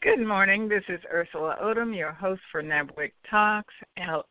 Good 0.00 0.26
morning. 0.26 0.68
This 0.68 0.82
is 0.88 0.98
Ursula 1.12 1.56
Odom, 1.62 1.96
your 1.96 2.10
host 2.10 2.40
for 2.50 2.64
NABWIC 2.64 3.12
Talks, 3.30 3.72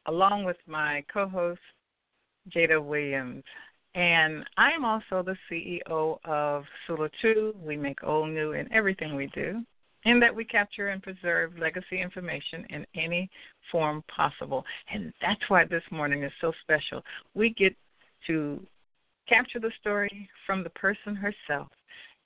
along 0.07 0.43
with 0.43 0.57
my 0.67 1.05
co 1.11 1.29
host, 1.29 1.61
Jada 2.53 2.83
Williams. 2.83 3.45
And 3.95 4.43
I'm 4.57 4.83
also 4.83 5.23
the 5.23 5.37
CEO 5.49 6.17
of 6.25 6.65
Sula 6.85 7.09
2. 7.21 7.55
We 7.63 7.77
make 7.77 8.03
old 8.03 8.29
new 8.29 8.51
in 8.51 8.71
everything 8.73 9.15
we 9.15 9.27
do, 9.27 9.63
in 10.03 10.19
that 10.19 10.35
we 10.35 10.43
capture 10.43 10.89
and 10.89 11.01
preserve 11.01 11.57
legacy 11.57 12.01
information 12.01 12.65
in 12.69 12.85
any 12.93 13.29
form 13.71 14.03
possible. 14.13 14.65
And 14.93 15.13
that's 15.21 15.49
why 15.49 15.63
this 15.63 15.83
morning 15.91 16.23
is 16.23 16.33
so 16.41 16.51
special. 16.61 17.01
We 17.35 17.51
get 17.51 17.73
to 18.27 18.67
capture 19.29 19.61
the 19.61 19.71
story 19.79 20.29
from 20.45 20.61
the 20.61 20.71
person 20.71 21.15
herself 21.15 21.69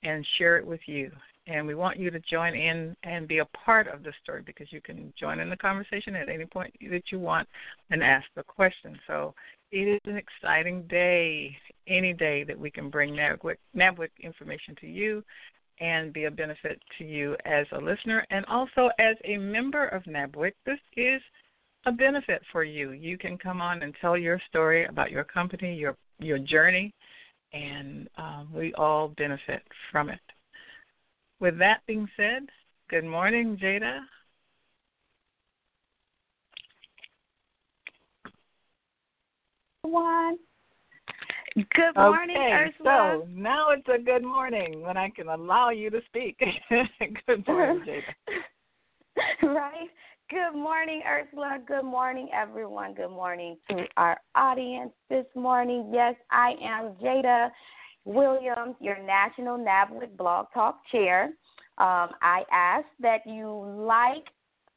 and 0.02 0.26
share 0.38 0.58
it 0.58 0.66
with 0.66 0.80
you 0.86 1.12
and 1.48 1.66
we 1.66 1.74
want 1.74 1.98
you 1.98 2.10
to 2.10 2.20
join 2.20 2.54
in 2.54 2.94
and 3.02 3.26
be 3.26 3.38
a 3.38 3.44
part 3.46 3.88
of 3.88 4.02
the 4.02 4.12
story 4.22 4.42
because 4.44 4.70
you 4.70 4.80
can 4.82 5.12
join 5.18 5.40
in 5.40 5.48
the 5.48 5.56
conversation 5.56 6.14
at 6.14 6.28
any 6.28 6.44
point 6.44 6.72
that 6.90 7.10
you 7.10 7.18
want 7.18 7.48
and 7.90 8.02
ask 8.02 8.26
the 8.36 8.42
question. 8.42 8.98
So 9.06 9.34
it 9.72 9.88
is 9.88 10.00
an 10.04 10.16
exciting 10.16 10.82
day, 10.88 11.56
any 11.86 12.12
day 12.12 12.44
that 12.44 12.58
we 12.58 12.70
can 12.70 12.90
bring 12.90 13.14
NABWIC, 13.14 14.08
information 14.20 14.76
to 14.80 14.86
you 14.86 15.24
and 15.80 16.12
be 16.12 16.24
a 16.24 16.30
benefit 16.30 16.80
to 16.98 17.04
you 17.04 17.34
as 17.46 17.66
a 17.72 17.78
listener 17.78 18.26
and 18.30 18.44
also 18.46 18.90
as 18.98 19.16
a 19.24 19.38
member 19.38 19.88
of 19.88 20.02
NABWIC. 20.04 20.52
This 20.66 20.80
is 20.96 21.22
a 21.86 21.92
benefit 21.92 22.42
for 22.52 22.62
you. 22.62 22.90
You 22.90 23.16
can 23.16 23.38
come 23.38 23.62
on 23.62 23.82
and 23.82 23.94
tell 24.00 24.18
your 24.18 24.40
story 24.48 24.84
about 24.84 25.10
your 25.10 25.24
company, 25.24 25.74
your 25.74 25.96
your 26.18 26.38
journey, 26.38 26.92
and 27.52 28.08
um, 28.18 28.48
we 28.52 28.74
all 28.74 29.08
benefit 29.16 29.62
from 29.92 30.10
it. 30.10 30.18
With 31.40 31.58
that 31.58 31.80
being 31.86 32.08
said, 32.16 32.48
good 32.90 33.04
morning, 33.04 33.56
Jada. 33.62 34.00
One. 39.82 40.36
Good 41.54 41.96
morning, 41.96 42.36
okay, 42.36 42.70
Ursula. 42.78 43.20
So 43.22 43.28
now 43.32 43.70
it's 43.70 43.86
a 43.92 44.02
good 44.02 44.22
morning 44.22 44.82
when 44.82 44.96
I 44.96 45.10
can 45.10 45.28
allow 45.28 45.70
you 45.70 45.90
to 45.90 46.00
speak. 46.06 46.38
good 47.26 47.46
morning, 47.46 47.84
Jada. 47.86 48.02
right. 49.54 49.88
Good 50.30 50.54
morning, 50.54 51.02
Ursula. 51.08 51.58
Good 51.66 51.84
morning, 51.84 52.28
everyone. 52.34 52.94
Good 52.94 53.10
morning 53.10 53.56
to 53.70 53.84
our 53.96 54.18
audience 54.34 54.92
this 55.08 55.24
morning. 55.34 55.90
Yes, 55.92 56.16
I 56.30 56.52
am 56.62 56.92
Jada, 57.02 57.48
Williams, 58.08 58.74
your 58.80 58.98
National 59.02 59.58
NABWIC 59.58 60.16
Blog 60.16 60.46
Talk 60.54 60.80
Chair. 60.90 61.24
Um, 61.76 62.08
I 62.22 62.44
ask 62.50 62.86
that 63.00 63.18
you 63.26 63.50
like, 63.86 64.24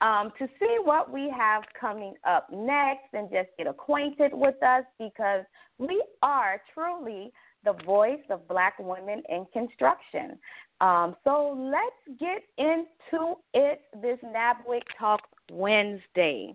um, 0.00 0.32
to 0.38 0.46
see 0.60 0.76
what 0.84 1.12
we 1.12 1.28
have 1.36 1.64
coming 1.78 2.14
up 2.24 2.46
next 2.52 3.12
and 3.12 3.28
just 3.28 3.48
get 3.58 3.66
acquainted 3.66 4.30
with 4.32 4.54
us 4.62 4.84
because 5.00 5.44
we 5.78 6.00
are 6.22 6.62
truly 6.72 7.32
the 7.64 7.74
voice 7.84 8.20
of 8.30 8.46
black 8.48 8.74
women 8.78 9.22
in 9.28 9.46
construction. 9.52 10.38
Um, 10.80 11.16
so 11.24 11.56
let's 11.58 12.18
get 12.20 12.42
into 12.56 13.34
it 13.54 13.80
this 14.00 14.18
NABWIC 14.24 14.82
Talk 14.98 15.20
Wednesday. 15.50 16.54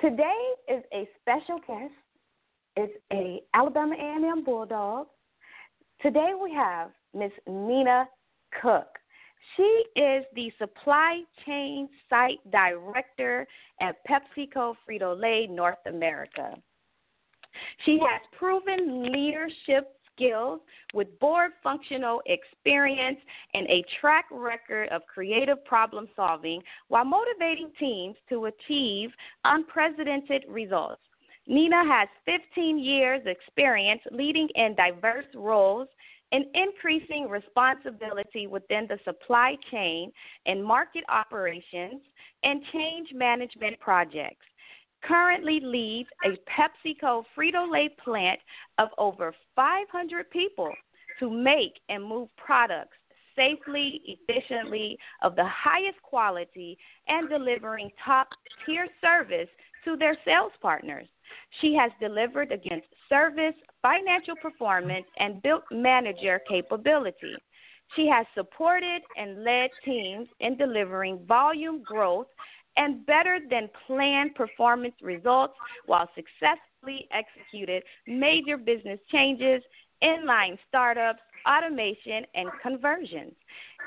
Today 0.00 0.50
is 0.68 0.82
a 0.94 1.08
special 1.20 1.58
guest. 1.66 1.92
It's 2.76 2.92
a 3.12 3.40
Alabama 3.54 3.94
A&M 3.98 4.44
Bulldog. 4.44 5.08
Today 6.00 6.32
we 6.40 6.52
have 6.54 6.90
Miss 7.12 7.32
Nina 7.46 8.08
Cook. 8.62 8.86
She 9.56 9.84
is 9.96 10.24
the 10.34 10.52
supply 10.58 11.22
chain 11.44 11.88
site 12.08 12.38
director 12.50 13.46
at 13.80 13.96
PepsiCo 14.06 14.76
Frito 14.88 15.20
Lay 15.20 15.46
North 15.48 15.84
America. 15.86 16.54
She 17.84 17.98
has 17.98 18.20
proven 18.38 19.10
leadership 19.12 19.97
skills 20.18 20.60
with 20.92 21.18
board 21.20 21.52
functional 21.62 22.20
experience 22.26 23.18
and 23.54 23.66
a 23.68 23.84
track 24.00 24.26
record 24.30 24.88
of 24.90 25.02
creative 25.06 25.64
problem 25.64 26.08
solving 26.16 26.60
while 26.88 27.04
motivating 27.04 27.70
teams 27.78 28.16
to 28.28 28.46
achieve 28.46 29.10
unprecedented 29.44 30.44
results. 30.48 31.00
Nina 31.46 31.82
has 31.86 32.08
15 32.26 32.78
years 32.78 33.22
experience 33.24 34.02
leading 34.10 34.48
in 34.54 34.74
diverse 34.74 35.24
roles 35.34 35.88
and 36.32 36.44
increasing 36.54 37.26
responsibility 37.28 38.46
within 38.46 38.86
the 38.86 38.98
supply 39.04 39.56
chain 39.70 40.12
and 40.44 40.62
market 40.62 41.04
operations 41.08 42.02
and 42.42 42.62
change 42.72 43.08
management 43.14 43.80
projects 43.80 44.44
currently 45.02 45.60
leads 45.60 46.08
a 46.24 46.30
PepsiCo 46.50 47.24
Frito 47.36 47.70
Lay 47.70 47.88
plant 48.02 48.38
of 48.78 48.88
over 48.98 49.34
500 49.54 50.30
people 50.30 50.72
to 51.20 51.30
make 51.30 51.74
and 51.88 52.04
move 52.04 52.28
products 52.36 52.96
safely, 53.36 54.02
efficiently, 54.04 54.98
of 55.22 55.36
the 55.36 55.46
highest 55.46 56.00
quality, 56.02 56.76
and 57.06 57.28
delivering 57.28 57.90
top 58.04 58.28
tier 58.66 58.88
service 59.00 59.48
to 59.84 59.96
their 59.96 60.16
sales 60.24 60.52
partners. 60.60 61.06
She 61.60 61.74
has 61.74 61.92
delivered 62.00 62.50
against 62.52 62.88
service, 63.08 63.54
financial 63.80 64.34
performance, 64.42 65.06
and 65.18 65.40
built 65.42 65.62
manager 65.70 66.40
capability. 66.48 67.34
She 67.96 68.06
has 68.08 68.26
supported 68.34 69.02
and 69.16 69.44
led 69.44 69.70
teams 69.84 70.28
in 70.40 70.56
delivering 70.56 71.24
volume 71.26 71.82
growth 71.82 72.26
and 72.76 73.04
better 73.06 73.38
than 73.50 73.68
planned 73.86 74.34
performance 74.34 74.94
results 75.02 75.54
while 75.86 76.08
successfully 76.14 77.08
executed 77.12 77.82
major 78.06 78.56
business 78.56 79.00
changes, 79.10 79.62
inline 80.02 80.56
startups, 80.68 81.20
automation, 81.46 82.24
and 82.34 82.48
conversions. 82.62 83.32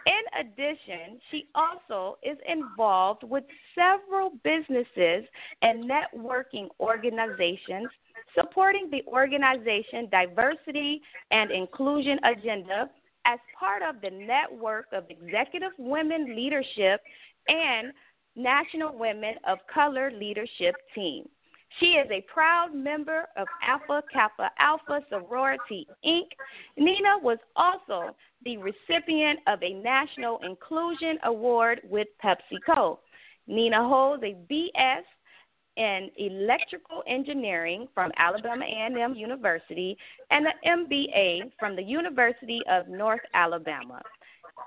In 0.05 0.39
addition, 0.39 1.19
she 1.29 1.47
also 1.53 2.17
is 2.23 2.37
involved 2.47 3.23
with 3.23 3.43
several 3.75 4.31
businesses 4.43 5.27
and 5.61 5.89
networking 5.89 6.67
organizations 6.79 7.87
supporting 8.35 8.89
the 8.89 9.03
organization 9.07 10.07
diversity 10.09 11.01
and 11.31 11.51
inclusion 11.51 12.17
agenda 12.23 12.89
as 13.25 13.39
part 13.59 13.83
of 13.83 14.01
the 14.01 14.09
network 14.09 14.87
of 14.91 15.03
executive 15.09 15.71
women 15.77 16.35
leadership 16.35 17.01
and 17.47 17.93
National 18.35 18.97
Women 18.97 19.35
of 19.47 19.59
Color 19.73 20.11
Leadership 20.11 20.75
Team. 20.95 21.27
She 21.79 21.93
is 21.93 22.09
a 22.11 22.25
proud 22.33 22.73
member 22.73 23.27
of 23.37 23.47
Alpha 23.65 24.03
Kappa 24.11 24.51
Alpha 24.59 25.01
Sorority 25.09 25.87
Inc. 26.05 26.27
Nina 26.77 27.17
was 27.21 27.37
also 27.55 28.15
the 28.43 28.57
recipient 28.57 29.39
of 29.47 29.61
a 29.63 29.73
National 29.73 30.39
Inclusion 30.43 31.17
Award 31.23 31.81
with 31.89 32.07
PepsiCo. 32.23 32.97
Nina 33.47 33.87
holds 33.87 34.23
a 34.23 34.35
BS 34.51 35.03
in 35.77 36.09
electrical 36.17 37.03
engineering 37.07 37.87
from 37.93 38.11
Alabama 38.17 38.65
A&M 38.65 39.15
University 39.15 39.97
and 40.29 40.45
an 40.45 40.87
MBA 40.89 41.51
from 41.57 41.75
the 41.75 41.83
University 41.83 42.61
of 42.69 42.89
North 42.89 43.21
Alabama. 43.33 44.01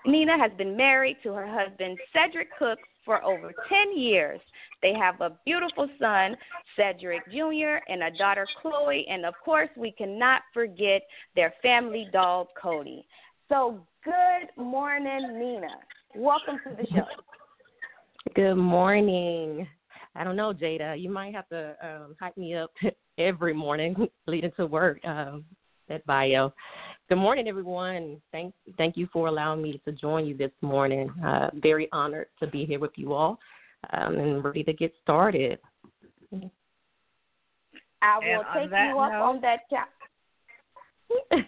Nina 0.06 0.38
has 0.38 0.50
been 0.56 0.76
married 0.76 1.19
to 1.22 1.32
her 1.32 1.46
husband 1.46 1.99
Cedric 2.12 2.49
Cook 2.58 2.78
for 3.05 3.23
over 3.25 3.53
10 3.69 3.99
years. 3.99 4.41
They 4.83 4.93
have 4.95 5.21
a 5.21 5.37
beautiful 5.45 5.89
son, 5.99 6.37
Cedric 6.77 7.25
Jr., 7.31 7.81
and 7.89 8.03
a 8.03 8.11
daughter, 8.19 8.47
Chloe, 8.61 9.06
and 9.09 9.25
of 9.25 9.35
course, 9.45 9.71
we 9.77 9.93
cannot 9.93 10.43
forget 10.53 11.03
their 11.35 11.55
family 11.62 12.09
dog, 12.12 12.49
Cody. 12.61 13.06
So, 13.49 13.87
good 14.05 14.62
morning, 14.62 15.39
Nina. 15.39 15.69
Welcome 16.15 16.59
to 16.69 16.77
the 16.77 16.87
show. 16.89 17.06
Good 18.35 18.56
morning. 18.56 19.67
I 20.17 20.25
don't 20.25 20.37
know, 20.37 20.53
Jada. 20.53 21.00
You 21.00 21.11
might 21.11 21.35
have 21.35 21.49
to 21.49 21.77
um, 21.83 22.17
hype 22.21 22.37
me 22.37 22.55
up 22.55 22.71
every 23.19 23.55
morning 23.55 23.97
leading 24.27 24.53
to 24.57 24.67
work. 24.67 25.05
Um, 25.05 25.45
that 25.89 26.05
bio. 26.07 26.53
Good 27.11 27.19
morning, 27.19 27.49
everyone. 27.49 28.23
Thank 28.33 28.55
thank 28.79 28.97
you 28.97 29.06
for 29.12 29.29
allowing 29.29 29.61
me 29.61 29.79
to 29.85 29.93
join 29.93 30.25
you 30.25 30.35
this 30.35 30.53
morning. 30.62 31.11
Uh, 31.23 31.51
very 31.53 31.87
honored 31.93 32.29
to 32.41 32.47
be 32.47 32.65
here 32.65 32.81
with 32.81 32.93
you 32.97 33.12
all, 33.12 33.39
um, 33.93 34.17
and 34.17 34.43
ready 34.43 34.65
to 34.65 34.73
get 34.73 34.91
started. 35.03 35.59
I 38.01 38.19
will 38.19 38.45
take 38.55 38.71
you 38.71 38.99
up 38.99 39.12
on 39.21 39.43
that. 39.43 39.61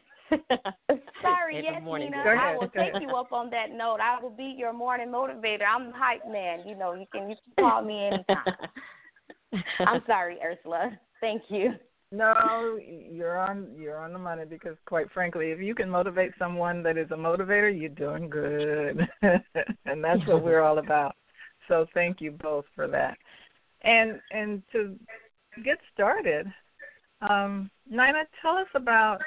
Sorry, 1.22 1.62
yes, 1.64 1.82
morning, 1.82 2.10
Nina. 2.10 2.22
I 2.38 2.54
will 2.54 2.68
take 2.68 3.00
you 3.00 3.16
up 3.16 3.32
on 3.32 3.48
that 3.48 3.70
note. 3.70 4.00
I 4.02 4.20
will 4.20 4.28
be 4.28 4.54
your 4.58 4.74
morning 4.74 5.08
motivator. 5.08 5.62
I'm 5.66 5.86
the 5.86 5.96
hype 5.96 6.28
man. 6.30 6.68
You 6.68 6.76
know, 6.76 6.92
you 6.92 7.06
can 7.10 7.30
you 7.30 7.36
can 7.56 7.64
call 7.64 7.80
me 7.80 8.08
anytime. 8.08 9.64
I'm 9.86 10.02
sorry, 10.06 10.36
Ursula. 10.44 10.98
Thank 11.22 11.44
you. 11.48 11.70
No, 12.12 12.78
you're 13.10 13.38
on 13.38 13.68
you're 13.76 13.98
on 13.98 14.12
the 14.12 14.18
money 14.18 14.44
because 14.48 14.76
quite 14.86 15.10
frankly, 15.12 15.50
if 15.50 15.60
you 15.60 15.74
can 15.74 15.90
motivate 15.90 16.32
someone 16.38 16.82
that 16.84 16.96
is 16.96 17.10
a 17.10 17.16
motivator, 17.16 17.78
you're 17.78 17.88
doing 17.88 18.30
good. 18.30 19.08
and 19.86 20.04
that's 20.04 20.24
what 20.26 20.44
we're 20.44 20.62
all 20.62 20.78
about. 20.78 21.16
So 21.66 21.86
thank 21.94 22.20
you 22.20 22.30
both 22.30 22.64
for 22.76 22.86
that. 22.88 23.18
And 23.82 24.20
and 24.30 24.62
to 24.72 24.96
get 25.64 25.78
started, 25.92 26.46
um, 27.28 27.70
Nina, 27.90 28.24
tell 28.40 28.56
us 28.56 28.68
about 28.74 29.18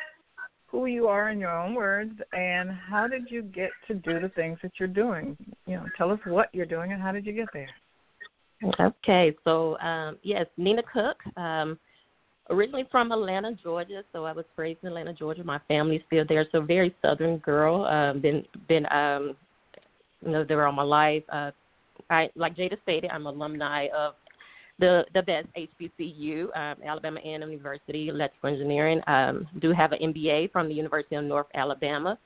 who 0.67 0.85
you 0.85 1.07
are 1.07 1.31
in 1.31 1.39
your 1.39 1.57
own 1.57 1.73
words 1.73 2.13
and 2.31 2.69
how 2.71 3.07
did 3.07 3.29
you 3.29 3.41
get 3.41 3.71
to 3.87 3.95
do 3.95 4.19
the 4.19 4.29
things 4.29 4.57
that 4.61 4.73
you're 4.79 4.87
doing? 4.87 5.35
You 5.65 5.75
know, 5.75 5.85
tell 5.97 6.11
us 6.11 6.19
what 6.25 6.49
you're 6.53 6.65
doing 6.65 6.93
and 6.93 7.01
how 7.01 7.11
did 7.11 7.25
you 7.25 7.33
get 7.33 7.47
there? 7.53 7.69
Okay, 8.79 9.35
so 9.43 9.77
um, 9.79 10.17
yes, 10.21 10.45
Nina 10.57 10.83
Cook. 10.83 11.17
Um, 11.37 11.79
originally 12.49 12.85
from 12.91 13.11
Atlanta, 13.11 13.53
Georgia, 13.63 14.03
so 14.11 14.25
I 14.25 14.31
was 14.31 14.45
raised 14.57 14.79
in 14.83 14.89
Atlanta, 14.89 15.13
Georgia. 15.13 15.43
My 15.43 15.59
family's 15.67 16.01
still 16.07 16.25
there, 16.27 16.45
so 16.51 16.61
very 16.61 16.95
southern 17.01 17.37
girl. 17.37 17.85
Um, 17.85 18.21
been 18.21 18.43
been 18.67 18.85
um, 18.91 19.35
you 20.25 20.31
know 20.31 20.43
there 20.43 20.65
all 20.65 20.71
my 20.73 20.83
life. 20.83 21.23
Uh, 21.31 21.51
I 22.09 22.29
like 22.35 22.55
Jada 22.55 22.81
stated, 22.83 23.11
I'm 23.11 23.25
alumni 23.25 23.87
of 23.95 24.15
the 24.79 25.03
the 25.13 25.21
best 25.21 25.47
HBCU, 25.57 26.45
um, 26.55 26.77
Alabama 26.85 27.19
A&M 27.23 27.49
University, 27.49 28.09
electrical 28.09 28.49
engineering. 28.49 29.01
Um, 29.07 29.47
do 29.61 29.71
have 29.71 29.91
an 29.91 29.99
MBA 30.13 30.51
from 30.51 30.67
the 30.67 30.73
University 30.73 31.15
of 31.15 31.25
North 31.25 31.47
Alabama. 31.53 32.17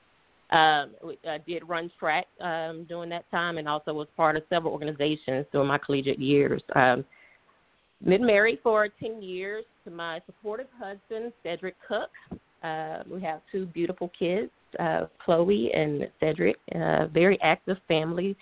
Um, 0.50 0.92
I 1.26 1.38
did 1.46 1.68
run 1.68 1.90
track 1.98 2.26
um, 2.40 2.84
during 2.88 3.10
that 3.10 3.28
time, 3.30 3.58
and 3.58 3.68
also 3.68 3.92
was 3.92 4.06
part 4.16 4.36
of 4.36 4.44
several 4.48 4.72
organizations 4.72 5.46
during 5.52 5.68
my 5.68 5.78
collegiate 5.78 6.20
years. 6.20 6.62
Um, 6.76 7.04
been 8.04 8.24
married 8.24 8.58
for 8.62 8.88
10 9.00 9.22
years 9.22 9.64
to 9.84 9.90
my 9.90 10.20
supportive 10.26 10.66
husband, 10.78 11.32
Cedric 11.42 11.74
Cook. 11.86 12.10
Uh, 12.62 13.02
we 13.10 13.20
have 13.22 13.40
two 13.50 13.66
beautiful 13.66 14.10
kids, 14.18 14.50
uh, 14.78 15.06
Chloe 15.22 15.70
and 15.74 16.08
Cedric. 16.20 16.56
Uh, 16.74 17.06
very 17.08 17.40
active 17.42 17.76
family. 17.88 18.36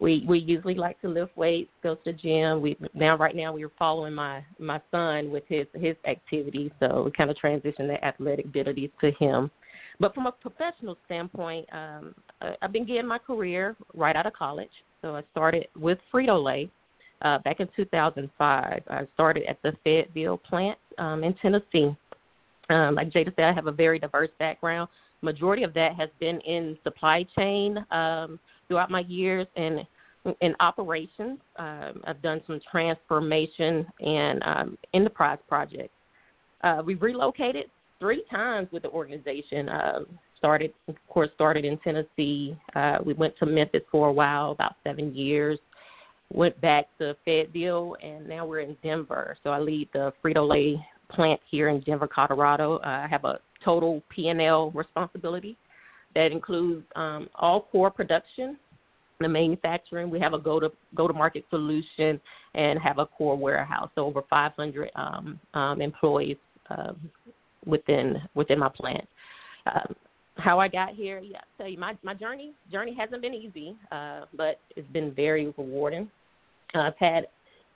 We 0.00 0.24
we 0.28 0.40
usually 0.40 0.74
like 0.74 1.00
to 1.02 1.08
lift 1.08 1.36
weights, 1.36 1.70
go 1.82 1.94
to 1.94 2.00
the 2.04 2.12
gym. 2.12 2.60
We 2.60 2.76
now 2.94 3.16
right 3.16 3.34
now 3.34 3.52
we 3.52 3.64
are 3.64 3.72
following 3.78 4.12
my 4.12 4.44
my 4.58 4.80
son 4.90 5.30
with 5.30 5.44
his 5.48 5.66
his 5.72 5.96
activities, 6.06 6.72
so 6.80 7.04
we 7.04 7.12
kind 7.12 7.30
of 7.30 7.38
transition 7.38 7.86
the 7.86 8.04
athletic 8.04 8.46
abilities 8.46 8.90
to 9.00 9.12
him. 9.12 9.50
But 10.00 10.12
from 10.12 10.26
a 10.26 10.32
professional 10.32 10.98
standpoint, 11.06 11.68
um, 11.72 12.14
I've 12.60 12.72
been 12.72 12.84
getting 12.84 13.06
my 13.06 13.18
career 13.18 13.76
right 13.94 14.16
out 14.16 14.26
of 14.26 14.32
college. 14.32 14.70
So 15.00 15.14
I 15.14 15.22
started 15.30 15.68
with 15.76 15.98
Frito 16.12 16.42
Lay 16.42 16.68
uh, 17.24 17.38
back 17.38 17.60
in 17.60 17.68
2005. 17.74 18.82
I 18.88 19.00
started 19.14 19.44
at 19.48 19.60
the 19.62 19.72
Fayetteville 19.82 20.38
plant 20.38 20.78
um, 20.98 21.24
in 21.24 21.34
Tennessee. 21.34 21.96
Um, 22.70 22.94
like 22.94 23.10
Jada 23.10 23.34
said, 23.34 23.44
I 23.44 23.52
have 23.52 23.66
a 23.66 23.72
very 23.72 23.98
diverse 23.98 24.30
background. 24.38 24.88
Majority 25.22 25.64
of 25.64 25.74
that 25.74 25.96
has 25.96 26.10
been 26.20 26.40
in 26.42 26.78
supply 26.84 27.26
chain 27.36 27.78
um, 27.90 28.38
throughout 28.68 28.90
my 28.90 29.00
years 29.00 29.46
and 29.56 29.80
in 30.40 30.54
operations. 30.60 31.38
Um, 31.56 32.02
I've 32.04 32.22
done 32.22 32.40
some 32.46 32.60
transformation 32.70 33.86
and 34.00 34.42
um, 34.44 34.78
enterprise 34.94 35.38
projects. 35.48 35.94
Uh, 36.62 36.82
we've 36.84 37.02
relocated 37.02 37.66
three 37.98 38.24
times 38.30 38.68
with 38.72 38.82
the 38.82 38.90
organization. 38.90 39.68
Uh, 39.68 40.00
started, 40.38 40.72
of 40.88 40.96
course, 41.08 41.30
started 41.34 41.64
in 41.64 41.78
Tennessee. 41.78 42.56
Uh, 42.74 42.98
we 43.04 43.14
went 43.14 43.36
to 43.38 43.46
Memphis 43.46 43.82
for 43.90 44.08
a 44.08 44.12
while, 44.12 44.50
about 44.50 44.76
seven 44.84 45.14
years 45.14 45.58
went 46.32 46.60
back 46.60 46.86
to 46.98 47.16
Fayetteville, 47.24 47.96
and 48.02 48.28
now 48.28 48.46
we're 48.46 48.60
in 48.60 48.76
Denver. 48.82 49.36
So 49.42 49.50
I 49.50 49.60
lead 49.60 49.88
the 49.92 50.12
Frito 50.22 50.48
Lay 50.48 50.84
plant 51.10 51.40
here 51.50 51.68
in 51.68 51.80
Denver, 51.80 52.08
Colorado. 52.08 52.78
Uh, 52.78 53.02
I 53.04 53.06
have 53.08 53.24
a 53.24 53.38
total 53.64 54.02
P&L 54.10 54.70
responsibility 54.72 55.56
that 56.14 56.32
includes 56.32 56.84
um, 56.96 57.28
all 57.34 57.62
core 57.72 57.90
production, 57.90 58.56
the 59.20 59.28
manufacturing. 59.28 60.10
We 60.10 60.20
have 60.20 60.32
a 60.32 60.38
go 60.38 60.60
to 60.60 60.70
go 60.94 61.08
to 61.08 61.14
market 61.14 61.44
solution 61.50 62.20
and 62.54 62.78
have 62.80 62.98
a 62.98 63.06
core 63.06 63.36
warehouse. 63.36 63.90
So 63.94 64.04
over 64.04 64.22
500 64.28 64.90
um, 64.96 65.40
um, 65.54 65.80
employees 65.80 66.36
uh, 66.70 66.92
within 67.66 68.16
within 68.34 68.58
my 68.58 68.68
plant. 68.68 69.06
How 70.36 70.58
I 70.58 70.68
got 70.68 70.90
here, 70.94 71.20
yeah, 71.20 71.38
I 71.38 71.62
tell 71.62 71.70
you, 71.70 71.78
my 71.78 71.96
my 72.02 72.14
journey 72.14 72.52
journey 72.70 72.94
hasn't 72.98 73.22
been 73.22 73.34
easy, 73.34 73.76
uh, 73.92 74.22
but 74.36 74.58
it's 74.76 74.88
been 74.88 75.12
very 75.12 75.46
rewarding. 75.56 76.10
I've 76.74 76.96
had 76.98 77.28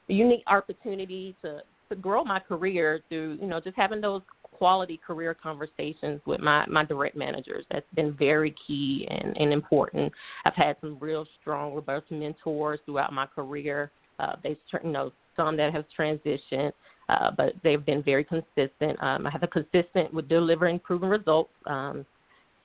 a 0.09 0.13
unique 0.13 0.43
opportunity 0.47 1.37
to 1.43 1.61
to 1.89 1.97
grow 1.97 2.25
my 2.25 2.41
career 2.41 3.01
through 3.09 3.39
you 3.41 3.47
know 3.47 3.61
just 3.61 3.77
having 3.77 4.01
those 4.01 4.23
quality 4.59 5.01
career 5.07 5.35
conversations 5.35 6.21
with 6.27 6.41
my 6.41 6.67
my 6.67 6.85
direct 6.85 7.17
managers. 7.17 7.65
That's 7.71 7.87
been 7.95 8.13
very 8.15 8.55
key 8.67 9.07
and, 9.09 9.37
and 9.37 9.53
important. 9.53 10.13
I've 10.45 10.55
had 10.55 10.77
some 10.81 10.99
real 11.01 11.27
strong, 11.41 11.75
robust 11.75 12.11
mentors 12.11 12.81
throughout 12.85 13.13
my 13.13 13.27
career. 13.27 13.91
Uh, 14.19 14.35
they 14.43 14.57
you 14.83 14.91
know 14.91 15.13
some 15.37 15.57
that 15.57 15.73
have 15.73 15.85
transitioned. 15.97 16.73
Uh, 17.09 17.31
but 17.35 17.55
they've 17.65 17.87
been 17.87 18.03
very 18.03 18.23
consistent. 18.23 19.03
Um, 19.03 19.27
I 19.27 19.31
have 19.31 19.43
a 19.43 19.47
consistent 19.47 20.13
with 20.13 20.29
delivering 20.29 20.79
proven 20.79 21.09
results. 21.09 21.51
Um, 21.65 22.05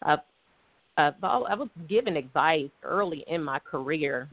I've, 0.04 0.20
I've, 0.98 1.14
I 1.24 1.56
was 1.56 1.70
given 1.90 2.18
advice 2.18 2.70
early 2.84 3.24
in 3.28 3.44
my 3.44 3.60
career 3.60 4.30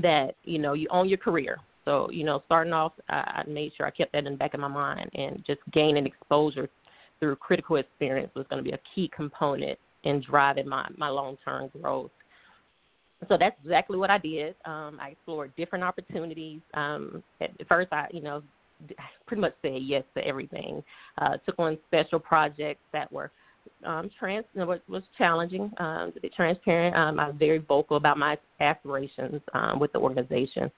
that 0.00 0.34
you 0.44 0.58
know 0.58 0.72
you 0.72 0.88
own 0.90 1.08
your 1.08 1.18
career. 1.18 1.58
So 1.84 2.10
you 2.10 2.24
know, 2.24 2.42
starting 2.46 2.72
off, 2.72 2.92
I, 3.08 3.42
I 3.46 3.48
made 3.48 3.72
sure 3.76 3.86
I 3.86 3.90
kept 3.90 4.12
that 4.12 4.26
in 4.26 4.32
the 4.32 4.38
back 4.38 4.54
of 4.54 4.60
my 4.60 4.68
mind, 4.68 5.10
and 5.14 5.42
just 5.46 5.60
gaining 5.72 6.06
exposure 6.06 6.68
through 7.20 7.36
critical 7.36 7.76
experience 7.76 8.30
was 8.34 8.46
going 8.50 8.62
to 8.62 8.68
be 8.68 8.74
a 8.74 8.80
key 8.94 9.10
component 9.14 9.78
in 10.04 10.22
driving 10.28 10.68
my 10.68 10.88
my 10.96 11.08
long 11.08 11.36
term 11.44 11.70
growth. 11.80 12.10
So 13.28 13.36
that's 13.38 13.56
exactly 13.62 13.98
what 13.98 14.10
I 14.10 14.18
did. 14.18 14.56
Um, 14.64 14.98
I 15.00 15.10
explored 15.10 15.54
different 15.56 15.84
opportunities. 15.84 16.60
Um, 16.74 17.22
at 17.40 17.50
first, 17.68 17.92
I 17.92 18.08
you 18.12 18.22
know 18.22 18.42
pretty 19.26 19.40
much 19.40 19.54
said 19.62 19.82
yes 19.82 20.04
to 20.16 20.26
everything. 20.26 20.82
Uh, 21.18 21.36
took 21.46 21.58
on 21.58 21.78
special 21.86 22.18
projects 22.18 22.82
that 22.92 23.12
were 23.12 23.30
um, 23.84 24.10
trans 24.18 24.44
was, 24.54 24.80
was 24.88 25.02
challenging 25.18 25.70
um, 25.78 26.12
to 26.12 26.20
be 26.20 26.28
transparent. 26.28 26.96
Um, 26.96 27.20
I 27.20 27.28
was 27.28 27.36
very 27.38 27.58
vocal 27.58 27.96
about 27.96 28.18
my 28.18 28.36
aspirations 28.60 29.40
um, 29.54 29.78
with 29.78 29.92
the 29.92 29.98
organization. 29.98 30.70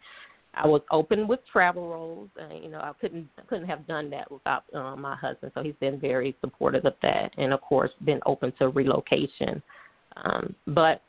I 0.56 0.66
was 0.66 0.82
open 0.90 1.26
with 1.26 1.40
travel 1.50 1.88
roles. 1.88 2.28
and 2.36 2.62
you 2.62 2.70
know, 2.70 2.78
I 2.78 2.92
couldn't 3.00 3.28
couldn't 3.48 3.66
have 3.66 3.86
done 3.86 4.10
that 4.10 4.30
without 4.30 4.64
uh, 4.74 4.96
my 4.96 5.16
husband. 5.16 5.52
So 5.54 5.62
he's 5.62 5.74
been 5.80 5.98
very 5.98 6.36
supportive 6.40 6.84
of 6.84 6.94
that, 7.02 7.32
and 7.36 7.52
of 7.52 7.60
course, 7.60 7.90
been 8.04 8.20
open 8.26 8.52
to 8.58 8.68
relocation. 8.68 9.62
Um, 10.16 10.54
but 10.68 11.02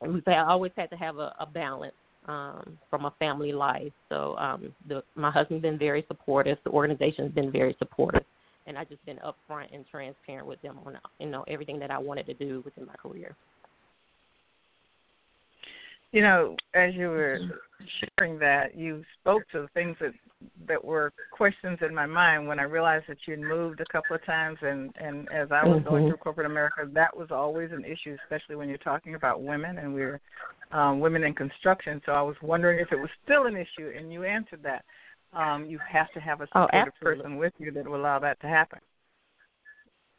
we've 0.00 0.22
always 0.28 0.72
had 0.76 0.90
to 0.90 0.96
have 0.96 1.18
a, 1.18 1.34
a 1.38 1.46
balance 1.46 1.94
um, 2.26 2.78
from 2.88 3.04
a 3.04 3.14
family 3.18 3.52
life. 3.52 3.92
So 4.08 4.36
um, 4.38 4.72
the, 4.88 5.02
my 5.14 5.30
husband's 5.30 5.62
been 5.62 5.78
very 5.78 6.04
supportive. 6.08 6.58
The 6.64 6.70
organization's 6.70 7.32
been 7.32 7.52
very 7.52 7.76
supportive, 7.78 8.24
and 8.70 8.78
I 8.78 8.84
just 8.84 9.04
been 9.04 9.18
upfront 9.18 9.74
and 9.74 9.84
transparent 9.90 10.46
with 10.46 10.62
them 10.62 10.78
on 10.86 10.96
you 11.18 11.26
know 11.26 11.44
everything 11.48 11.78
that 11.80 11.90
I 11.90 11.98
wanted 11.98 12.26
to 12.26 12.34
do 12.34 12.62
within 12.64 12.86
my 12.86 12.94
career. 12.94 13.36
You 16.12 16.22
know, 16.22 16.56
as 16.74 16.94
you 16.94 17.08
were 17.08 17.38
sharing 18.18 18.38
that, 18.38 18.76
you 18.76 19.04
spoke 19.20 19.42
to 19.52 19.62
the 19.62 19.68
things 19.74 19.96
that 20.00 20.12
that 20.68 20.82
were 20.84 21.12
questions 21.32 21.78
in 21.86 21.94
my 21.94 22.06
mind 22.06 22.46
when 22.46 22.58
I 22.60 22.62
realized 22.62 23.06
that 23.08 23.18
you'd 23.26 23.40
moved 23.40 23.80
a 23.80 23.92
couple 23.92 24.14
of 24.14 24.24
times, 24.24 24.58
and 24.62 24.90
and 25.00 25.28
as 25.30 25.48
I 25.50 25.64
was 25.64 25.78
mm-hmm. 25.78 25.88
going 25.88 26.08
through 26.08 26.18
corporate 26.18 26.46
America, 26.46 26.88
that 26.92 27.16
was 27.16 27.28
always 27.32 27.70
an 27.72 27.84
issue, 27.84 28.16
especially 28.22 28.54
when 28.54 28.68
you're 28.68 28.78
talking 28.78 29.16
about 29.16 29.42
women, 29.42 29.78
and 29.78 29.92
we're 29.92 30.20
um, 30.70 31.00
women 31.00 31.24
in 31.24 31.34
construction. 31.34 32.00
So 32.06 32.12
I 32.12 32.22
was 32.22 32.36
wondering 32.40 32.78
if 32.78 32.92
it 32.92 32.98
was 33.00 33.10
still 33.24 33.46
an 33.46 33.56
issue, 33.56 33.92
and 33.96 34.12
you 34.12 34.22
answered 34.24 34.60
that. 34.62 34.84
Um, 35.32 35.66
you 35.66 35.78
have 35.88 36.12
to 36.12 36.20
have 36.20 36.40
a 36.40 36.46
supportive 36.48 36.92
oh, 37.00 37.04
person 37.04 37.36
with 37.36 37.52
you 37.58 37.70
that 37.72 37.86
will 37.86 38.00
allow 38.00 38.18
that 38.18 38.40
to 38.40 38.48
happen. 38.48 38.80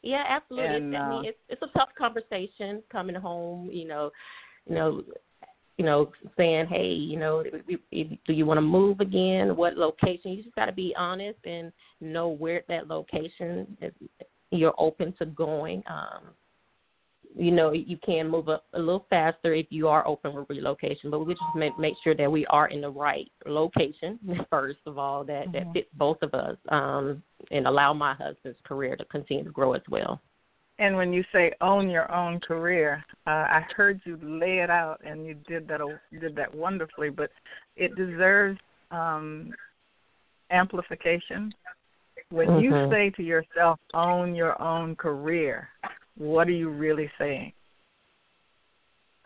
Yeah, 0.03 0.23
absolutely. 0.27 0.75
And, 0.75 0.97
I 0.97 1.09
mean, 1.09 1.25
uh, 1.25 1.29
it's 1.29 1.37
it's 1.49 1.61
a 1.61 1.77
tough 1.77 1.89
conversation 1.97 2.81
coming 2.91 3.15
home. 3.15 3.69
You 3.71 3.87
know, 3.87 4.11
you 4.67 4.75
know, 4.75 5.03
you 5.77 5.85
know, 5.85 6.11
saying, 6.37 6.67
hey, 6.67 6.87
you 6.87 7.19
know, 7.19 7.43
do 7.43 8.33
you 8.33 8.45
want 8.45 8.57
to 8.57 8.61
move 8.61 8.99
again? 8.99 9.55
What 9.55 9.77
location? 9.77 10.31
You 10.31 10.43
just 10.43 10.55
got 10.55 10.67
to 10.67 10.71
be 10.71 10.93
honest 10.97 11.39
and 11.43 11.71
know 11.99 12.29
where 12.29 12.63
that 12.67 12.87
location 12.87 13.77
is, 13.81 13.93
you're 14.51 14.75
open 14.77 15.13
to 15.19 15.25
going. 15.25 15.83
Um, 15.87 16.33
you 17.35 17.51
know, 17.51 17.71
you 17.71 17.97
can 18.05 18.27
move 18.27 18.49
up 18.49 18.65
a 18.73 18.79
little 18.79 19.05
faster 19.09 19.53
if 19.53 19.67
you 19.69 19.87
are 19.87 20.05
open 20.07 20.33
for 20.33 20.45
relocation, 20.49 21.09
but 21.09 21.19
we 21.19 21.33
just 21.33 21.43
make, 21.55 21.77
make 21.79 21.93
sure 22.03 22.15
that 22.15 22.31
we 22.31 22.45
are 22.47 22.67
in 22.67 22.81
the 22.81 22.89
right 22.89 23.31
location 23.45 24.19
first 24.49 24.79
of 24.85 24.97
all, 24.97 25.23
that 25.23 25.47
mm-hmm. 25.47 25.51
that 25.53 25.73
fits 25.73 25.89
both 25.95 26.17
of 26.21 26.33
us, 26.33 26.57
um, 26.69 27.21
and 27.51 27.67
allow 27.67 27.93
my 27.93 28.13
husband's 28.15 28.59
career 28.63 28.95
to 28.95 29.05
continue 29.05 29.43
to 29.43 29.51
grow 29.51 29.73
as 29.73 29.81
well. 29.89 30.21
And 30.79 30.95
when 30.95 31.13
you 31.13 31.23
say 31.31 31.51
own 31.61 31.89
your 31.89 32.11
own 32.11 32.39
career, 32.39 33.03
uh, 33.27 33.29
I 33.29 33.65
heard 33.75 34.01
you 34.03 34.17
lay 34.21 34.59
it 34.59 34.69
out, 34.69 34.99
and 35.05 35.25
you 35.25 35.35
did 35.47 35.67
that 35.67 35.79
you 36.09 36.19
did 36.19 36.35
that 36.35 36.53
wonderfully. 36.53 37.09
But 37.09 37.29
it 37.75 37.95
deserves 37.95 38.59
um, 38.89 39.51
amplification. 40.49 41.53
When 42.29 42.47
mm-hmm. 42.47 42.63
you 42.63 42.89
say 42.91 43.11
to 43.11 43.23
yourself, 43.23 43.79
"Own 43.93 44.33
your 44.33 44.59
own 44.59 44.95
career," 44.95 45.69
what 46.17 46.47
are 46.47 46.51
you 46.51 46.69
really 46.69 47.09
saying? 47.17 47.53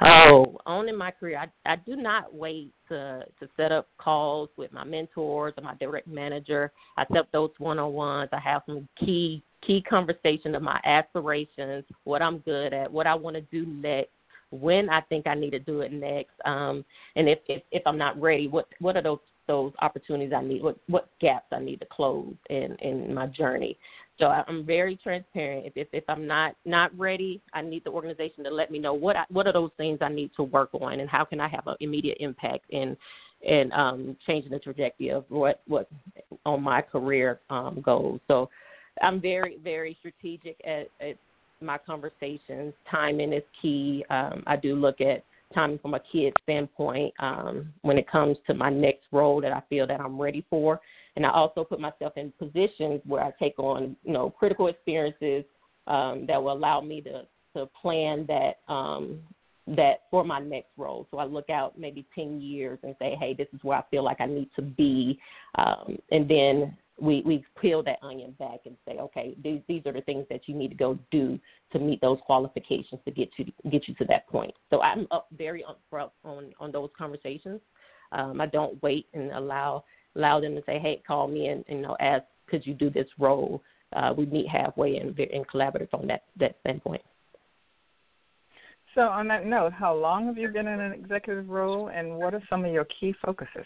Oh, 0.03 0.57
on 0.65 0.89
in 0.89 0.97
my 0.97 1.11
career. 1.11 1.37
I 1.37 1.71
I 1.71 1.77
do 1.77 1.95
not 1.95 2.33
wait 2.33 2.73
to 2.89 3.23
to 3.39 3.49
set 3.55 3.71
up 3.71 3.87
calls 3.97 4.49
with 4.57 4.73
my 4.73 4.83
mentors 4.83 5.53
or 5.57 5.63
my 5.63 5.75
direct 5.75 6.07
manager. 6.07 6.71
I 6.97 7.05
set 7.13 7.31
those 7.31 7.51
one 7.59 7.79
on 7.79 7.93
ones. 7.93 8.29
I 8.33 8.39
have 8.39 8.63
some 8.65 8.89
key 8.99 9.41
key 9.65 9.81
conversation 9.81 10.55
of 10.55 10.61
my 10.61 10.79
aspirations, 10.85 11.85
what 12.03 12.21
I'm 12.21 12.39
good 12.39 12.73
at, 12.73 12.91
what 12.91 13.07
I 13.07 13.15
want 13.15 13.35
to 13.35 13.41
do 13.41 13.65
next, 13.65 14.11
when 14.51 14.89
I 14.89 15.01
think 15.01 15.27
I 15.27 15.33
need 15.33 15.51
to 15.51 15.59
do 15.59 15.81
it 15.81 15.91
next, 15.91 16.33
um, 16.45 16.85
and 17.15 17.27
if, 17.27 17.39
if 17.47 17.63
if 17.71 17.81
I'm 17.85 17.97
not 17.97 18.19
ready, 18.21 18.47
what 18.47 18.67
what 18.79 18.95
are 18.95 19.01
those 19.01 19.19
those 19.47 19.73
opportunities 19.79 20.33
I 20.35 20.41
need, 20.41 20.63
what 20.63 20.77
what 20.87 21.09
gaps 21.19 21.47
I 21.51 21.59
need 21.59 21.79
to 21.79 21.87
close 21.91 22.33
in 22.49 22.75
in 22.81 23.13
my 23.13 23.27
journey. 23.27 23.77
So 24.19 24.27
I'm 24.27 24.65
very 24.65 24.95
transparent. 24.95 25.65
If, 25.65 25.73
if 25.75 25.87
if 25.91 26.03
I'm 26.07 26.25
not 26.25 26.55
not 26.65 26.97
ready, 26.97 27.41
I 27.53 27.61
need 27.61 27.83
the 27.83 27.91
organization 27.91 28.43
to 28.45 28.49
let 28.49 28.71
me 28.71 28.79
know 28.79 28.93
what 28.93 29.15
I, 29.15 29.25
what 29.29 29.45
are 29.45 29.53
those 29.53 29.71
things 29.77 29.99
I 30.01 30.09
need 30.09 30.31
to 30.37 30.43
work 30.43 30.69
on, 30.73 30.99
and 31.01 31.09
how 31.09 31.25
can 31.25 31.39
I 31.41 31.49
have 31.49 31.67
an 31.67 31.75
immediate 31.81 32.17
impact 32.21 32.65
in 32.69 32.95
in 33.41 33.71
um, 33.73 34.15
changing 34.25 34.51
the 34.51 34.59
trajectory 34.59 35.09
of 35.09 35.25
what 35.29 35.61
what 35.67 35.89
on 36.45 36.63
my 36.63 36.81
career 36.81 37.39
um, 37.49 37.81
goals. 37.83 38.21
So 38.27 38.49
I'm 39.01 39.19
very, 39.21 39.57
very 39.63 39.97
strategic 39.99 40.57
at, 40.65 40.87
at 41.05 41.17
my 41.61 41.77
conversations. 41.77 42.73
Timing 42.89 43.33
is 43.33 43.43
key. 43.61 44.05
Um, 44.09 44.43
I 44.47 44.55
do 44.55 44.75
look 44.75 45.01
at 45.01 45.23
timing 45.55 45.79
from 45.79 45.95
a 45.95 46.01
kid 46.11 46.33
standpoint 46.43 47.13
um, 47.19 47.73
when 47.81 47.97
it 47.97 48.09
comes 48.09 48.37
to 48.45 48.53
my 48.53 48.69
next 48.69 49.05
role 49.11 49.41
that 49.41 49.51
I 49.51 49.63
feel 49.69 49.87
that 49.87 49.99
I'm 49.99 50.21
ready 50.21 50.45
for. 50.49 50.79
And 51.15 51.25
I 51.25 51.31
also 51.31 51.63
put 51.63 51.79
myself 51.79 52.13
in 52.17 52.31
positions 52.37 53.01
where 53.05 53.23
I 53.23 53.31
take 53.39 53.57
on, 53.57 53.95
you 54.03 54.13
know, 54.13 54.29
critical 54.29 54.67
experiences 54.67 55.45
um, 55.87 56.25
that 56.27 56.41
will 56.41 56.53
allow 56.53 56.81
me 56.81 57.01
to 57.01 57.23
to 57.55 57.67
plan 57.81 58.25
that 58.27 58.59
um, 58.71 59.19
that 59.67 60.01
for 60.11 60.23
my 60.23 60.39
next 60.39 60.69
role. 60.77 61.07
So 61.09 61.17
I 61.17 61.25
look 61.25 61.49
out 61.49 61.79
maybe 61.79 62.05
10 62.13 62.39
years 62.41 62.77
and 62.83 62.95
say, 62.99 63.15
hey, 63.19 63.33
this 63.33 63.47
is 63.53 63.59
where 63.63 63.77
I 63.79 63.83
feel 63.89 64.03
like 64.03 64.21
I 64.21 64.27
need 64.27 64.49
to 64.55 64.61
be. 64.61 65.19
Um, 65.55 65.97
and 66.11 66.29
then 66.29 66.77
we 66.99 67.21
we 67.25 67.43
peel 67.61 67.83
that 67.83 67.99
onion 68.01 68.35
back 68.39 68.59
and 68.65 68.75
say, 68.87 68.97
okay, 68.99 69.35
these 69.43 69.61
these 69.67 69.81
are 69.85 69.93
the 69.93 70.01
things 70.01 70.25
that 70.29 70.47
you 70.47 70.55
need 70.55 70.69
to 70.69 70.75
go 70.75 70.97
do 71.11 71.39
to 71.71 71.79
meet 71.79 71.99
those 72.01 72.19
qualifications 72.25 73.01
to 73.05 73.11
get 73.11 73.29
you 73.37 73.51
get 73.69 73.87
you 73.87 73.93
to 73.95 74.05
that 74.05 74.27
point. 74.27 74.53
So 74.69 74.81
I'm 74.81 75.07
up 75.11 75.27
very 75.37 75.63
upfront 75.63 76.11
on 76.23 76.53
on 76.59 76.71
those 76.71 76.89
conversations. 76.97 77.59
Um, 78.11 78.39
I 78.39 78.45
don't 78.45 78.81
wait 78.81 79.07
and 79.13 79.31
allow 79.31 79.83
allow 80.15 80.39
them 80.39 80.55
to 80.55 80.63
say, 80.65 80.79
hey, 80.79 81.01
call 81.05 81.27
me 81.27 81.47
and, 81.47 81.65
you 81.67 81.81
know 81.81 81.97
ask, 81.99 82.23
could 82.47 82.65
you 82.65 82.73
do 82.73 82.89
this 82.89 83.07
role? 83.19 83.61
Uh, 83.95 84.13
we 84.17 84.25
meet 84.25 84.47
halfway 84.47 84.97
and 84.97 85.17
and 85.19 85.47
collaborate 85.47 85.89
on 85.93 86.07
that 86.07 86.23
that 86.39 86.55
standpoint. 86.61 87.01
So 88.93 89.01
on 89.01 89.27
that 89.27 89.45
note, 89.45 89.73
how 89.73 89.93
long 89.93 90.25
have 90.27 90.37
you 90.37 90.47
been 90.47 90.67
in 90.67 90.79
an 90.79 90.93
executive 90.93 91.49
role, 91.49 91.89
and 91.89 92.15
what 92.17 92.33
are 92.33 92.41
some 92.49 92.63
of 92.63 92.71
your 92.71 92.85
key 92.85 93.13
focuses? 93.23 93.65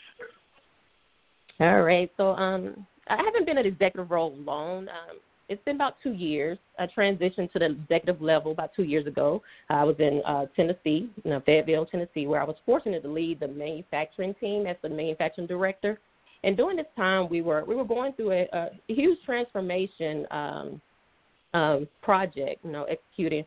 All 1.59 1.83
right. 1.83 2.09
So 2.17 2.31
um, 2.35 2.87
I 3.09 3.17
haven't 3.17 3.45
been 3.45 3.57
at 3.57 3.65
executive 3.65 4.11
role 4.11 4.35
long. 4.37 4.87
Um, 4.87 5.17
it's 5.49 5.63
been 5.65 5.75
about 5.75 5.95
two 6.03 6.13
years. 6.13 6.59
I 6.77 6.85
transitioned 6.85 7.51
to 7.53 7.59
the 7.59 7.71
executive 7.71 8.21
level 8.21 8.51
about 8.51 8.69
two 8.75 8.83
years 8.83 9.07
ago. 9.07 9.41
I 9.69 9.83
was 9.83 9.95
in 9.97 10.21
uh, 10.25 10.45
Tennessee, 10.55 11.09
you 11.23 11.31
know, 11.31 11.41
Fayetteville, 11.43 11.87
Tennessee, 11.87 12.27
where 12.27 12.39
I 12.39 12.45
was 12.45 12.55
fortunate 12.65 13.01
to 13.01 13.09
lead 13.09 13.39
the 13.39 13.47
manufacturing 13.47 14.35
team 14.39 14.67
as 14.67 14.75
the 14.83 14.89
manufacturing 14.89 15.47
director. 15.47 15.99
And 16.43 16.55
during 16.55 16.77
this 16.77 16.85
time, 16.95 17.29
we 17.29 17.41
were 17.41 17.65
we 17.65 17.75
were 17.75 17.83
going 17.83 18.13
through 18.13 18.31
a, 18.31 18.47
a 18.53 18.69
huge 18.87 19.17
transformation 19.25 20.25
um, 20.31 20.81
um, 21.53 21.87
project. 22.01 22.63
You 22.63 22.71
know, 22.71 22.83
executing. 22.83 23.43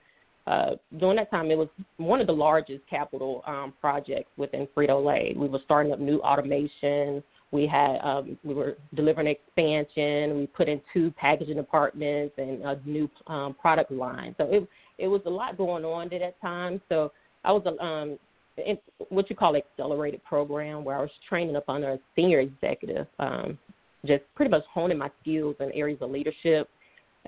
Uh, 0.49 0.71
during 0.99 1.16
that 1.16 1.31
time, 1.31 1.52
it 1.52 1.57
was 1.57 1.69
one 1.99 2.21
of 2.21 2.26
the 2.26 2.33
largest 2.33 2.81
capital 2.90 3.45
um, 3.47 3.73
projects 3.81 4.28
within 4.37 4.66
Frito 4.76 5.02
Lay. 5.02 5.35
We 5.37 5.47
were 5.47 5.61
starting 5.64 5.92
up 5.92 6.00
new 6.00 6.19
automation. 6.19 7.23
We 7.52 7.66
had 7.66 7.99
um, 7.99 8.38
we 8.42 8.54
were 8.54 8.78
delivering 8.94 9.26
expansion. 9.26 10.38
We 10.38 10.47
put 10.47 10.68
in 10.68 10.80
two 10.92 11.11
packaging 11.12 11.56
departments 11.56 12.35
and 12.38 12.62
a 12.62 12.80
new 12.87 13.09
um, 13.26 13.54
product 13.54 13.92
line. 13.92 14.35
So 14.38 14.44
it 14.50 14.66
it 14.99 15.06
was 15.06 15.21
a 15.26 15.30
lot 15.30 15.59
going 15.59 15.85
on 15.85 16.12
at 16.12 16.21
that 16.21 16.40
time. 16.40 16.80
So 16.88 17.12
I 17.44 17.52
was 17.52 17.62
a 17.66 17.85
um, 17.85 18.18
in 18.56 18.78
what 19.11 19.28
you 19.28 19.37
call 19.37 19.56
accelerated 19.56 20.25
program 20.25 20.82
where 20.85 20.97
I 20.97 21.00
was 21.02 21.11
training 21.28 21.56
up 21.56 21.64
under 21.68 21.92
a 21.92 21.99
senior 22.16 22.40
executive, 22.40 23.06
um, 23.18 23.59
just 24.06 24.25
pretty 24.35 24.50
much 24.50 24.64
honing 24.73 24.99
my 24.99 25.11
skills 25.21 25.56
in 25.61 25.71
areas 25.73 25.99
of 26.00 26.11
leadership, 26.11 26.68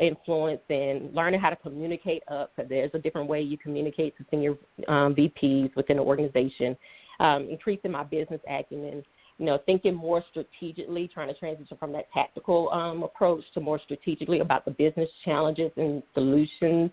influence, 0.01 0.61
and 0.71 1.15
learning 1.15 1.41
how 1.41 1.51
to 1.51 1.57
communicate 1.57 2.23
up. 2.29 2.51
Because 2.57 2.69
there's 2.69 2.91
a 2.95 2.99
different 2.99 3.29
way 3.29 3.43
you 3.43 3.59
communicate 3.59 4.17
to 4.17 4.25
senior 4.31 4.53
um, 4.89 5.15
VPs 5.15 5.75
within 5.77 5.99
the 5.99 6.03
organization. 6.03 6.77
Um, 7.21 7.47
increasing 7.49 7.93
my 7.93 8.03
business 8.03 8.41
acumen 8.49 9.05
you 9.39 9.47
know, 9.47 9.59
thinking 9.67 9.95
more 9.95 10.23
strategically, 10.31 11.09
trying 11.13 11.29
to 11.29 11.35
transition 11.35 11.77
from 11.79 11.93
that 11.93 12.07
tactical 12.13 12.71
um, 12.71 13.03
approach 13.03 13.43
to 13.55 13.61
more 13.61 13.81
strategically 13.83 14.41
about 14.41 14.65
the 14.65 14.71
business 14.71 15.09
challenges 15.25 15.73
and 15.77 16.03
solutions, 16.15 16.91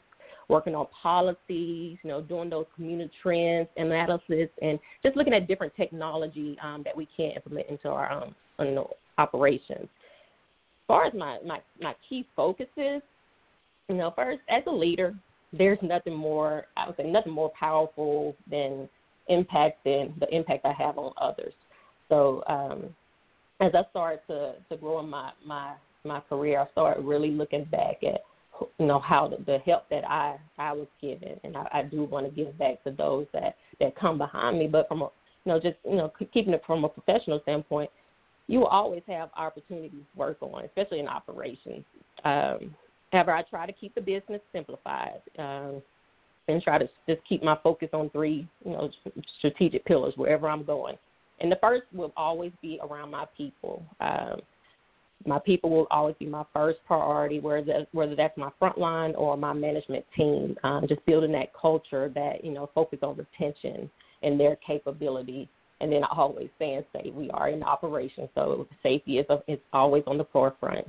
working 0.47 0.73
on 0.73 0.87
policies, 1.01 1.97
you 2.03 2.09
know, 2.09 2.21
doing 2.21 2.49
those 2.49 2.65
community 2.75 3.11
trends 3.21 3.67
analysis, 3.77 4.49
and 4.61 4.79
just 5.03 5.15
looking 5.15 5.33
at 5.33 5.47
different 5.47 5.75
technology 5.75 6.57
um, 6.63 6.81
that 6.83 6.95
we 6.97 7.07
can 7.15 7.31
implement 7.35 7.67
into 7.69 7.87
our 7.87 8.11
um, 8.11 8.35
operations. 9.17 9.83
As 9.83 10.87
far 10.87 11.05
as 11.05 11.13
my, 11.13 11.37
my, 11.45 11.59
my 11.79 11.93
key 12.09 12.25
focuses, 12.35 13.01
you 13.87 13.95
know, 13.95 14.11
first, 14.15 14.41
as 14.49 14.63
a 14.67 14.71
leader, 14.71 15.13
there's 15.53 15.79
nothing 15.81 16.15
more, 16.15 16.65
I 16.75 16.87
would 16.87 16.97
say, 16.97 17.03
nothing 17.03 17.33
more 17.33 17.51
powerful 17.57 18.35
than 18.49 18.89
impact 19.27 19.83
than 19.85 20.13
the 20.19 20.27
impact 20.35 20.65
I 20.65 20.73
have 20.73 20.97
on 20.97 21.13
others. 21.21 21.53
So 22.11 22.43
um, 22.47 22.93
as 23.61 23.71
I 23.73 23.89
started 23.89 24.19
to 24.27 24.55
to 24.69 24.77
grow 24.77 24.99
in 24.99 25.09
my 25.09 25.31
my 25.45 25.73
my 26.03 26.19
career, 26.21 26.59
I 26.59 26.69
started 26.71 27.05
really 27.05 27.31
looking 27.31 27.63
back 27.65 28.03
at 28.03 28.21
you 28.77 28.85
know 28.85 28.99
how 28.99 29.29
the, 29.29 29.43
the 29.45 29.59
help 29.59 29.89
that 29.89 30.03
I 30.07 30.37
I 30.59 30.73
was 30.73 30.87
given, 31.01 31.39
and 31.43 31.55
I, 31.55 31.67
I 31.73 31.83
do 31.83 32.03
want 32.03 32.27
to 32.27 32.31
give 32.31 32.57
back 32.59 32.83
to 32.83 32.91
those 32.91 33.27
that 33.33 33.55
that 33.79 33.95
come 33.95 34.17
behind 34.17 34.59
me. 34.59 34.67
But 34.67 34.89
from 34.89 35.01
a 35.01 35.05
you 35.45 35.53
know 35.53 35.59
just 35.59 35.77
you 35.85 35.95
know 35.95 36.11
keeping 36.33 36.53
it 36.53 36.61
from 36.67 36.83
a 36.83 36.89
professional 36.89 37.39
standpoint, 37.43 37.89
you 38.47 38.59
will 38.59 38.67
always 38.67 39.03
have 39.07 39.29
opportunities 39.37 39.91
to 39.91 40.19
work 40.19 40.37
on, 40.41 40.65
especially 40.65 40.99
in 40.99 41.07
operations. 41.07 41.85
Um, 42.25 42.75
however, 43.13 43.31
I 43.31 43.43
try 43.43 43.65
to 43.65 43.73
keep 43.73 43.95
the 43.95 44.01
business 44.01 44.41
simplified. 44.51 45.21
Um, 45.39 45.81
and 46.47 46.61
try 46.61 46.77
to 46.77 46.89
just 47.07 47.21
keep 47.29 47.43
my 47.43 47.55
focus 47.63 47.87
on 47.93 48.09
three, 48.09 48.47
you 48.65 48.71
know, 48.71 48.89
strategic 49.37 49.85
pillars 49.85 50.13
wherever 50.17 50.49
I'm 50.49 50.65
going. 50.65 50.97
And 51.41 51.51
the 51.51 51.57
first 51.59 51.83
will 51.91 52.13
always 52.15 52.51
be 52.61 52.79
around 52.81 53.11
my 53.11 53.25
people. 53.35 53.83
Um, 53.99 54.41
my 55.25 55.39
people 55.39 55.69
will 55.69 55.87
always 55.91 56.15
be 56.19 56.25
my 56.25 56.43
first 56.53 56.79
priority, 56.85 57.39
whether 57.39 57.85
whether 57.91 58.15
that's 58.15 58.37
my 58.37 58.49
frontline 58.61 59.13
or 59.17 59.37
my 59.37 59.53
management 59.53 60.05
team. 60.15 60.55
Um, 60.63 60.85
just 60.87 61.05
building 61.05 61.31
that 61.33 61.51
culture 61.59 62.09
that 62.15 62.43
you 62.43 62.51
know 62.51 62.69
focus 62.73 62.99
on 63.01 63.17
retention 63.17 63.89
and 64.23 64.39
their 64.39 64.55
capability. 64.55 65.49
And 65.79 65.91
then 65.91 66.03
I 66.03 66.15
always 66.15 66.49
say 66.59 66.75
and 66.75 66.85
say 66.93 67.09
we 67.09 67.29
are 67.31 67.49
in 67.49 67.63
operation, 67.63 68.29
so 68.35 68.67
safety 68.83 69.17
is 69.17 69.25
is 69.47 69.59
always 69.73 70.03
on 70.07 70.17
the 70.17 70.25
forefront. 70.31 70.87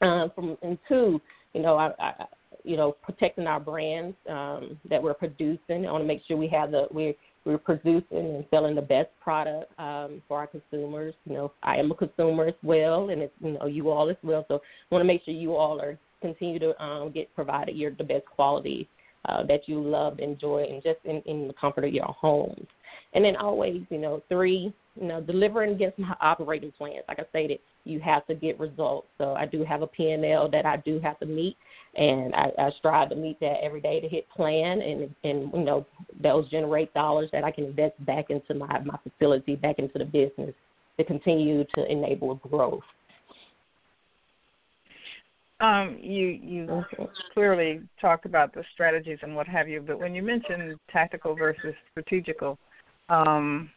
Um, 0.00 0.30
from 0.34 0.56
and 0.62 0.78
two, 0.86 1.20
you 1.54 1.62
know, 1.62 1.76
I, 1.76 1.90
I 1.98 2.24
you 2.64 2.76
know 2.76 2.92
protecting 3.02 3.46
our 3.46 3.60
brands 3.60 4.16
um, 4.28 4.78
that 4.88 5.02
we're 5.02 5.14
producing. 5.14 5.86
I 5.86 5.92
want 5.92 6.02
to 6.02 6.08
make 6.08 6.22
sure 6.26 6.36
we 6.36 6.48
have 6.48 6.70
the 6.70 6.86
we're 6.90 7.14
we're 7.44 7.58
producing 7.58 8.04
and 8.10 8.44
selling 8.50 8.74
the 8.74 8.82
best 8.82 9.08
product 9.20 9.72
um, 9.78 10.22
for 10.28 10.38
our 10.38 10.46
consumers. 10.46 11.14
You 11.24 11.34
know, 11.34 11.52
I 11.62 11.76
am 11.76 11.90
a 11.90 11.94
consumer 11.94 12.46
as 12.46 12.54
well, 12.62 13.10
and 13.10 13.22
it's 13.22 13.32
you 13.40 13.52
know 13.52 13.66
you 13.66 13.90
all 13.90 14.10
as 14.10 14.16
well. 14.22 14.44
So 14.48 14.56
I 14.56 14.94
want 14.94 15.02
to 15.02 15.06
make 15.06 15.24
sure 15.24 15.34
you 15.34 15.56
all 15.56 15.80
are 15.80 15.98
continue 16.20 16.58
to 16.58 16.82
um, 16.82 17.10
get 17.12 17.34
provided 17.34 17.76
your 17.76 17.92
the 17.92 18.04
best 18.04 18.26
quality 18.26 18.88
uh, 19.28 19.44
that 19.44 19.68
you 19.68 19.80
love, 19.80 20.18
enjoy, 20.20 20.64
and 20.70 20.82
just 20.82 20.98
in, 21.04 21.22
in 21.26 21.48
the 21.48 21.54
comfort 21.54 21.84
of 21.84 21.92
your 21.92 22.06
homes. 22.06 22.66
And 23.14 23.24
then 23.24 23.36
always, 23.36 23.82
you 23.90 23.98
know, 23.98 24.22
three, 24.28 24.72
you 25.00 25.06
know, 25.06 25.20
delivering 25.20 25.72
against 25.72 25.98
my 25.98 26.14
operating 26.20 26.72
plans. 26.72 27.04
Like 27.08 27.18
I 27.18 27.24
stated, 27.30 27.58
you 27.84 28.00
have 28.00 28.26
to 28.26 28.34
get 28.34 28.60
results. 28.60 29.08
So 29.16 29.34
I 29.34 29.46
do 29.46 29.64
have 29.64 29.82
a 29.82 29.86
P&L 29.86 30.50
that 30.50 30.66
I 30.66 30.76
do 30.78 31.00
have 31.00 31.18
to 31.20 31.26
meet, 31.26 31.56
and 31.98 32.32
I, 32.34 32.52
I 32.58 32.70
strive 32.78 33.10
to 33.10 33.16
meet 33.16 33.40
that 33.40 33.56
every 33.62 33.80
day 33.80 34.00
to 34.00 34.08
hit 34.08 34.28
plan, 34.30 34.80
and 34.80 35.14
and 35.24 35.52
you 35.52 35.64
know 35.64 35.84
those 36.22 36.48
generate 36.48 36.94
dollars 36.94 37.28
that 37.32 37.44
I 37.44 37.50
can 37.50 37.64
invest 37.64 37.94
back 38.06 38.30
into 38.30 38.54
my 38.54 38.78
my 38.80 38.96
facility, 39.02 39.56
back 39.56 39.78
into 39.78 39.98
the 39.98 40.04
business 40.04 40.54
to 40.98 41.04
continue 41.04 41.64
to 41.74 41.90
enable 41.90 42.36
growth. 42.36 42.84
Um, 45.60 45.98
you 46.00 46.26
you 46.28 46.66
mm-hmm. 46.66 47.04
clearly 47.34 47.80
talked 48.00 48.26
about 48.26 48.54
the 48.54 48.62
strategies 48.74 49.18
and 49.22 49.34
what 49.34 49.48
have 49.48 49.68
you, 49.68 49.82
but 49.84 49.98
when 49.98 50.14
you 50.14 50.22
mentioned 50.22 50.78
tactical 50.92 51.34
versus 51.34 51.74
strategical, 51.90 52.58
um, 53.08 53.68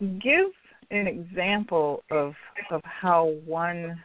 give 0.00 0.48
an 0.90 1.06
example 1.06 2.02
of 2.10 2.34
of 2.72 2.80
how 2.82 3.34
one 3.46 3.96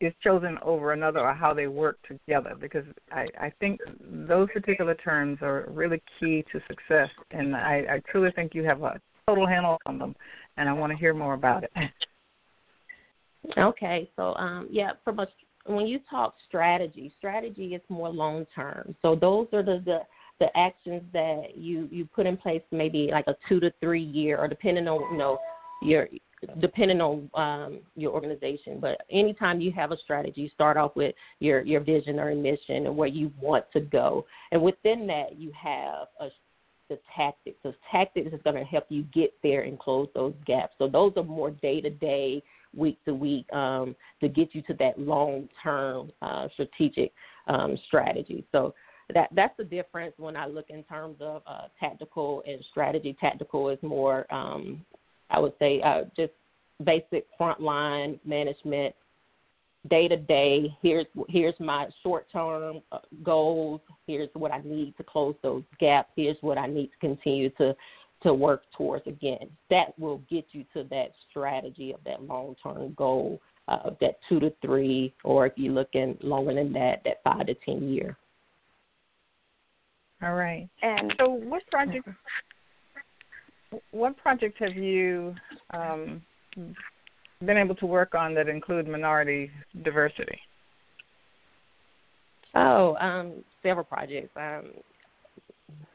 is 0.00 0.12
chosen 0.22 0.58
over 0.62 0.92
another 0.92 1.20
or 1.20 1.34
how 1.34 1.54
they 1.54 1.66
work 1.66 1.98
together 2.06 2.54
because 2.60 2.84
I, 3.12 3.26
I 3.40 3.52
think 3.60 3.80
those 4.00 4.48
particular 4.52 4.94
terms 4.94 5.38
are 5.42 5.66
really 5.70 6.02
key 6.18 6.44
to 6.52 6.60
success 6.68 7.08
and 7.30 7.54
I, 7.54 7.84
I 7.90 8.02
truly 8.10 8.30
think 8.32 8.54
you 8.54 8.64
have 8.64 8.82
a 8.82 9.00
total 9.26 9.46
handle 9.46 9.78
on 9.86 9.98
them 9.98 10.14
and 10.56 10.68
I 10.68 10.72
want 10.72 10.92
to 10.92 10.98
hear 10.98 11.14
more 11.14 11.34
about 11.34 11.64
it. 11.64 11.70
Okay, 13.58 14.08
so 14.16 14.34
um 14.36 14.68
yeah, 14.70 14.92
from 15.04 15.18
a 15.18 15.26
when 15.66 15.86
you 15.86 16.00
talk 16.10 16.34
strategy, 16.48 17.12
strategy 17.18 17.74
is 17.74 17.82
more 17.90 18.08
long 18.08 18.46
term. 18.54 18.94
So 19.02 19.14
those 19.14 19.48
are 19.52 19.62
the, 19.62 19.82
the 19.84 19.98
the 20.40 20.46
actions 20.56 21.02
that 21.12 21.56
you 21.56 21.88
you 21.90 22.06
put 22.06 22.26
in 22.26 22.36
place 22.36 22.62
maybe 22.72 23.10
like 23.12 23.26
a 23.28 23.36
two 23.48 23.60
to 23.60 23.72
three 23.80 24.02
year 24.02 24.38
or 24.38 24.48
depending 24.48 24.88
on 24.88 25.00
you 25.12 25.18
know 25.18 25.38
your 25.82 26.08
depending 26.60 27.00
on 27.00 27.30
um, 27.34 27.80
your 27.96 28.12
organization. 28.12 28.78
But 28.80 29.02
anytime 29.10 29.60
you 29.60 29.72
have 29.72 29.92
a 29.92 29.96
strategy, 29.98 30.50
start 30.54 30.76
off 30.76 30.96
with 30.96 31.14
your 31.40 31.62
your 31.62 31.80
vision 31.80 32.18
or 32.18 32.34
mission 32.34 32.86
and 32.86 32.96
where 32.96 33.08
you 33.08 33.32
want 33.40 33.64
to 33.72 33.80
go, 33.80 34.26
and 34.52 34.62
within 34.62 35.06
that 35.08 35.36
you 35.38 35.52
have 35.60 36.08
a 36.20 36.28
the 36.88 36.98
tactics. 37.16 37.56
The 37.62 37.74
tactics 37.90 38.32
is 38.32 38.40
going 38.42 38.56
to 38.56 38.64
help 38.64 38.86
you 38.88 39.04
get 39.14 39.32
there 39.42 39.62
and 39.62 39.78
close 39.78 40.08
those 40.14 40.34
gaps. 40.46 40.74
So 40.78 40.88
those 40.88 41.12
are 41.16 41.22
more 41.22 41.50
day 41.50 41.80
to 41.80 41.90
day, 41.90 42.42
week 42.76 42.98
to 43.06 43.14
week, 43.14 43.50
um, 43.52 43.96
to 44.20 44.28
get 44.28 44.54
you 44.54 44.62
to 44.62 44.74
that 44.74 44.98
long 44.98 45.48
term 45.62 46.12
uh, 46.22 46.48
strategic 46.52 47.12
um, 47.46 47.78
strategy. 47.86 48.44
So 48.52 48.74
that 49.12 49.28
that's 49.34 49.56
the 49.56 49.64
difference 49.64 50.14
when 50.16 50.36
I 50.36 50.46
look 50.46 50.66
in 50.70 50.82
terms 50.84 51.16
of 51.20 51.42
uh, 51.46 51.68
tactical 51.78 52.42
and 52.46 52.64
strategy. 52.70 53.16
Tactical 53.20 53.68
is 53.68 53.78
more, 53.82 54.26
um, 54.32 54.84
I 55.30 55.38
would 55.38 55.52
say, 55.58 55.80
uh, 55.82 56.02
just 56.16 56.32
basic 56.84 57.26
frontline 57.38 58.18
management, 58.24 58.94
day 59.88 60.08
to 60.08 60.16
day. 60.16 60.76
Here's 60.82 61.06
here's 61.28 61.54
my 61.60 61.86
short 62.02 62.26
term 62.32 62.80
uh, 62.92 62.98
goals. 63.22 63.80
Here's 64.06 64.30
what 64.34 64.52
I 64.52 64.60
need 64.64 64.96
to 64.96 65.04
close 65.04 65.34
those 65.42 65.62
gaps. 65.78 66.10
Here's 66.16 66.36
what 66.40 66.58
I 66.58 66.66
need 66.66 66.88
to 66.88 66.98
continue 67.00 67.50
to 67.50 67.74
to 68.22 68.34
work 68.34 68.62
towards. 68.76 69.06
Again, 69.06 69.50
that 69.70 69.98
will 69.98 70.18
get 70.30 70.46
you 70.52 70.64
to 70.74 70.84
that 70.90 71.12
strategy 71.30 71.92
of 71.92 72.00
that 72.04 72.22
long 72.22 72.56
term 72.62 72.94
goal. 72.96 73.40
Uh, 73.66 73.90
that 73.98 74.18
two 74.28 74.38
to 74.38 74.52
three, 74.60 75.14
or 75.24 75.46
if 75.46 75.54
you're 75.56 75.72
looking 75.72 76.18
longer 76.20 76.52
than 76.52 76.70
that, 76.74 77.00
that 77.02 77.22
five 77.24 77.46
to 77.46 77.54
ten 77.64 77.88
year. 77.88 78.14
All 80.22 80.34
right. 80.34 80.68
And 80.82 81.14
so, 81.18 81.28
what 81.28 81.62
project? 81.70 82.06
What 83.90 84.16
projects 84.16 84.56
have 84.60 84.76
you 84.76 85.34
um, 85.70 86.22
been 87.44 87.56
able 87.56 87.74
to 87.76 87.86
work 87.86 88.14
on 88.14 88.34
that 88.34 88.48
include 88.48 88.88
minority 88.88 89.50
diversity? 89.82 90.38
Oh, 92.54 92.96
um, 92.96 93.44
several 93.62 93.84
projects. 93.84 94.30
Um, 94.36 94.70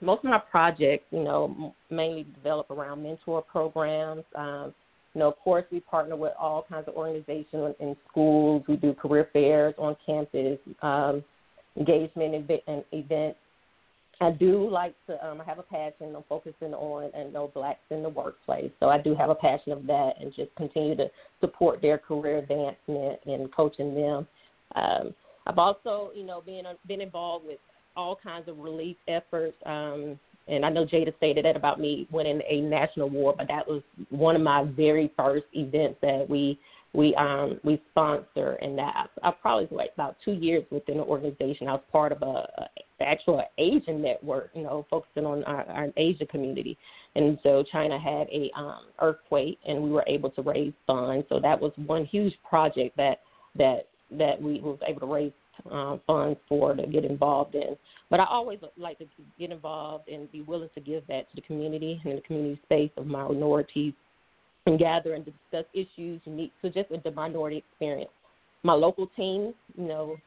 most 0.01 0.19
of 0.23 0.29
my 0.29 0.39
projects, 0.39 1.05
you 1.11 1.23
know, 1.23 1.73
mainly 1.89 2.25
develop 2.35 2.69
around 2.69 3.03
mentor 3.03 3.41
programs. 3.41 4.23
Um, 4.35 4.73
you 5.13 5.19
know, 5.19 5.29
of 5.29 5.37
course, 5.39 5.65
we 5.71 5.79
partner 5.79 6.15
with 6.15 6.33
all 6.39 6.65
kinds 6.69 6.87
of 6.87 6.95
organizations 6.95 7.75
in 7.79 7.95
schools. 8.09 8.63
We 8.67 8.75
do 8.75 8.93
career 8.93 9.29
fairs 9.33 9.73
on 9.77 9.95
campus, 10.05 10.59
um, 10.81 11.23
engagement 11.77 12.49
and 12.67 12.83
events 12.91 13.39
I 14.21 14.31
do 14.31 14.69
like 14.69 14.95
to. 15.07 15.25
Um, 15.25 15.39
I 15.39 15.45
have 15.45 15.59
a 15.59 15.63
passion. 15.63 16.13
I'm 16.15 16.23
focusing 16.27 16.73
on 16.73 17.11
and 17.13 17.31
know 17.31 17.47
blacks 17.53 17.79
in 17.89 18.03
the 18.03 18.09
workplace. 18.09 18.71
So 18.79 18.89
I 18.89 18.97
do 18.97 19.15
have 19.15 19.29
a 19.29 19.35
passion 19.35 19.71
of 19.71 19.87
that, 19.87 20.13
and 20.19 20.33
just 20.35 20.53
continue 20.55 20.95
to 20.97 21.09
support 21.39 21.81
their 21.81 21.97
career 21.97 22.39
advancement 22.39 23.19
and 23.25 23.53
coaching 23.55 23.95
them. 23.95 24.27
Um, 24.75 25.13
I've 25.47 25.57
also, 25.57 26.11
you 26.13 26.25
know, 26.25 26.41
been 26.41 26.65
been 26.87 27.01
involved 27.01 27.45
with 27.45 27.59
all 27.95 28.17
kinds 28.21 28.47
of 28.47 28.57
relief 28.59 28.97
efforts. 29.07 29.55
Um, 29.65 30.19
and 30.47 30.65
I 30.65 30.69
know 30.69 30.85
Jada 30.85 31.15
stated 31.17 31.45
that 31.45 31.55
about 31.55 31.79
me 31.79 32.07
winning 32.11 32.41
a 32.49 32.61
national 32.61 33.07
award, 33.07 33.35
but 33.37 33.47
that 33.47 33.67
was 33.67 33.83
one 34.09 34.35
of 34.35 34.41
my 34.41 34.63
very 34.63 35.11
first 35.15 35.45
events 35.53 35.97
that 36.01 36.25
we 36.29 36.59
we 36.93 37.13
um 37.15 37.59
we 37.63 37.79
sponsor 37.91 38.53
and 38.61 38.75
that 38.77 39.07
I, 39.23 39.29
I 39.29 39.31
probably 39.31 39.67
like 39.69 39.91
about 39.93 40.17
two 40.25 40.31
years 40.31 40.63
within 40.71 40.97
the 40.97 41.03
organization. 41.03 41.67
I 41.67 41.73
was 41.73 41.83
part 41.91 42.11
of 42.11 42.21
a, 42.23 42.67
a 43.01 43.07
actual 43.07 43.43
Asian 43.57 44.01
network, 44.01 44.51
you 44.53 44.63
know, 44.63 44.85
focusing 44.89 45.25
on 45.25 45.43
our, 45.45 45.63
our 45.65 45.87
Asia 45.97 46.25
community. 46.25 46.77
And 47.15 47.39
so 47.43 47.63
China 47.71 47.99
had 47.99 48.27
a 48.29 48.49
um 48.57 48.87
earthquake 49.01 49.59
and 49.67 49.81
we 49.81 49.89
were 49.89 50.05
able 50.07 50.29
to 50.31 50.41
raise 50.41 50.73
funds. 50.85 51.25
So 51.29 51.39
that 51.39 51.59
was 51.59 51.71
one 51.85 52.05
huge 52.05 52.33
project 52.47 52.95
that 52.97 53.21
that 53.55 53.87
that 54.11 54.41
we 54.41 54.59
was 54.59 54.79
able 54.87 55.01
to 55.01 55.05
raise 55.05 55.31
um, 55.71 56.01
funds 56.07 56.39
for 56.47 56.73
to 56.73 56.87
get 56.87 57.05
involved 57.05 57.55
in. 57.55 57.75
But 58.09 58.19
I 58.19 58.25
always 58.25 58.59
like 58.77 58.97
to 58.99 59.05
get 59.37 59.51
involved 59.51 60.07
and 60.07 60.31
be 60.31 60.41
willing 60.41 60.69
to 60.73 60.81
give 60.81 61.05
that 61.07 61.29
to 61.29 61.35
the 61.35 61.41
community 61.41 62.01
and 62.05 62.17
the 62.17 62.21
community 62.21 62.59
space 62.65 62.91
of 62.97 63.05
minorities 63.05 63.93
and 64.65 64.79
gather 64.79 65.13
and 65.13 65.25
discuss 65.25 65.65
issues 65.73 66.21
unique 66.25 66.53
to 66.61 66.69
just 66.69 66.89
the 67.03 67.11
minority 67.11 67.57
experience. 67.57 68.11
My 68.63 68.73
local 68.73 69.07
team, 69.15 69.53
you 69.77 69.87
know, 69.87 70.17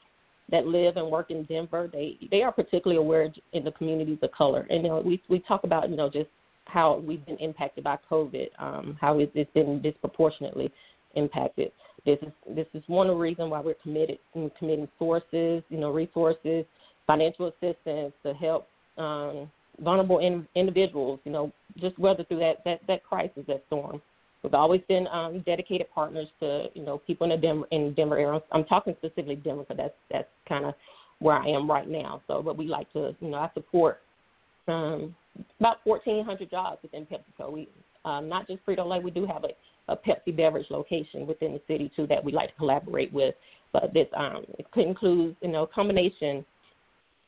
that 0.50 0.66
live 0.66 0.96
and 0.96 1.10
work 1.10 1.30
in 1.30 1.44
Denver, 1.44 1.88
they 1.92 2.18
they 2.30 2.42
are 2.42 2.52
particularly 2.52 2.98
aware 2.98 3.32
in 3.52 3.64
the 3.64 3.72
communities 3.72 4.18
of 4.22 4.32
color. 4.32 4.66
And 4.70 4.82
you 4.82 4.88
know, 4.88 5.00
we 5.00 5.22
we 5.28 5.40
talk 5.40 5.64
about 5.64 5.90
you 5.90 5.96
know 5.96 6.10
just 6.10 6.28
how 6.66 7.02
we've 7.06 7.24
been 7.26 7.38
impacted 7.38 7.84
by 7.84 7.98
COVID, 8.10 8.48
um, 8.58 8.96
how 9.00 9.18
it's 9.18 9.52
been 9.52 9.82
disproportionately 9.82 10.70
impacted. 11.14 11.72
This 12.04 12.18
is 12.22 12.32
this 12.54 12.66
is 12.74 12.82
one 12.86 13.08
of 13.08 13.16
the 13.16 13.20
reasons 13.20 13.50
why 13.50 13.60
we're 13.60 13.74
committed 13.74 14.18
in 14.34 14.50
committing 14.58 14.88
sources, 14.98 15.62
you 15.68 15.78
know, 15.78 15.90
resources, 15.90 16.64
financial 17.06 17.48
assistance 17.48 18.12
to 18.24 18.34
help 18.34 18.68
um, 18.98 19.50
vulnerable 19.80 20.18
in, 20.18 20.46
individuals, 20.54 21.20
you 21.24 21.32
know, 21.32 21.52
just 21.78 21.98
weather 21.98 22.24
through 22.24 22.40
that 22.40 22.64
that 22.64 22.80
that 22.88 23.04
crisis, 23.04 23.44
that 23.46 23.62
storm. 23.68 24.00
We've 24.42 24.54
always 24.54 24.80
been 24.88 25.06
um, 25.08 25.42
dedicated 25.46 25.86
partners 25.94 26.26
to 26.40 26.66
you 26.74 26.84
know 26.84 26.98
people 26.98 27.24
in 27.24 27.30
the 27.30 27.36
Denver 27.36 27.66
in 27.70 27.94
Denver 27.94 28.18
area. 28.18 28.40
I'm 28.50 28.64
talking 28.64 28.94
specifically 28.98 29.36
Denver 29.36 29.62
because 29.62 29.76
that's 29.76 29.94
that's 30.10 30.28
kind 30.48 30.64
of 30.64 30.74
where 31.20 31.36
I 31.36 31.46
am 31.46 31.70
right 31.70 31.88
now. 31.88 32.22
So, 32.26 32.42
but 32.42 32.56
we 32.56 32.66
like 32.66 32.92
to 32.94 33.14
you 33.20 33.30
know 33.30 33.38
I 33.38 33.50
support 33.54 34.00
um, 34.68 35.14
about 35.60 35.78
1,400 35.84 36.50
jobs 36.50 36.78
within 36.82 37.06
PepsiCo. 37.06 37.52
We 37.52 37.68
um, 38.04 38.28
not 38.28 38.48
just 38.48 38.64
Frito 38.66 38.86
Lay. 38.86 38.98
We 38.98 39.12
do 39.12 39.26
have 39.26 39.44
a, 39.44 39.92
a 39.92 39.96
Pepsi 39.96 40.36
beverage 40.36 40.66
location 40.70 41.26
within 41.26 41.52
the 41.52 41.60
city 41.68 41.90
too 41.94 42.06
that 42.08 42.22
we 42.24 42.32
like 42.32 42.50
to 42.50 42.56
collaborate 42.56 43.12
with. 43.12 43.34
But 43.72 43.94
this 43.94 44.08
um, 44.16 44.44
it 44.58 44.66
includes 44.74 45.36
you 45.40 45.48
know 45.48 45.62
a 45.62 45.68
combination 45.68 46.44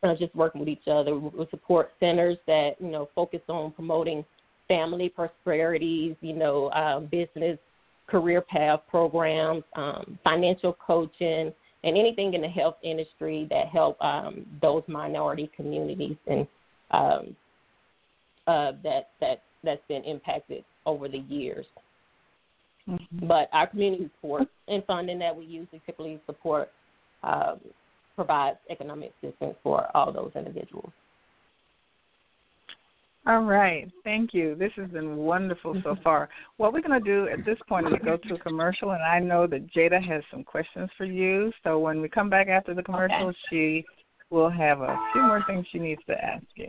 uh, 0.03 0.14
just 0.16 0.35
working 0.35 0.59
with 0.59 0.68
each 0.68 0.88
other. 0.90 1.16
We 1.16 1.46
support 1.50 1.92
centers 2.00 2.38
that 2.46 2.72
you 2.81 2.88
know 2.88 3.09
focus 3.14 3.40
on 3.48 3.72
promoting 3.72 4.24
family 4.68 5.09
prosperities, 5.09 6.16
you 6.20 6.35
know, 6.35 6.66
uh, 6.68 7.00
business 7.00 7.59
career 8.07 8.40
path 8.40 8.81
programs, 8.88 9.64
um, 9.77 10.18
financial 10.22 10.77
coaching, 10.85 11.53
and 11.85 11.98
anything 11.98 12.35
in 12.35 12.40
the 12.40 12.48
health 12.48 12.77
industry 12.83 13.46
that 13.50 13.68
help 13.68 14.00
um, 14.03 14.46
those 14.61 14.83
minority 14.88 15.50
communities 15.57 16.16
and 16.27 16.46
um, 16.90 17.37
uh, 18.46 18.72
that 18.83 19.11
that 19.20 19.42
that's 19.62 19.81
been 19.88 20.05
impacted 20.05 20.64
over 20.87 21.09
the 21.09 21.18
years. 21.18 21.66
Mm-hmm. 22.88 23.27
But 23.27 23.48
our 23.53 23.66
community 23.66 24.11
support 24.16 24.48
and 24.68 24.85
funding 24.85 25.18
that 25.20 25.35
we 25.35 25.44
usually 25.46 25.81
typically 25.87 26.20
support 26.27 26.70
um, 27.22 27.59
provides 28.14 28.59
economic 28.70 29.12
assistance 29.22 29.57
for 29.62 29.88
all 29.96 30.12
those 30.12 30.33
individuals. 30.37 30.92
All 33.26 33.40
right. 33.40 33.90
Thank 34.02 34.34
you. 34.34 34.54
This 34.54 34.72
has 34.76 34.90
been 34.90 35.16
wonderful 35.16 35.80
so 35.82 35.96
far. 36.04 36.28
What 36.58 36.72
we're 36.72 36.82
going 36.82 37.02
to 37.02 37.04
do 37.04 37.28
at 37.28 37.44
this 37.44 37.58
point 37.68 37.87
is 37.87 37.94
go 38.04 38.18
to 38.18 38.34
a 38.34 38.38
commercial, 38.38 38.90
and 38.90 39.02
I 39.02 39.18
know 39.18 39.46
that 39.46 39.72
Jada 39.72 40.02
has 40.06 40.22
some 40.30 40.44
questions 40.44 40.90
for 40.98 41.04
you. 41.06 41.50
So 41.62 41.78
when 41.78 42.02
we 42.02 42.08
come 42.08 42.28
back 42.28 42.48
after 42.48 42.74
the 42.74 42.82
commercial, 42.82 43.28
okay. 43.28 43.38
she 43.48 43.84
will 44.30 44.50
have 44.50 44.80
a 44.80 44.98
few 45.12 45.22
more 45.22 45.42
things 45.46 45.66
she 45.72 45.78
needs 45.78 46.02
to 46.06 46.22
ask 46.22 46.44
you. 46.56 46.68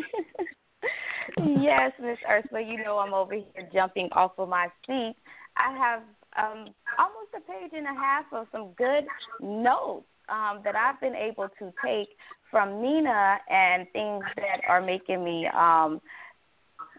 yes, 1.62 1.91
Miss 2.02 2.17
Ursula. 2.30 2.62
You 2.62 2.84
know 2.84 2.98
I'm 2.98 3.13
over 3.13 3.34
here 3.34 3.69
jumping 3.74 4.10
off 4.13 4.32
of 4.38 4.50
my 4.50 4.67
seat. 4.88 5.15
I 5.58 5.78
have 5.78 6.02
um, 6.38 6.74
almost 6.98 7.32
a 7.36 7.41
page 7.41 7.72
and 7.74 7.86
a 7.86 8.00
half 8.00 8.26
of 8.32 8.48
some 8.52 8.74
good 8.78 9.06
notes 9.39 10.06
um, 10.30 10.62
that 10.63 10.76
I've 10.76 11.00
been 11.00 11.15
able 11.15 11.50
to 11.60 11.74
take 11.86 12.10
from 12.50 12.82
Nina 12.82 13.38
and 13.50 13.88
things 13.93 14.24
that 14.38 14.62
are 14.67 14.82
making 14.82 15.24
me 15.24 15.48
um, 15.56 16.02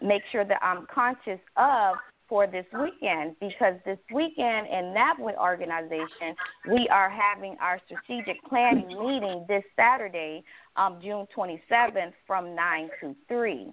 make 0.01 0.21
sure 0.31 0.45
that 0.45 0.59
I'm 0.61 0.85
conscious 0.93 1.39
of 1.57 1.95
for 2.27 2.47
this 2.47 2.65
weekend 2.73 3.35
because 3.39 3.75
this 3.85 3.99
weekend 4.13 4.67
in 4.67 4.93
NABWIC 4.95 5.37
organization, 5.37 6.35
we 6.69 6.87
are 6.91 7.09
having 7.09 7.55
our 7.61 7.79
strategic 7.85 8.43
planning 8.45 8.87
meeting 9.05 9.45
this 9.47 9.63
Saturday, 9.75 10.43
um, 10.75 10.99
June 11.01 11.27
27th 11.35 12.13
from 12.25 12.55
9 12.55 12.89
to 13.01 13.15
3. 13.27 13.71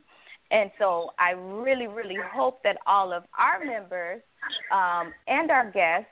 And 0.50 0.70
so 0.78 1.10
I 1.18 1.30
really, 1.30 1.86
really 1.86 2.18
hope 2.32 2.62
that 2.62 2.76
all 2.86 3.12
of 3.12 3.24
our 3.38 3.64
members 3.64 4.20
um, 4.70 5.12
and 5.26 5.50
our 5.50 5.70
guests 5.70 6.08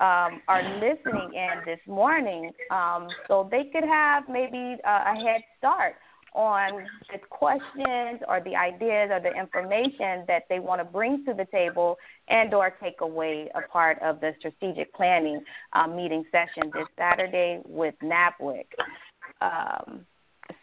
um, 0.00 0.42
are 0.48 0.62
listening 0.80 1.32
in 1.34 1.64
this 1.64 1.78
morning 1.86 2.50
um, 2.70 3.06
so 3.28 3.48
they 3.50 3.70
could 3.72 3.84
have 3.84 4.24
maybe 4.28 4.76
a, 4.84 4.88
a 4.88 5.14
head 5.14 5.40
start 5.58 5.94
on 6.34 6.84
the 7.12 7.18
questions 7.30 8.20
or 8.28 8.40
the 8.44 8.56
ideas 8.56 9.10
or 9.12 9.20
the 9.20 9.32
information 9.38 10.24
that 10.26 10.42
they 10.48 10.58
want 10.58 10.80
to 10.80 10.84
bring 10.84 11.24
to 11.24 11.32
the 11.32 11.46
table 11.46 11.96
and 12.28 12.52
or 12.52 12.74
take 12.82 13.00
away 13.00 13.48
a 13.54 13.62
part 13.68 14.00
of 14.02 14.20
the 14.20 14.32
strategic 14.38 14.92
planning 14.94 15.40
um, 15.74 15.96
meeting 15.96 16.24
session 16.32 16.70
this 16.74 16.86
Saturday 16.98 17.60
with 17.64 17.94
NABWIC. 18.02 18.66
Um, 19.40 20.06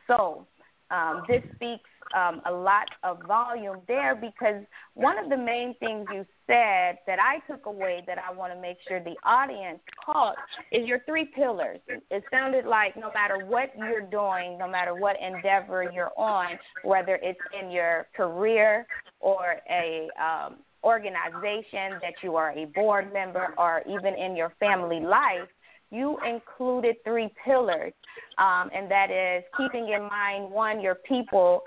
so 0.08 0.46
um, 0.90 1.24
this 1.28 1.42
speaks 1.56 1.90
um, 2.13 2.41
a 2.45 2.52
lot 2.52 2.88
of 3.04 3.19
volume 3.28 3.78
there 3.88 4.15
because 4.15 4.63
one 4.93 5.17
of 5.17 5.30
the 5.30 5.38
main 5.38 5.76
things 5.80 6.06
you 6.13 6.26
said 6.47 6.97
that 7.08 7.19
I 7.19 7.39
took 7.50 7.65
away 7.65 8.04
that 8.08 8.17
I 8.17 8.34
want 8.34 8.54
to 8.54 8.60
make 8.60 8.78
sure 8.88 9.00
the 9.00 9.15
audience 9.24 9.80
caught 10.06 10.36
is 10.71 10.88
your 10.88 11.00
three 11.06 11.26
pillars. 11.26 11.80
It 11.88 12.24
sounded 12.32 12.65
like 12.65 12.95
no 12.95 13.12
matter 13.13 13.45
what 13.45 13.71
you're 13.78 14.02
doing, 14.02 14.58
no 14.58 14.67
matter 14.67 14.95
what 14.95 15.15
endeavor 15.21 15.91
you're 15.93 16.12
on, 16.17 16.58
whether 16.84 17.19
it's 17.21 17.39
in 17.60 17.71
your 17.71 18.08
career 18.15 18.86
or 19.19 19.58
a 19.69 20.10
um, 20.21 20.58
organization 20.84 22.00
that 22.02 22.13
you 22.24 22.36
are 22.36 22.52
a 22.58 22.65
board 22.65 23.13
member 23.13 23.54
or 23.58 23.84
even 23.88 24.15
in 24.15 24.36
your 24.36 24.54
family 24.60 25.00
life, 25.00 25.47
you 25.91 26.17
included 26.28 26.95
three 27.04 27.30
pillars, 27.45 27.93
um, 28.38 28.69
and 28.74 28.89
that 28.89 29.12
is 29.12 29.43
keeping 29.58 29.89
in 29.89 30.04
mind 30.04 30.50
one, 30.50 30.82
your 30.82 30.95
people, 30.95 31.63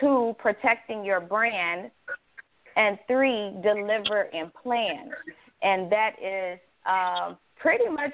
two, 0.00 0.34
protecting 0.38 1.04
your 1.04 1.20
brand, 1.20 1.90
and 2.76 2.98
three, 3.06 3.52
deliver 3.62 4.28
and 4.32 4.52
plan. 4.54 5.10
And 5.62 5.90
that 5.90 6.12
is 6.22 6.58
um, 6.86 7.36
pretty 7.56 7.88
much 7.88 8.12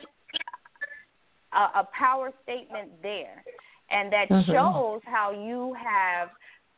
a, 1.53 1.81
a, 1.81 1.89
power 1.97 2.31
statement 2.43 2.91
there. 3.03 3.43
And 3.91 4.13
that 4.13 4.29
mm-hmm. 4.29 4.53
shows 4.53 5.01
how 5.05 5.33
you 5.33 5.75
have 5.83 6.29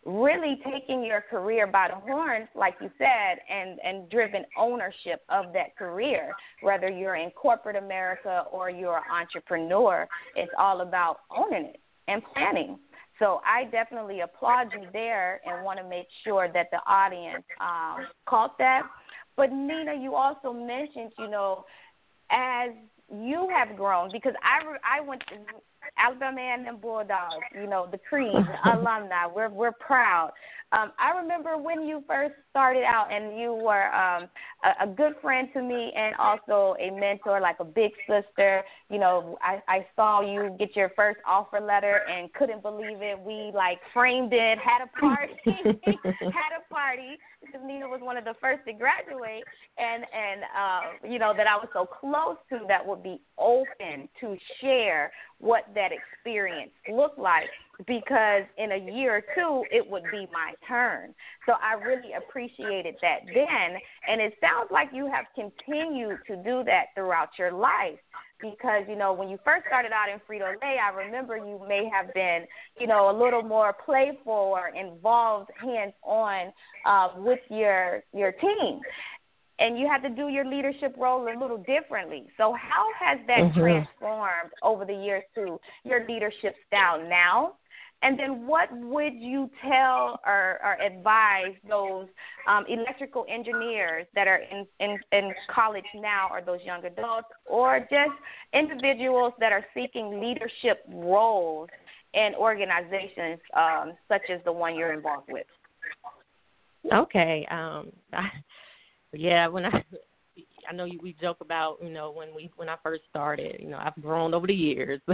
really 0.04 0.60
taken 0.64 1.04
your 1.04 1.20
career 1.20 1.66
by 1.66 1.88
the 1.88 1.94
horns, 1.94 2.48
like 2.54 2.74
you 2.80 2.90
said, 2.98 3.38
and, 3.50 3.78
and 3.84 4.10
driven 4.10 4.44
ownership 4.58 5.22
of 5.28 5.52
that 5.52 5.76
career. 5.76 6.32
Whether 6.62 6.88
you're 6.88 7.16
in 7.16 7.30
corporate 7.30 7.76
America 7.76 8.44
or 8.50 8.70
you're 8.70 8.96
an 8.96 9.02
entrepreneur, 9.12 10.08
it's 10.34 10.50
all 10.58 10.80
about 10.80 11.18
owning 11.36 11.66
it 11.66 11.80
and 12.08 12.22
planning. 12.34 12.78
So 13.22 13.40
I 13.46 13.70
definitely 13.70 14.20
applaud 14.20 14.72
you 14.72 14.88
there 14.92 15.40
and 15.46 15.64
want 15.64 15.78
to 15.78 15.88
make 15.88 16.08
sure 16.24 16.48
that 16.52 16.66
the 16.72 16.78
audience 16.90 17.44
um, 17.60 18.08
caught 18.26 18.58
that. 18.58 18.82
But 19.36 19.52
Nina, 19.52 19.94
you 19.94 20.16
also 20.16 20.52
mentioned, 20.52 21.12
you 21.16 21.30
know, 21.30 21.64
as 22.32 22.70
you 23.14 23.48
have 23.54 23.76
grown, 23.76 24.10
because 24.10 24.34
I 24.42 24.98
I 24.98 25.00
went 25.00 25.22
to 25.28 25.36
Alabama 25.98 26.40
A&M 26.40 26.76
Bulldogs, 26.80 27.44
you 27.54 27.66
know, 27.66 27.88
the 27.90 27.98
Creed, 27.98 28.34
alumni. 28.64 29.26
We're 29.26 29.50
we're 29.50 29.72
proud. 29.72 30.32
Um, 30.72 30.90
I 30.98 31.10
remember 31.18 31.58
when 31.58 31.82
you 31.82 32.02
first 32.06 32.34
started 32.50 32.82
out, 32.84 33.12
and 33.12 33.38
you 33.38 33.52
were 33.52 33.94
um, 33.94 34.26
a, 34.64 34.84
a 34.84 34.86
good 34.86 35.14
friend 35.20 35.48
to 35.52 35.62
me, 35.62 35.92
and 35.94 36.14
also 36.16 36.74
a 36.80 36.90
mentor, 36.90 37.40
like 37.40 37.56
a 37.60 37.64
big 37.64 37.92
sister. 38.08 38.62
You 38.90 38.98
know, 38.98 39.36
I, 39.42 39.62
I 39.68 39.86
saw 39.94 40.22
you 40.22 40.56
get 40.58 40.74
your 40.74 40.90
first 40.96 41.18
offer 41.26 41.60
letter 41.60 42.00
and 42.10 42.32
couldn't 42.32 42.62
believe 42.62 43.02
it. 43.02 43.18
We 43.20 43.52
like 43.54 43.80
framed 43.92 44.32
it, 44.32 44.58
had 44.58 44.82
a 44.82 44.98
party, 44.98 45.34
had 45.44 46.52
a 46.56 46.72
party. 46.72 47.18
Because 47.44 47.60
Nina 47.66 47.88
was 47.88 48.00
one 48.02 48.16
of 48.16 48.24
the 48.24 48.34
first 48.40 48.64
to 48.66 48.72
graduate, 48.72 49.44
and 49.78 50.04
and 50.04 50.42
uh, 50.56 51.08
you 51.08 51.18
know 51.18 51.32
that 51.36 51.46
I 51.46 51.56
was 51.56 51.68
so 51.72 51.86
close 51.86 52.36
to 52.50 52.64
that 52.68 52.86
would 52.86 53.02
be 53.02 53.20
open 53.38 54.08
to 54.20 54.36
share 54.60 55.12
what 55.38 55.64
that 55.74 55.90
experience 55.92 56.72
looked 56.90 57.18
like 57.18 57.48
because 57.86 58.42
in 58.58 58.72
a 58.72 58.92
year 58.92 59.16
or 59.16 59.22
two 59.34 59.64
it 59.70 59.88
would 59.88 60.04
be 60.10 60.28
my 60.32 60.54
turn. 60.68 61.14
So 61.46 61.54
I 61.60 61.74
really 61.82 62.12
appreciated 62.12 62.94
that 63.02 63.20
then, 63.26 63.78
and 64.08 64.20
it 64.20 64.34
sounds 64.40 64.70
like 64.70 64.88
you 64.92 65.10
have 65.10 65.26
continued 65.34 66.18
to 66.28 66.36
do 66.36 66.62
that 66.64 66.86
throughout 66.94 67.30
your 67.38 67.52
life 67.52 67.98
because 68.42 68.82
you 68.88 68.96
know 68.96 69.12
when 69.14 69.28
you 69.28 69.38
first 69.44 69.64
started 69.66 69.92
out 69.92 70.10
in 70.12 70.18
Frito 70.28 70.52
Lay, 70.60 70.76
I 70.78 70.94
remember 70.94 71.36
you 71.36 71.58
may 71.66 71.88
have 71.90 72.12
been 72.12 72.44
you 72.78 72.86
know 72.86 73.08
a 73.08 73.14
little 73.16 73.42
more 73.42 73.72
playful 73.72 74.32
or 74.32 74.68
involved 74.68 75.50
hands 75.58 75.94
on 76.02 76.52
uh, 76.84 77.08
with 77.16 77.40
your 77.48 78.02
your 78.12 78.32
team, 78.32 78.80
and 79.58 79.78
you 79.78 79.88
had 79.88 80.02
to 80.02 80.10
do 80.10 80.28
your 80.28 80.44
leadership 80.44 80.94
role 80.98 81.22
a 81.22 81.38
little 81.38 81.58
differently. 81.58 82.24
So 82.36 82.52
how 82.52 82.86
has 83.00 83.18
that 83.28 83.38
mm-hmm. 83.38 83.60
transformed 83.60 84.50
over 84.62 84.84
the 84.84 84.94
years 84.94 85.22
to 85.36 85.58
your 85.84 86.06
leadership 86.06 86.56
style 86.66 87.00
now? 87.08 87.54
And 88.02 88.18
then, 88.18 88.46
what 88.46 88.68
would 88.72 89.14
you 89.14 89.48
tell 89.62 90.20
or, 90.26 90.58
or 90.64 90.76
advise 90.84 91.54
those 91.68 92.06
um, 92.48 92.64
electrical 92.68 93.24
engineers 93.28 94.06
that 94.14 94.26
are 94.26 94.40
in, 94.50 94.66
in, 94.80 94.98
in 95.12 95.32
college 95.54 95.84
now, 95.94 96.28
or 96.30 96.42
those 96.42 96.58
young 96.64 96.84
adults, 96.84 97.28
or 97.48 97.80
just 97.80 98.10
individuals 98.52 99.32
that 99.38 99.52
are 99.52 99.64
seeking 99.72 100.20
leadership 100.20 100.84
roles 100.88 101.68
in 102.14 102.34
organizations 102.36 103.38
um, 103.56 103.92
such 104.08 104.22
as 104.32 104.40
the 104.44 104.52
one 104.52 104.74
you're 104.74 104.92
involved 104.92 105.28
with? 105.30 105.46
Okay. 106.92 107.46
Um, 107.50 107.92
I, 108.12 108.28
yeah, 109.12 109.46
when 109.46 109.64
I 109.66 109.70
I 110.68 110.72
know 110.74 110.84
you, 110.84 110.98
we 111.02 111.14
joke 111.20 111.38
about 111.40 111.78
you 111.82 111.90
know 111.90 112.10
when 112.10 112.34
we 112.34 112.50
when 112.56 112.68
I 112.68 112.76
first 112.82 113.02
started. 113.10 113.60
You 113.60 113.70
know, 113.70 113.78
I've 113.78 114.00
grown 114.02 114.34
over 114.34 114.46
the 114.46 114.54
years. 114.54 115.00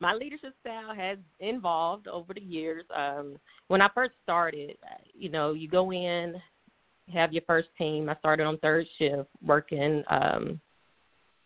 my 0.00 0.14
leadership 0.14 0.54
style 0.60 0.94
has 0.94 1.18
evolved 1.40 2.08
over 2.08 2.32
the 2.34 2.40
years. 2.40 2.84
Um, 2.94 3.36
when 3.68 3.82
I 3.82 3.88
first 3.94 4.14
started, 4.22 4.76
you 5.14 5.28
know, 5.28 5.52
you 5.52 5.68
go 5.68 5.92
in, 5.92 6.34
have 7.12 7.32
your 7.32 7.42
first 7.46 7.68
team. 7.76 8.08
I 8.08 8.16
started 8.16 8.44
on 8.44 8.58
third 8.58 8.86
shift 8.98 9.28
working 9.44 10.02
um, 10.08 10.60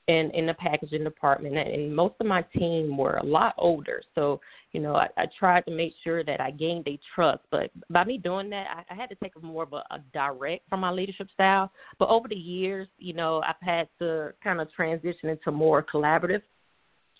in 0.06 0.30
in 0.32 0.46
the 0.46 0.54
packaging 0.54 1.04
department, 1.04 1.56
and 1.56 1.94
most 1.94 2.14
of 2.20 2.26
my 2.26 2.42
team 2.56 2.96
were 2.96 3.16
a 3.16 3.24
lot 3.24 3.54
older. 3.58 4.02
So, 4.14 4.40
you 4.72 4.80
know, 4.80 4.94
I, 4.94 5.08
I 5.16 5.24
tried 5.38 5.64
to 5.66 5.70
make 5.70 5.94
sure 6.04 6.22
that 6.22 6.40
I 6.40 6.50
gained 6.50 6.84
their 6.84 6.98
trust. 7.14 7.42
But 7.50 7.70
by 7.90 8.04
me 8.04 8.18
doing 8.18 8.50
that, 8.50 8.66
I, 8.70 8.92
I 8.92 8.96
had 8.96 9.08
to 9.08 9.16
take 9.16 9.40
more 9.42 9.62
of 9.62 9.72
a, 9.72 9.82
a 9.90 10.00
direct 10.12 10.68
from 10.68 10.80
my 10.80 10.90
leadership 10.90 11.28
style. 11.32 11.72
But 11.98 12.08
over 12.08 12.28
the 12.28 12.36
years, 12.36 12.86
you 12.98 13.14
know, 13.14 13.42
I've 13.46 13.54
had 13.60 13.88
to 14.00 14.32
kind 14.42 14.60
of 14.60 14.70
transition 14.72 15.30
into 15.30 15.50
more 15.50 15.82
collaborative 15.82 16.42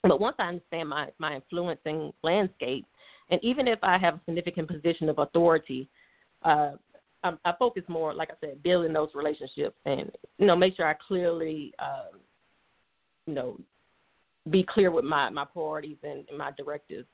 but 0.08 0.20
once 0.20 0.36
I 0.38 0.48
understand 0.48 0.88
my, 0.88 1.08
my 1.18 1.36
influencing 1.36 2.12
landscape, 2.22 2.86
and 3.30 3.42
even 3.42 3.66
if 3.66 3.78
I 3.82 3.98
have 3.98 4.14
a 4.14 4.20
significant 4.26 4.68
position 4.68 5.08
of 5.08 5.18
authority, 5.18 5.88
uh, 6.42 6.72
I, 7.22 7.32
I 7.44 7.52
focus 7.58 7.82
more, 7.88 8.12
like 8.12 8.30
I 8.30 8.34
said, 8.40 8.62
building 8.62 8.92
those 8.92 9.08
relationships 9.14 9.76
and 9.86 10.10
you 10.38 10.46
know 10.46 10.56
make 10.56 10.76
sure 10.76 10.86
I 10.86 10.94
clearly, 10.94 11.72
uh, 11.78 12.16
you 13.26 13.34
know, 13.34 13.58
be 14.50 14.62
clear 14.62 14.90
with 14.90 15.04
my 15.04 15.30
my 15.30 15.44
priorities 15.44 15.96
and, 16.02 16.24
and 16.28 16.38
my 16.38 16.50
directives. 16.56 17.06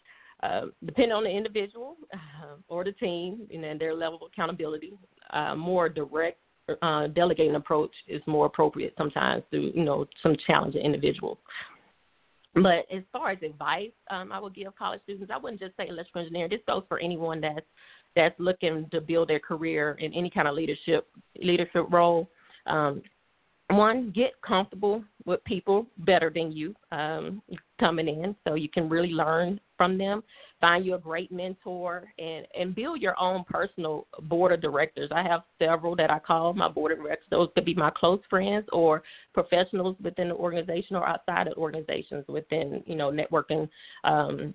Uh, 0.42 0.66
depending 0.86 1.12
on 1.12 1.22
the 1.22 1.30
individual 1.30 1.96
uh, 2.14 2.56
or 2.68 2.82
the 2.82 2.92
team 2.92 3.46
and 3.52 3.78
their 3.78 3.94
level 3.94 4.18
of 4.22 4.30
accountability, 4.32 4.94
uh, 5.34 5.54
more 5.54 5.86
direct 5.88 6.38
uh, 6.82 7.08
delegating 7.08 7.56
approach 7.56 7.92
is 8.08 8.22
more 8.26 8.46
appropriate 8.46 8.94
sometimes 8.96 9.42
to 9.50 9.70
you 9.76 9.84
know 9.84 10.06
some 10.22 10.36
challenging 10.46 10.82
individuals. 10.82 11.38
But 12.54 12.86
as 12.92 13.02
far 13.12 13.30
as 13.30 13.38
advice, 13.42 13.92
um, 14.10 14.32
I 14.32 14.40
would 14.40 14.54
give 14.54 14.74
college 14.76 15.00
students, 15.04 15.30
I 15.32 15.38
wouldn't 15.38 15.60
just 15.60 15.76
say 15.76 15.88
electrical 15.88 16.22
engineering. 16.22 16.50
This 16.50 16.60
goes 16.66 16.82
for 16.88 16.98
anyone 16.98 17.40
that's 17.40 17.66
that's 18.16 18.34
looking 18.40 18.88
to 18.90 19.00
build 19.00 19.28
their 19.28 19.38
career 19.38 19.96
in 20.00 20.12
any 20.14 20.30
kind 20.30 20.48
of 20.48 20.54
leadership 20.54 21.06
leadership 21.40 21.86
role. 21.90 22.28
Um, 22.66 23.02
one, 23.68 24.10
get 24.10 24.32
comfortable 24.42 25.04
with 25.26 25.44
people 25.44 25.86
better 25.98 26.28
than 26.34 26.50
you 26.50 26.74
um, 26.90 27.40
coming 27.78 28.08
in, 28.08 28.34
so 28.44 28.54
you 28.54 28.68
can 28.68 28.88
really 28.88 29.10
learn 29.10 29.60
from 29.80 29.96
them. 29.96 30.22
Find 30.60 30.84
you 30.84 30.94
a 30.94 30.98
great 30.98 31.32
mentor 31.32 32.12
and 32.18 32.46
and 32.54 32.74
build 32.74 33.00
your 33.00 33.18
own 33.18 33.44
personal 33.48 34.06
board 34.24 34.52
of 34.52 34.60
directors. 34.60 35.08
I 35.10 35.22
have 35.22 35.40
several 35.58 35.96
that 35.96 36.10
I 36.10 36.18
call 36.18 36.52
my 36.52 36.68
board 36.68 36.92
of 36.92 36.98
directors. 36.98 37.28
Those 37.30 37.48
could 37.54 37.64
be 37.64 37.72
my 37.72 37.88
close 37.88 38.20
friends 38.28 38.66
or 38.74 39.02
professionals 39.32 39.96
within 40.02 40.28
the 40.28 40.34
organization 40.34 40.96
or 40.96 41.08
outside 41.08 41.46
of 41.46 41.56
organizations 41.56 42.26
within 42.28 42.82
you 42.84 42.94
know 42.94 43.10
networking. 43.10 43.70
Um, 44.04 44.52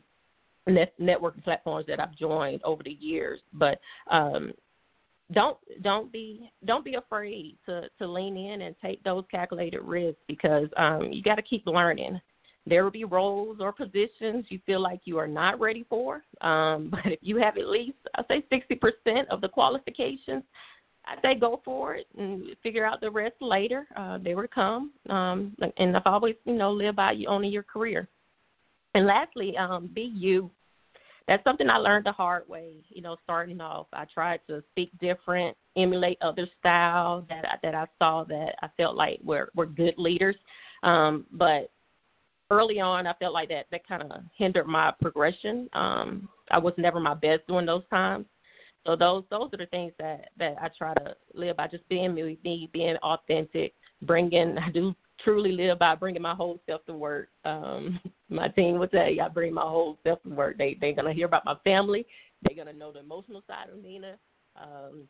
net, 0.68 0.94
networking 1.02 1.44
platforms 1.44 1.88
that 1.88 2.00
I've 2.00 2.16
joined 2.16 2.62
over 2.64 2.84
the 2.84 2.98
years, 3.00 3.40
but 3.54 3.80
um, 4.12 4.52
don't 5.32 5.58
don't 5.82 6.12
be 6.12 6.52
don't 6.66 6.86
be 6.86 6.96
afraid 6.96 7.58
to 7.66 7.90
to 7.98 8.08
lean 8.08 8.38
in 8.38 8.62
and 8.62 8.76
take 8.80 9.04
those 9.04 9.24
calculated 9.32 9.82
risks 9.82 10.22
because 10.28 10.68
um, 10.78 11.10
you 11.12 11.24
got 11.24 11.36
to 11.36 11.42
keep 11.42 11.66
learning. 11.66 12.22
There 12.68 12.84
will 12.84 12.92
be 12.92 13.04
roles 13.04 13.58
or 13.60 13.72
positions 13.72 14.46
you 14.50 14.60
feel 14.66 14.82
like 14.82 15.02
you 15.06 15.18
are 15.18 15.28
not 15.28 15.60
ready 15.60 15.86
for, 15.90 16.24
um, 16.42 16.90
but 16.92 17.06
if 17.06 17.20
you 17.22 17.38
have 17.38 17.58
at 17.58 17.68
least 17.68 17.98
I'll 18.16 18.26
say 18.28 18.44
sixty 18.50 18.76
percent 18.76 19.30
of 19.30 19.42
the 19.42 19.50
qualifications, 19.50 20.44
I 21.06 21.22
say 21.22 21.36
go 21.36 21.62
for 21.64 21.96
it 21.96 22.08
and 22.18 22.56
figure 22.64 22.86
out 22.86 23.02
the 23.02 23.12
rest 23.12 23.36
later. 23.42 23.88
Uh, 23.96 24.18
they 24.18 24.34
will 24.36 24.48
come, 24.48 24.92
um, 25.10 25.56
and 25.78 25.96
I've 25.96 26.04
always 26.06 26.36
you 26.46 26.54
know 26.56 26.72
live 26.72 26.96
by 26.96 27.16
owning 27.28 27.52
your 27.52 27.64
career. 27.64 28.08
And 28.96 29.06
lastly, 29.06 29.56
um, 29.58 29.90
be 29.94 30.14
you 30.16 30.50
that's 31.28 31.44
something 31.44 31.70
I 31.70 31.78
learned 31.78 32.06
the 32.06 32.12
hard 32.12 32.48
way. 32.48 32.76
You 32.90 33.02
know, 33.02 33.18
starting 33.24 33.60
off, 33.60 33.88
I 33.94 34.06
tried 34.06 34.42
to 34.48 34.64
speak 34.72 34.92
different, 35.00 35.58
emulate 35.76 36.18
other 36.22 36.48
style 36.60 37.26
that 37.30 37.46
I, 37.46 37.56
that 37.64 37.74
I 37.76 37.86
saw 38.00 38.24
that 38.26 38.56
I 38.62 38.68
felt 38.78 38.96
like 38.96 39.20
were 39.24 39.50
were 39.56 39.66
good 39.66 39.96
leaders. 39.98 40.36
Um, 40.84 41.26
but 41.32 41.72
early 42.52 42.80
on, 42.80 43.08
I 43.08 43.14
felt 43.14 43.34
like 43.34 43.50
that 43.50 43.66
that 43.72 43.88
kind 43.88 44.04
of 44.04 44.12
hindered 44.38 44.68
my 44.68 44.92
progression. 45.02 45.70
Um, 45.74 46.30
I 46.52 46.58
was 46.58 46.74
never 46.78 47.00
my 47.00 47.14
best 47.14 47.42
during 47.48 47.66
those 47.66 47.84
times. 47.90 48.26
So 48.86 48.96
those 48.96 49.24
those 49.32 49.50
are 49.54 49.58
the 49.58 49.66
things 49.68 49.94
that 50.00 50.30
that 50.38 50.56
I 50.62 50.70
try 50.78 50.94
to 50.96 51.16
live 51.34 51.58
by, 51.58 51.68
just 51.68 51.88
being 51.90 52.14
me, 52.14 52.70
being 52.72 52.98
authentic, 52.98 53.74
bringing. 54.04 54.58
I 54.58 54.70
do 54.70 54.94
truly 55.24 55.52
live 55.52 55.80
by 55.80 55.96
bringing 55.96 56.22
my 56.22 56.36
whole 56.36 56.60
self 56.68 56.86
to 56.86 56.94
work. 56.94 57.30
Um, 57.46 58.00
my 58.30 58.48
team 58.50 58.84
tell 58.92 59.10
you 59.10 59.22
I 59.22 59.28
bring 59.30 59.54
my 59.54 59.62
whole 59.62 59.98
self 60.04 60.22
to 60.24 60.30
work. 60.30 60.58
They 60.58 60.78
they're 60.80 60.94
gonna 60.94 61.14
hear 61.14 61.26
about 61.26 61.46
my 61.46 61.56
family. 61.64 62.06
They're 62.44 62.56
gonna 62.56 62.78
know 62.78 62.92
the 62.92 63.00
emotional 63.00 63.44
side 63.48 63.70
of 63.70 63.82
Nina. 63.82 64.18
Um, 64.56 65.08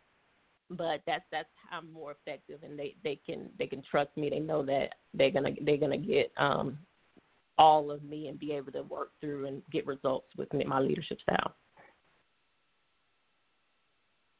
but 0.69 1.01
that's 1.05 1.25
that's 1.31 1.49
how 1.69 1.79
I'm 1.79 1.91
more 1.91 2.11
effective, 2.11 2.59
and 2.63 2.79
they 2.79 2.95
they 3.03 3.19
can 3.25 3.49
they 3.59 3.67
can 3.67 3.83
trust 3.89 4.15
me. 4.15 4.29
They 4.29 4.39
know 4.39 4.65
that 4.65 4.95
they're 5.13 5.31
gonna 5.31 5.51
they're 5.61 5.77
gonna 5.77 5.97
get 5.97 6.31
um, 6.37 6.77
all 7.57 7.91
of 7.91 8.03
me 8.03 8.27
and 8.27 8.39
be 8.39 8.51
able 8.51 8.71
to 8.71 8.83
work 8.83 9.11
through 9.21 9.47
and 9.47 9.61
get 9.71 9.87
results 9.87 10.27
with 10.37 10.49
my 10.65 10.79
leadership 10.79 11.19
style. 11.21 11.53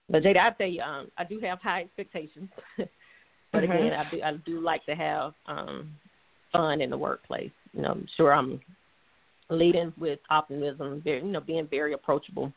But 0.10 0.24
Jada, 0.24 0.38
I 0.38 0.50
tell 0.52 0.68
you, 0.68 0.82
um, 0.82 1.10
I 1.18 1.24
do 1.24 1.40
have 1.40 1.60
high 1.62 1.82
expectations. 1.82 2.50
But 3.56 3.64
mm-hmm. 3.64 3.72
again, 3.72 3.94
I 3.94 4.10
do 4.12 4.22
I 4.22 4.32
do 4.46 4.60
like 4.60 4.86
to 4.86 4.96
have 4.96 5.34
um 5.46 5.96
fun 6.52 6.82
in 6.82 6.90
the 6.90 6.98
workplace. 6.98 7.52
You 7.74 7.84
know, 7.84 7.92
I'm 7.92 8.08
sure 8.18 8.34
I'm 8.34 8.60
leading 9.50 9.94
with 9.98 10.20
optimism, 10.30 11.02
very, 11.04 11.22
you 11.22 11.32
know, 11.32 11.40
being 11.40 11.68
very 11.70 11.94
approachable. 11.94 12.52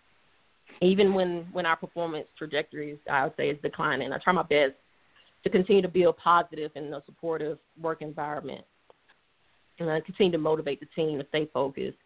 Even 0.83 1.15
when 1.15 1.47
when 1.53 1.67
our 1.67 1.77
performance 1.77 2.27
trajectories, 2.37 2.99
I 3.11 3.25
would 3.25 3.35
say, 3.37 3.51
is 3.51 3.59
declining, 3.63 4.13
I 4.13 4.19
try 4.19 4.33
my 4.33 4.43
best 4.43 4.75
to 5.45 5.51
continue 5.51 5.83
to 5.83 5.89
build 5.89 6.17
positive 6.17 6.73
and 6.75 6.93
a 6.93 7.03
supportive 7.07 7.59
work 7.81 8.03
environment, 8.03 8.65
and 9.79 9.91
I 9.91 10.01
continue 10.01 10.33
to 10.33 10.39
motivate 10.39 10.81
the 10.81 10.87
team 10.95 11.19
to 11.19 11.27
stay 11.29 11.49
focused. 11.53 11.99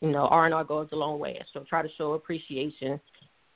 You 0.00 0.10
know, 0.10 0.26
R 0.26 0.44
and 0.46 0.54
R 0.54 0.64
goes 0.64 0.88
a 0.92 0.96
long 0.96 1.18
way, 1.18 1.40
so 1.52 1.64
try 1.68 1.82
to 1.82 1.88
show 1.96 2.12
appreciation 2.12 3.00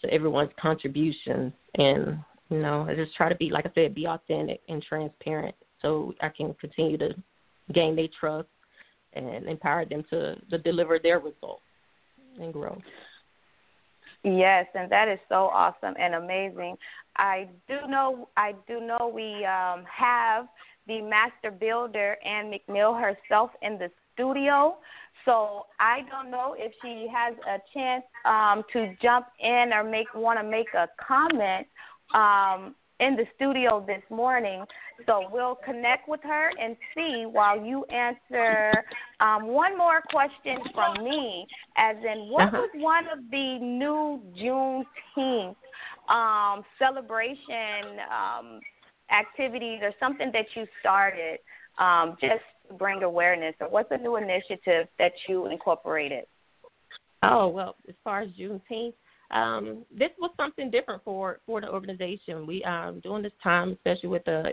to 0.03 0.13
everyone's 0.13 0.51
contributions 0.61 1.53
and 1.77 2.19
you 2.53 2.59
know, 2.59 2.87
I 2.87 2.95
just 2.95 3.15
try 3.17 3.31
to 3.31 3.35
be, 3.35 3.49
like 3.49 3.65
I 3.65 3.71
said, 3.75 3.95
be 3.95 4.07
authentic 4.07 4.61
and 4.69 4.83
transparent 4.83 5.55
so 5.81 6.13
I 6.21 6.29
can 6.29 6.53
continue 6.61 6.99
to 6.99 7.15
gain 7.73 7.97
their 7.97 8.09
trust 8.21 8.49
and 9.15 9.49
empower 9.49 9.87
them 9.87 10.05
to, 10.11 10.37
to 10.51 10.59
deliver 10.59 10.99
their 10.99 11.19
results 11.19 11.63
and 12.39 12.53
grow. 12.53 12.79
Yes, 14.23 14.67
and 14.75 14.93
that 14.93 15.09
is 15.09 15.19
so 15.31 15.51
awesome 15.53 15.95
and 15.99 16.15
amazing. 16.15 16.77
I 17.17 17.49
do 17.69 17.89
know 17.89 18.29
I 18.37 18.55
do 18.69 18.81
know 18.81 19.11
we 19.13 19.45
um, 19.47 19.85
have 19.91 20.47
the 20.87 21.01
master 21.01 21.51
builder 21.51 22.17
Ann 22.25 22.53
McNeill 22.53 23.01
herself 23.01 23.51
in 23.63 23.79
the 23.79 23.91
studio. 24.15 24.77
So 25.25 25.67
I 25.79 26.01
don't 26.11 26.31
know 26.31 26.55
if 26.59 26.73
she 26.83 27.07
has 27.15 27.35
a 27.49 27.59
chance 27.73 28.05
um, 28.25 28.65
to 28.73 28.95
jump 29.01 29.27
in 29.41 29.73
or 29.73 29.85
make 29.85 30.13
want 30.15 30.39
to 30.41 30.45
make 30.45 30.75
a 30.75 30.89
comment 31.05 31.67
um, 32.15 32.75
in 32.99 33.17
the 33.17 33.25
studio 33.37 33.85
this 33.87 34.03
morning. 34.11 34.65
So 35.07 35.29
we'll 35.33 35.57
connect 35.65 36.09
with 36.09 36.21
her 36.23 36.51
and 36.61 36.77
see 36.95 37.25
while 37.27 37.61
you 37.61 37.85
answer 37.85 38.73
um, 39.21 39.49
one 39.49 39.77
more 39.77 40.03
question 40.11 40.59
from 40.75 41.05
me, 41.05 41.47
as 41.77 41.97
in 41.99 42.29
what 42.31 42.49
uh-huh. 42.49 42.59
was 42.59 42.71
one 42.75 43.05
of 43.07 43.19
the 43.31 43.59
new 43.61 44.21
Juneteenth 44.37 45.57
um, 46.09 46.65
celebration 46.79 47.99
um, 48.11 48.61
activities 49.13 49.81
or 49.83 49.93
something 50.01 50.31
that 50.33 50.47
you 50.55 50.67
started 50.81 51.39
um, 51.79 52.17
just 52.21 52.43
to 52.69 52.75
bring 52.75 53.03
awareness, 53.03 53.55
or 53.61 53.69
what's 53.69 53.91
a 53.91 53.99
new 53.99 54.17
initiative 54.17 54.89
that 54.99 55.13
you 55.29 55.47
incorporated? 55.47 56.25
Oh 57.23 57.49
well, 57.49 57.77
as 57.89 57.95
far 58.03 58.23
as 58.23 58.29
Juneteenth, 58.31 58.95
um, 59.31 59.85
this 59.97 60.11
was 60.19 60.31
something 60.37 60.71
different 60.71 61.03
for 61.05 61.41
for 61.47 61.61
the 61.61 61.69
organization. 61.69 62.47
We 62.47 62.65
um 62.65 63.01
during 63.01 63.23
this 63.23 63.33
time, 63.43 63.73
especially 63.73 64.09
with 64.09 64.25
the 64.25 64.53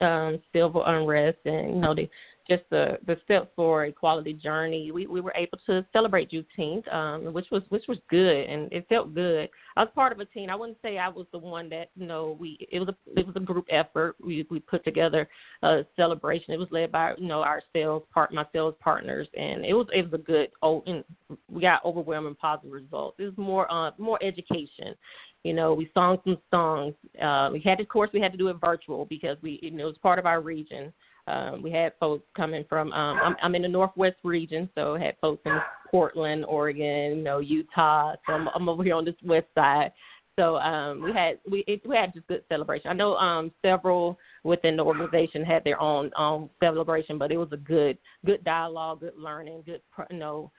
um 0.00 0.40
civil 0.52 0.84
unrest 0.84 1.38
and 1.44 1.74
you 1.74 1.80
know 1.80 1.94
the 1.94 2.08
just 2.48 2.62
the 2.70 2.98
the 3.06 3.16
steps 3.24 3.48
for 3.54 3.84
equality 3.84 4.32
journey. 4.32 4.90
We 4.90 5.06
we 5.06 5.20
were 5.20 5.34
able 5.36 5.58
to 5.66 5.84
celebrate 5.92 6.30
Juneteenth, 6.30 6.92
um, 6.92 7.32
which 7.32 7.46
was 7.50 7.62
which 7.68 7.84
was 7.88 7.98
good 8.08 8.48
and 8.48 8.72
it 8.72 8.86
felt 8.88 9.14
good. 9.14 9.48
I 9.76 9.82
was 9.82 9.90
part 9.94 10.12
of 10.12 10.20
a 10.20 10.24
team. 10.24 10.50
I 10.50 10.56
wouldn't 10.56 10.78
say 10.82 10.98
I 10.98 11.08
was 11.08 11.26
the 11.32 11.38
one 11.38 11.68
that 11.70 11.90
you 11.96 12.06
know 12.06 12.36
we 12.40 12.56
it 12.70 12.80
was 12.80 12.88
a 12.88 13.18
it 13.18 13.26
was 13.26 13.36
a 13.36 13.40
group 13.40 13.66
effort. 13.70 14.16
We 14.20 14.46
we 14.50 14.60
put 14.60 14.84
together 14.84 15.28
a 15.62 15.84
celebration. 15.96 16.54
It 16.54 16.58
was 16.58 16.68
led 16.70 16.90
by 16.90 17.14
you 17.18 17.28
know 17.28 17.40
our 17.40 17.62
sales 17.72 18.02
part 18.12 18.32
my 18.32 18.46
sales 18.52 18.74
partners 18.80 19.28
and 19.36 19.64
it 19.64 19.74
was 19.74 19.86
it 19.92 20.02
was 20.02 20.14
a 20.14 20.22
good 20.22 20.50
oh 20.62 20.82
and 20.86 21.04
we 21.50 21.62
got 21.62 21.84
overwhelming 21.84 22.34
positive 22.34 22.72
results. 22.72 23.16
It 23.18 23.24
was 23.24 23.36
more 23.36 23.70
uh 23.70 23.92
more 23.98 24.18
education 24.22 24.94
you 25.44 25.52
know, 25.52 25.72
we 25.72 25.90
sung 25.94 26.18
some 26.24 26.38
songs. 26.50 26.94
Uh, 27.22 27.50
we 27.52 27.60
had, 27.60 27.80
of 27.80 27.88
course, 27.88 28.10
we 28.12 28.20
had 28.20 28.32
to 28.32 28.38
do 28.38 28.48
it 28.48 28.56
virtual 28.60 29.04
because 29.04 29.36
we, 29.40 29.60
you 29.62 29.70
know, 29.70 29.84
it 29.84 29.86
was 29.86 29.98
part 29.98 30.18
of 30.18 30.26
our 30.26 30.40
region. 30.40 30.92
Um, 31.28 31.62
we 31.62 31.70
had 31.70 31.92
folks 32.00 32.24
coming 32.36 32.64
from 32.68 32.92
um, 32.92 33.18
I'm, 33.22 33.36
I'm 33.42 33.54
in 33.54 33.62
the 33.62 33.68
Northwest 33.68 34.16
region, 34.24 34.68
so 34.74 34.94
had 34.94 35.16
folks 35.20 35.42
in 35.44 35.58
Portland, 35.90 36.44
Oregon, 36.46 37.18
you 37.18 37.22
know, 37.22 37.38
Utah. 37.38 38.14
So 38.26 38.32
I'm, 38.32 38.48
I'm 38.54 38.68
over 38.68 38.82
here 38.82 38.94
on 38.94 39.04
this 39.04 39.14
west 39.24 39.46
side. 39.54 39.92
So 40.38 40.56
um, 40.58 41.02
we 41.02 41.12
had 41.12 41.38
we 41.50 41.64
it, 41.66 41.86
we 41.86 41.96
had 41.96 42.14
just 42.14 42.28
good 42.28 42.44
celebration. 42.48 42.90
I 42.90 42.94
know 42.94 43.16
um, 43.16 43.50
several 43.60 44.18
within 44.44 44.76
the 44.76 44.84
organization 44.84 45.44
had 45.44 45.64
their 45.64 45.80
own 45.80 46.10
own 46.16 46.48
celebration, 46.60 47.18
but 47.18 47.32
it 47.32 47.36
was 47.36 47.48
a 47.52 47.56
good 47.56 47.98
good 48.24 48.44
dialogue, 48.44 49.00
good 49.00 49.16
learning, 49.16 49.64
good 49.66 49.82
you 50.10 50.18
know 50.18 50.52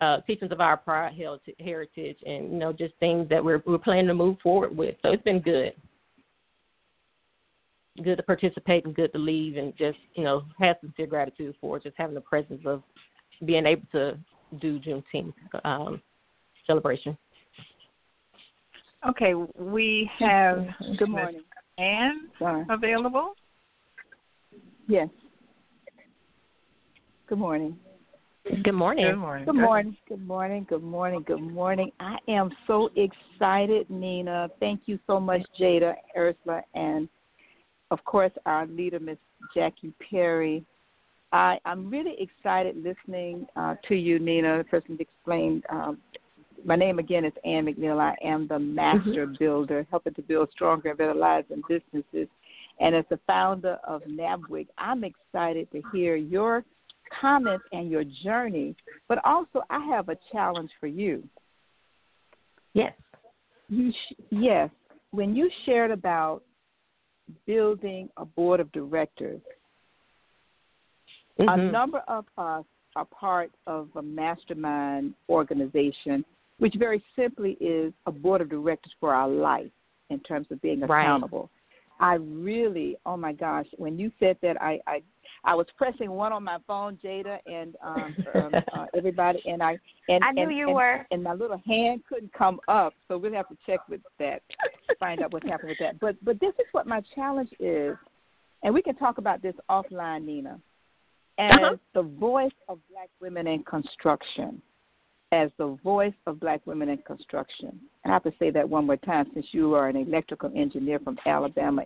uh, 0.00 0.20
teachings 0.22 0.52
of 0.52 0.60
our 0.60 0.78
prior 0.78 1.10
heritage, 1.58 2.16
and 2.24 2.50
you 2.50 2.58
know 2.58 2.72
just 2.72 2.94
things 2.98 3.28
that 3.28 3.44
we're 3.44 3.62
we're 3.66 3.78
planning 3.78 4.06
to 4.06 4.14
move 4.14 4.38
forward 4.42 4.74
with. 4.74 4.94
So 5.02 5.10
it's 5.12 5.22
been 5.22 5.40
good 5.40 5.74
good 8.02 8.16
to 8.16 8.22
participate 8.22 8.84
and 8.84 8.94
good 8.94 9.12
to 9.12 9.18
leave 9.18 9.56
and 9.56 9.76
just 9.76 9.98
you 10.14 10.24
know 10.24 10.44
have 10.60 10.76
sincere 10.80 11.06
gratitude 11.06 11.54
for 11.60 11.78
just 11.78 11.94
having 11.96 12.14
the 12.14 12.20
presence 12.20 12.62
of 12.66 12.82
being 13.44 13.66
able 13.66 13.86
to 13.92 14.18
do 14.60 14.78
Juneteenth 14.80 15.34
um, 15.64 16.00
celebration. 16.66 17.16
Okay, 19.08 19.34
we 19.34 20.10
have 20.18 20.66
good 20.98 21.10
morning. 21.10 21.42
Anne 21.78 22.28
Sorry. 22.38 22.64
available. 22.70 23.34
Yes. 24.88 25.08
Good 27.28 27.38
morning. 27.38 27.76
Good 28.62 28.72
morning. 28.72 29.04
Good 29.04 29.16
morning. 29.16 29.44
Good 29.44 29.54
morning. 29.56 29.96
Good 30.08 30.26
morning. 30.26 30.66
Good 30.68 30.82
morning. 30.82 31.24
Good 31.26 31.40
morning. 31.40 31.90
I 31.98 32.16
am 32.28 32.50
so 32.66 32.90
excited, 32.94 33.90
Nina. 33.90 34.48
Thank 34.60 34.82
you 34.86 34.98
so 35.06 35.18
much, 35.18 35.42
Jada, 35.60 35.94
Ursula, 36.16 36.62
and 36.74 37.08
of 37.90 38.04
course, 38.04 38.32
our 38.46 38.66
leader, 38.66 39.00
Miss 39.00 39.18
Jackie 39.54 39.92
Perry. 40.10 40.64
I, 41.32 41.58
I'm 41.64 41.90
really 41.90 42.14
excited 42.18 42.76
listening 42.76 43.46
uh, 43.56 43.74
to 43.88 43.94
you, 43.94 44.18
Nina. 44.18 44.58
The 44.58 44.64
person 44.64 44.96
explained. 45.00 45.64
Um, 45.70 45.98
my 46.64 46.76
name 46.76 46.98
again 46.98 47.24
is 47.24 47.32
Ann 47.44 47.66
McNeill. 47.66 48.00
I 48.00 48.16
am 48.26 48.48
the 48.48 48.58
master 48.58 49.26
mm-hmm. 49.26 49.34
builder, 49.38 49.86
helping 49.90 50.14
to 50.14 50.22
build 50.22 50.50
stronger 50.52 50.90
and 50.90 50.98
better 50.98 51.14
lives 51.14 51.48
and 51.50 51.62
businesses. 51.68 52.28
And 52.80 52.94
as 52.94 53.04
the 53.08 53.18
founder 53.26 53.78
of 53.86 54.02
NABWIC, 54.02 54.68
I'm 54.78 55.04
excited 55.04 55.70
to 55.72 55.82
hear 55.92 56.16
your 56.16 56.64
comments 57.20 57.64
and 57.72 57.90
your 57.90 58.04
journey. 58.24 58.74
But 59.08 59.18
also, 59.24 59.62
I 59.70 59.84
have 59.86 60.08
a 60.08 60.16
challenge 60.32 60.70
for 60.80 60.86
you. 60.86 61.22
Yes. 62.74 62.92
You 63.68 63.92
sh- 63.92 64.22
yes. 64.30 64.70
When 65.10 65.34
you 65.34 65.50
shared 65.64 65.90
about 65.90 66.42
building 67.46 68.08
a 68.16 68.24
board 68.24 68.60
of 68.60 68.70
directors. 68.72 69.40
Mm-hmm. 71.38 71.48
A 71.48 71.70
number 71.70 72.02
of 72.08 72.24
us 72.38 72.64
are 72.94 73.04
part 73.06 73.50
of 73.66 73.88
a 73.96 74.02
mastermind 74.02 75.14
organization, 75.28 76.24
which 76.58 76.74
very 76.78 77.02
simply 77.14 77.52
is 77.60 77.92
a 78.06 78.12
board 78.12 78.40
of 78.40 78.48
directors 78.48 78.92
for 78.98 79.14
our 79.14 79.28
life 79.28 79.70
in 80.10 80.18
terms 80.20 80.46
of 80.50 80.60
being 80.62 80.82
accountable. 80.82 81.50
Right. 82.00 82.12
I 82.12 82.14
really, 82.14 82.96
oh 83.06 83.16
my 83.16 83.32
gosh, 83.32 83.66
when 83.76 83.98
you 83.98 84.10
said 84.20 84.36
that, 84.42 84.60
I, 84.60 84.80
I 84.86 85.02
I 85.46 85.54
was 85.54 85.66
pressing 85.76 86.10
one 86.10 86.32
on 86.32 86.42
my 86.42 86.58
phone, 86.66 86.98
Jada, 87.02 87.38
and 87.46 87.76
um, 87.82 88.16
um, 88.34 88.54
uh, 88.54 88.86
everybody, 88.96 89.40
and 89.46 89.62
I 89.62 89.78
and 90.08 90.22
I 90.24 90.32
knew 90.32 90.42
and, 90.42 90.56
you 90.56 90.66
and, 90.66 90.74
were, 90.74 91.06
and 91.12 91.22
my 91.22 91.32
little 91.32 91.62
hand 91.64 92.02
couldn't 92.08 92.32
come 92.32 92.60
up, 92.68 92.94
so 93.06 93.16
we'll 93.16 93.32
have 93.32 93.48
to 93.48 93.56
check 93.64 93.80
with 93.88 94.00
that, 94.18 94.42
find 94.98 95.22
out 95.22 95.32
what's 95.32 95.46
happened 95.46 95.70
with 95.70 95.78
that. 95.78 96.00
But 96.00 96.22
but 96.24 96.40
this 96.40 96.52
is 96.58 96.66
what 96.72 96.86
my 96.86 97.00
challenge 97.14 97.50
is, 97.60 97.96
and 98.64 98.74
we 98.74 98.82
can 98.82 98.96
talk 98.96 99.18
about 99.18 99.40
this 99.40 99.54
offline, 99.70 100.24
Nina. 100.24 100.58
As 101.38 101.52
uh-huh. 101.52 101.76
the 101.94 102.02
voice 102.02 102.50
of 102.68 102.78
Black 102.90 103.10
women 103.20 103.46
in 103.46 103.62
construction, 103.62 104.60
as 105.32 105.50
the 105.58 105.78
voice 105.84 106.14
of 106.26 106.40
Black 106.40 106.62
women 106.66 106.88
in 106.88 106.98
construction, 106.98 107.78
And 108.02 108.10
I 108.10 108.14
have 108.14 108.22
to 108.22 108.32
say 108.38 108.50
that 108.50 108.66
one 108.68 108.86
more 108.86 108.96
time 108.96 109.26
since 109.34 109.46
you 109.52 109.74
are 109.74 109.88
an 109.88 109.96
electrical 109.96 110.50
engineer 110.56 110.98
from 110.98 111.18
Alabama. 111.26 111.82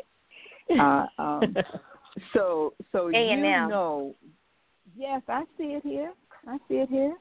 Uh, 0.71 1.07
um, 1.19 1.57
so 2.33 2.75
so 2.93 3.09
A&M. 3.09 3.39
you 3.39 3.43
know, 3.43 4.15
yes, 4.97 5.23
I 5.29 5.45
see 5.57 5.75
it 5.75 5.83
here. 5.83 6.13
I 6.47 6.59
see 6.69 6.75
it 6.75 6.89
here, 6.89 7.15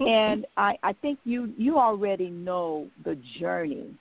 and 0.00 0.46
I 0.56 0.76
I 0.82 0.92
think 0.94 1.18
you 1.24 1.52
you 1.56 1.78
already 1.78 2.30
know 2.30 2.88
the 3.04 3.18
journey 3.38 3.94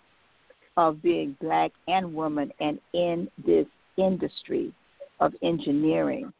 of 0.77 1.01
being 1.01 1.35
black 1.41 1.71
and 1.87 2.13
woman 2.13 2.51
and 2.59 2.79
in 2.93 3.29
this 3.45 3.67
industry 3.97 4.73
of 5.19 5.33
engineering, 5.41 6.31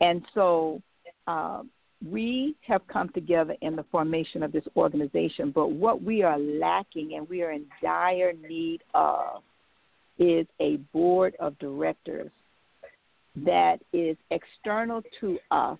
and 0.00 0.22
so. 0.34 0.80
Um, 1.26 1.70
we 2.10 2.54
have 2.66 2.86
come 2.86 3.08
together 3.10 3.56
in 3.62 3.76
the 3.76 3.84
formation 3.90 4.42
of 4.42 4.52
this 4.52 4.64
organization, 4.76 5.50
but 5.50 5.70
what 5.70 6.02
we 6.02 6.22
are 6.22 6.38
lacking 6.38 7.14
and 7.14 7.26
we 7.30 7.40
are 7.40 7.52
in 7.52 7.64
dire 7.80 8.34
need 8.46 8.82
of 8.92 9.42
is 10.18 10.46
a 10.60 10.76
board 10.92 11.34
of 11.40 11.58
directors 11.60 12.30
that 13.36 13.78
is 13.92 14.16
external 14.30 15.02
to 15.20 15.38
us. 15.50 15.78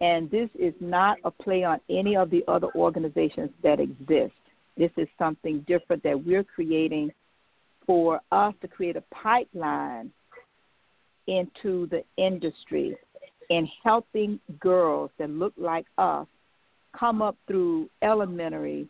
And 0.00 0.30
this 0.30 0.48
is 0.58 0.74
not 0.80 1.18
a 1.24 1.30
play 1.30 1.64
on 1.64 1.80
any 1.90 2.16
of 2.16 2.30
the 2.30 2.42
other 2.48 2.68
organizations 2.74 3.50
that 3.62 3.80
exist. 3.80 4.32
This 4.76 4.90
is 4.96 5.08
something 5.18 5.64
different 5.68 6.02
that 6.04 6.24
we're 6.24 6.44
creating 6.44 7.10
for 7.86 8.20
us 8.32 8.54
to 8.62 8.68
create 8.68 8.96
a 8.96 9.02
pipeline 9.12 10.10
into 11.26 11.86
the 11.88 12.02
industry 12.16 12.96
and 13.50 13.68
helping 13.82 14.38
girls 14.58 15.10
that 15.18 15.28
look 15.28 15.52
like 15.58 15.86
us 15.98 16.26
come 16.98 17.20
up 17.20 17.36
through 17.46 17.90
elementary, 18.02 18.88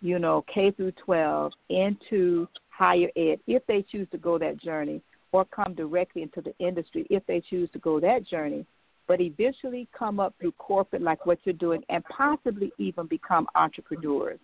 you 0.00 0.18
know, 0.18 0.44
K 0.52 0.72
through 0.72 0.92
12 1.04 1.52
into 1.68 2.46
higher 2.70 3.08
ed 3.16 3.38
if 3.46 3.64
they 3.66 3.84
choose 3.90 4.08
to 4.10 4.18
go 4.18 4.38
that 4.38 4.60
journey 4.60 5.00
or 5.32 5.44
come 5.44 5.74
directly 5.74 6.22
into 6.22 6.40
the 6.40 6.54
industry 6.58 7.06
if 7.10 7.24
they 7.26 7.40
choose 7.40 7.70
to 7.72 7.78
go 7.78 8.00
that 8.00 8.26
journey, 8.26 8.66
but 9.06 9.20
eventually 9.20 9.88
come 9.96 10.20
up 10.20 10.34
through 10.40 10.52
corporate 10.52 11.02
like 11.02 11.26
what 11.26 11.38
you're 11.44 11.52
doing 11.52 11.82
and 11.88 12.04
possibly 12.04 12.72
even 12.78 13.06
become 13.06 13.46
entrepreneurs. 13.54 14.38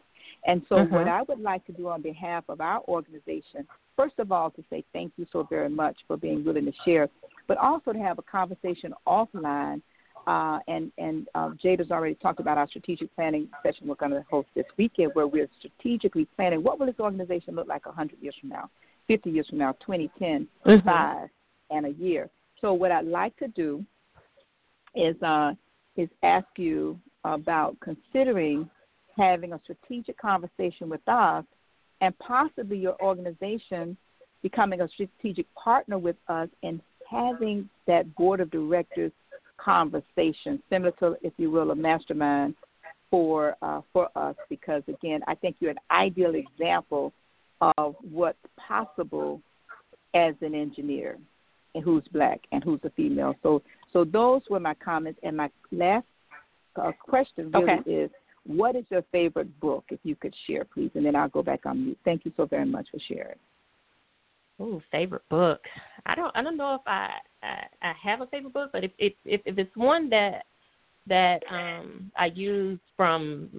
And 0.46 0.62
so, 0.68 0.76
mm-hmm. 0.76 0.94
what 0.94 1.08
I 1.08 1.22
would 1.22 1.40
like 1.40 1.64
to 1.66 1.72
do 1.72 1.88
on 1.88 2.02
behalf 2.02 2.44
of 2.48 2.60
our 2.60 2.82
organization, 2.88 3.66
first 3.96 4.14
of 4.18 4.30
all, 4.30 4.50
to 4.50 4.64
say 4.70 4.84
thank 4.92 5.12
you 5.16 5.26
so 5.32 5.46
very 5.48 5.68
much 5.68 5.96
for 6.06 6.16
being 6.16 6.44
willing 6.44 6.66
to 6.66 6.72
share, 6.84 7.08
but 7.48 7.56
also 7.58 7.92
to 7.92 7.98
have 7.98 8.18
a 8.18 8.22
conversation 8.22 8.92
offline. 9.06 9.82
Uh, 10.26 10.58
and 10.66 10.90
and 10.98 11.28
uh, 11.36 11.50
Jada's 11.64 11.92
already 11.92 12.16
talked 12.16 12.40
about 12.40 12.58
our 12.58 12.66
strategic 12.68 13.14
planning 13.14 13.48
session 13.62 13.86
we're 13.86 13.94
going 13.94 14.10
to 14.10 14.24
host 14.28 14.48
this 14.56 14.66
weekend, 14.76 15.12
where 15.14 15.26
we're 15.26 15.48
strategically 15.58 16.26
planning 16.36 16.62
what 16.62 16.78
will 16.78 16.86
this 16.86 16.96
organization 16.98 17.54
look 17.54 17.68
like 17.68 17.86
100 17.86 18.20
years 18.20 18.34
from 18.40 18.48
now. 18.48 18.68
50 19.08 19.30
years 19.30 19.46
from 19.48 19.58
now, 19.58 19.72
2010, 19.84 20.48
mm-hmm. 20.66 20.86
five, 20.86 21.28
and 21.70 21.86
a 21.86 21.90
year. 21.90 22.28
So 22.60 22.72
what 22.72 22.92
I'd 22.92 23.06
like 23.06 23.36
to 23.38 23.48
do 23.48 23.84
is 24.94 25.20
uh, 25.22 25.52
is 25.96 26.08
ask 26.22 26.46
you 26.56 26.98
about 27.24 27.76
considering 27.80 28.68
having 29.16 29.52
a 29.52 29.60
strategic 29.64 30.18
conversation 30.18 30.88
with 30.88 31.06
us 31.08 31.44
and 32.00 32.16
possibly 32.18 32.78
your 32.78 33.00
organization 33.02 33.96
becoming 34.42 34.82
a 34.82 34.88
strategic 34.88 35.46
partner 35.54 35.98
with 35.98 36.16
us 36.28 36.48
and 36.62 36.80
having 37.10 37.68
that 37.86 38.14
board 38.14 38.40
of 38.40 38.50
directors 38.50 39.12
conversation, 39.58 40.62
similar 40.68 40.92
to, 40.92 41.16
if 41.22 41.32
you 41.36 41.50
will, 41.50 41.70
a 41.70 41.74
mastermind 41.74 42.54
for 43.10 43.56
uh, 43.62 43.80
for 43.92 44.08
us. 44.16 44.36
Because 44.48 44.82
again, 44.88 45.20
I 45.26 45.34
think 45.34 45.56
you're 45.60 45.70
an 45.70 45.78
ideal 45.90 46.34
example 46.34 47.12
of 47.60 47.96
what's 48.10 48.38
possible 48.56 49.40
as 50.14 50.34
an 50.40 50.54
engineer, 50.54 51.18
and 51.74 51.84
who's 51.84 52.04
black 52.12 52.40
and 52.52 52.64
who's 52.64 52.80
a 52.84 52.90
female. 52.90 53.34
So, 53.42 53.62
so 53.92 54.04
those 54.04 54.42
were 54.48 54.60
my 54.60 54.74
comments. 54.74 55.20
And 55.22 55.36
my 55.36 55.50
last 55.70 56.06
uh, 56.80 56.92
question 57.02 57.50
really 57.52 57.72
okay. 57.72 57.90
is, 57.90 58.10
what 58.46 58.76
is 58.76 58.84
your 58.90 59.02
favorite 59.12 59.60
book? 59.60 59.84
If 59.90 60.00
you 60.04 60.16
could 60.16 60.34
share, 60.46 60.64
please, 60.64 60.90
and 60.94 61.04
then 61.04 61.16
I'll 61.16 61.28
go 61.28 61.42
back 61.42 61.66
on 61.66 61.84
mute. 61.84 61.98
Thank 62.04 62.24
you 62.24 62.32
so 62.36 62.46
very 62.46 62.64
much 62.64 62.86
for 62.90 63.00
sharing. 63.08 63.38
Oh, 64.58 64.80
favorite 64.90 65.28
book. 65.28 65.60
I 66.06 66.14
don't. 66.14 66.34
I 66.34 66.42
don't 66.42 66.56
know 66.56 66.76
if 66.76 66.80
I 66.86 67.10
I, 67.42 67.64
I 67.82 67.92
have 68.02 68.22
a 68.22 68.26
favorite 68.26 68.54
book, 68.54 68.70
but 68.72 68.84
if 68.84 68.92
if 68.98 69.12
if, 69.24 69.42
if 69.44 69.58
it's 69.58 69.76
one 69.76 70.08
that 70.10 70.44
that 71.06 71.42
um 71.50 72.10
I 72.16 72.26
use 72.26 72.78
from 72.96 73.50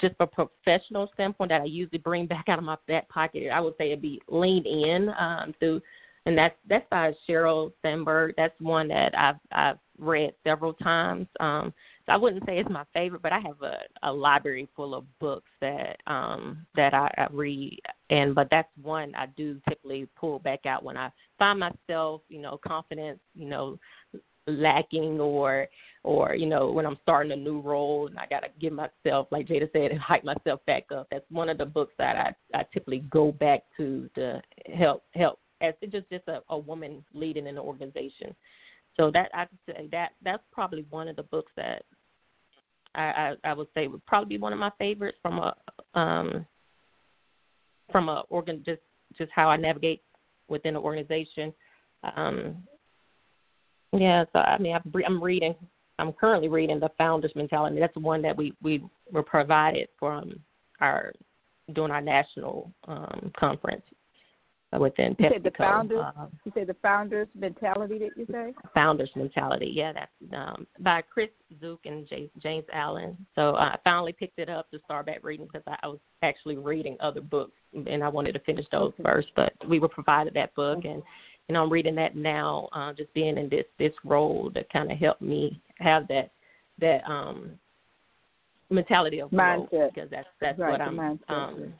just 0.00 0.14
a 0.20 0.26
professional 0.26 1.10
standpoint 1.14 1.50
that 1.50 1.62
I 1.62 1.64
usually 1.64 1.98
bring 1.98 2.26
back 2.28 2.44
out 2.48 2.58
of 2.58 2.64
my 2.64 2.76
back 2.88 3.08
pocket, 3.08 3.50
I 3.52 3.60
would 3.60 3.74
say 3.78 3.88
it'd 3.88 4.02
be 4.02 4.20
Lean 4.28 4.64
In 4.66 5.10
um, 5.18 5.54
through, 5.58 5.80
and 6.26 6.36
that's 6.36 6.56
that's 6.68 6.86
by 6.90 7.12
Sheryl 7.28 7.72
Sandberg. 7.82 8.34
That's 8.36 8.58
one 8.60 8.88
that 8.88 9.16
I've 9.16 9.36
I've 9.52 9.78
read 9.98 10.32
several 10.44 10.74
times. 10.74 11.26
Um, 11.40 11.72
so 12.06 12.12
I 12.12 12.16
wouldn't 12.16 12.44
say 12.46 12.58
it's 12.58 12.70
my 12.70 12.84
favorite, 12.94 13.22
but 13.22 13.32
I 13.32 13.40
have 13.40 13.60
a, 13.62 13.78
a 14.04 14.12
library 14.12 14.68
full 14.76 14.94
of 14.94 15.04
books 15.18 15.50
that 15.60 15.96
um 16.06 16.66
that 16.76 16.94
I, 16.94 17.12
I 17.18 17.26
read 17.32 17.78
and 18.10 18.34
but 18.34 18.48
that's 18.50 18.68
one 18.80 19.14
I 19.16 19.26
do 19.36 19.60
typically 19.68 20.08
pull 20.16 20.38
back 20.38 20.66
out 20.66 20.84
when 20.84 20.96
I 20.96 21.10
find 21.38 21.58
myself, 21.58 22.22
you 22.28 22.40
know, 22.40 22.58
confidence, 22.64 23.18
you 23.34 23.48
know, 23.48 23.78
lacking 24.46 25.20
or 25.20 25.66
or 26.04 26.34
you 26.34 26.46
know 26.46 26.70
when 26.70 26.86
I'm 26.86 26.98
starting 27.02 27.32
a 27.32 27.36
new 27.36 27.60
role 27.60 28.06
and 28.06 28.18
I 28.18 28.26
gotta 28.30 28.48
give 28.60 28.72
myself 28.72 29.26
like 29.30 29.48
Jada 29.48 29.70
said 29.72 29.90
and 29.90 30.00
hype 30.00 30.24
myself 30.24 30.60
back 30.66 30.84
up. 30.94 31.08
That's 31.10 31.24
one 31.30 31.48
of 31.48 31.58
the 31.58 31.66
books 31.66 31.94
that 31.98 32.16
I 32.16 32.58
I 32.58 32.64
typically 32.72 33.00
go 33.10 33.32
back 33.32 33.64
to 33.76 34.08
to 34.14 34.40
help 34.74 35.04
help 35.14 35.40
as 35.60 35.74
just 35.90 36.08
just 36.10 36.28
a, 36.28 36.40
a 36.50 36.58
woman 36.58 37.04
leading 37.12 37.46
an 37.48 37.58
organization. 37.58 38.34
So 38.96 39.10
that 39.12 39.30
I 39.34 39.46
could 39.46 39.58
say 39.66 39.88
that 39.92 40.10
that's 40.22 40.42
probably 40.52 40.86
one 40.90 41.08
of 41.08 41.16
the 41.16 41.22
books 41.24 41.52
that 41.56 41.82
I, 42.94 43.02
I, 43.44 43.50
I 43.50 43.52
would 43.52 43.68
say 43.74 43.88
would 43.88 44.04
probably 44.06 44.36
be 44.36 44.40
one 44.40 44.52
of 44.52 44.58
my 44.58 44.70
favorites 44.78 45.18
from 45.20 45.38
a 45.38 45.54
um 45.98 46.46
from 47.90 48.08
a 48.08 48.22
organ 48.30 48.62
just 48.64 48.80
just 49.18 49.30
how 49.34 49.48
I 49.48 49.56
navigate 49.56 50.02
within 50.48 50.76
an 50.76 50.82
organization. 50.82 51.52
Um 52.16 52.56
yeah, 53.96 54.24
so 54.32 54.40
I 54.40 54.58
mean 54.58 54.76
I'm, 55.06 55.22
reading 55.22 55.54
I'm 55.98 56.12
currently 56.12 56.48
reading 56.48 56.80
the 56.80 56.90
Founders 56.98 57.32
Mentality. 57.34 57.78
That's 57.78 57.94
the 57.94 58.00
one 58.00 58.22
that 58.22 58.36
we 58.36 58.52
we 58.62 58.82
were 59.12 59.22
provided 59.22 59.88
from 59.98 60.38
our 60.80 61.12
during 61.74 61.90
our 61.90 62.00
national 62.00 62.70
um 62.86 63.32
conference 63.38 63.82
within 64.78 65.14
PepsiCo. 65.14 65.22
You 65.22 65.30
said 65.32 65.42
the 65.44 65.52
founders. 65.58 66.04
Um, 66.18 66.28
you 66.44 66.52
said 66.54 66.66
the 66.66 66.76
founders 66.82 67.28
mentality. 67.34 67.98
That 67.98 68.10
you 68.16 68.26
say? 68.30 68.54
Founders 68.74 69.10
mentality. 69.14 69.70
Yeah, 69.72 69.92
that's 69.92 70.10
um, 70.34 70.66
by 70.80 71.02
Chris 71.02 71.28
Zook 71.60 71.80
and 71.84 72.08
James, 72.08 72.30
James 72.42 72.64
Allen. 72.72 73.16
So 73.34 73.50
uh, 73.50 73.74
I 73.74 73.78
finally 73.84 74.12
picked 74.12 74.38
it 74.38 74.48
up 74.48 74.70
to 74.70 74.78
start 74.84 75.06
back 75.06 75.20
reading 75.22 75.46
because 75.46 75.62
I, 75.66 75.76
I 75.82 75.88
was 75.88 75.98
actually 76.22 76.56
reading 76.56 76.96
other 77.00 77.20
books 77.20 77.56
and 77.74 78.02
I 78.02 78.08
wanted 78.08 78.32
to 78.32 78.40
finish 78.40 78.66
those 78.72 78.92
okay. 78.94 79.02
first. 79.04 79.28
But 79.36 79.52
we 79.68 79.78
were 79.78 79.88
provided 79.88 80.34
that 80.34 80.54
book 80.54 80.84
and 80.84 81.02
you 81.48 81.52
know 81.52 81.62
I'm 81.62 81.70
reading 81.70 81.94
that 81.96 82.16
now. 82.16 82.68
Uh, 82.72 82.92
just 82.92 83.12
being 83.14 83.38
in 83.38 83.48
this 83.48 83.66
this 83.78 83.92
role 84.04 84.50
that 84.54 84.70
kind 84.72 84.90
of 84.90 84.98
helped 84.98 85.22
me 85.22 85.60
have 85.78 86.08
that 86.08 86.30
that 86.80 87.02
um 87.08 87.50
mentality 88.70 89.20
of 89.20 89.30
mindset 89.30 89.70
growth 89.70 89.92
because 89.94 90.10
that's 90.10 90.28
that's 90.40 90.58
right, 90.58 90.72
what 90.72 90.80
I'm 90.80 90.98
um 91.28 91.72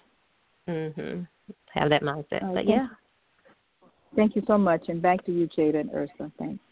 mhm 0.69 1.27
have 1.73 1.91
that 1.91 2.03
mindset. 2.03 2.43
Okay. 2.43 2.55
But 2.55 2.69
yeah. 2.69 2.87
Thank 4.15 4.35
you 4.35 4.43
so 4.47 4.57
much. 4.57 4.89
And 4.89 5.03
back 5.03 5.25
to 5.27 5.33
you, 5.33 5.47
Jada 5.47 5.81
and 5.81 5.91
Ursula. 5.93 6.33
Thanks. 6.39 6.63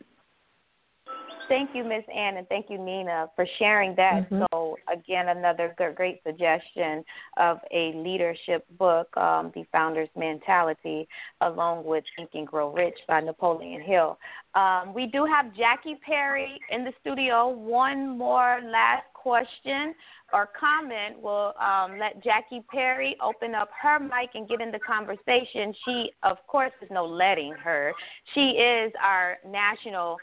Thank 1.49 1.71
you, 1.75 1.85
Miss 1.85 2.05
Ann, 2.15 2.37
and 2.37 2.49
thank 2.49 2.71
you, 2.71 2.79
Nina, 2.79 3.29
for 3.37 3.47
sharing 3.59 3.95
that. 3.97 4.31
Mm-hmm. 4.31 4.45
So, 4.53 4.77
again, 4.93 5.29
another 5.29 5.75
great 5.97 6.21
suggestion 6.27 7.05
of 7.37 7.59
a 7.73 7.93
leadership 7.95 8.67
book, 8.79 9.15
um, 9.17 9.53
The 9.55 9.65
Founder's 9.71 10.09
Mentality, 10.17 11.07
along 11.41 11.85
with 11.85 12.05
Think 12.17 12.31
and 12.35 12.47
Grow 12.47 12.73
Rich 12.73 12.99
by 13.09 13.21
Napoleon 13.21 13.83
Hill. 13.83 14.19
Um, 14.55 14.95
we 14.95 15.07
do 15.07 15.25
have 15.25 15.55
Jackie 15.55 15.99
Perry 16.05 16.61
in 16.71 16.85
the 16.85 16.93
studio. 17.01 17.49
One 17.49 18.17
more 18.17 18.61
last 18.65 19.05
question 19.15 19.95
or 20.33 20.49
comment, 20.59 21.21
we'll 21.23 21.55
um, 21.61 21.99
let 21.99 22.23
Jackie 22.23 22.65
Perry 22.71 23.17
open 23.23 23.55
up 23.55 23.71
her 23.81 23.99
mic 24.01 24.31
and 24.35 24.49
get 24.49 24.61
in 24.61 24.71
the 24.71 24.81
conversation. 24.81 25.73
She, 25.85 26.11
of 26.23 26.39
course, 26.47 26.73
is 26.83 26.89
no 26.91 27.07
letting 27.07 27.53
her. 27.53 27.93
She 28.35 28.41
is 28.41 28.93
our 29.03 29.37
national 29.47 30.17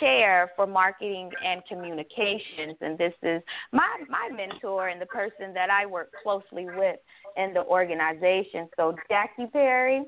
chair 0.00 0.50
for 0.56 0.66
marketing 0.66 1.30
and 1.44 1.62
communications, 1.68 2.76
and 2.80 2.98
this 2.98 3.14
is 3.22 3.42
my 3.72 3.88
my 4.08 4.28
mentor 4.34 4.88
and 4.88 5.00
the 5.00 5.06
person 5.06 5.52
that 5.54 5.70
I 5.70 5.86
work 5.86 6.10
closely 6.22 6.66
with 6.66 6.96
in 7.36 7.54
the 7.54 7.64
organization. 7.64 8.68
So, 8.76 8.96
Jackie 9.08 9.46
Perry, 9.52 10.02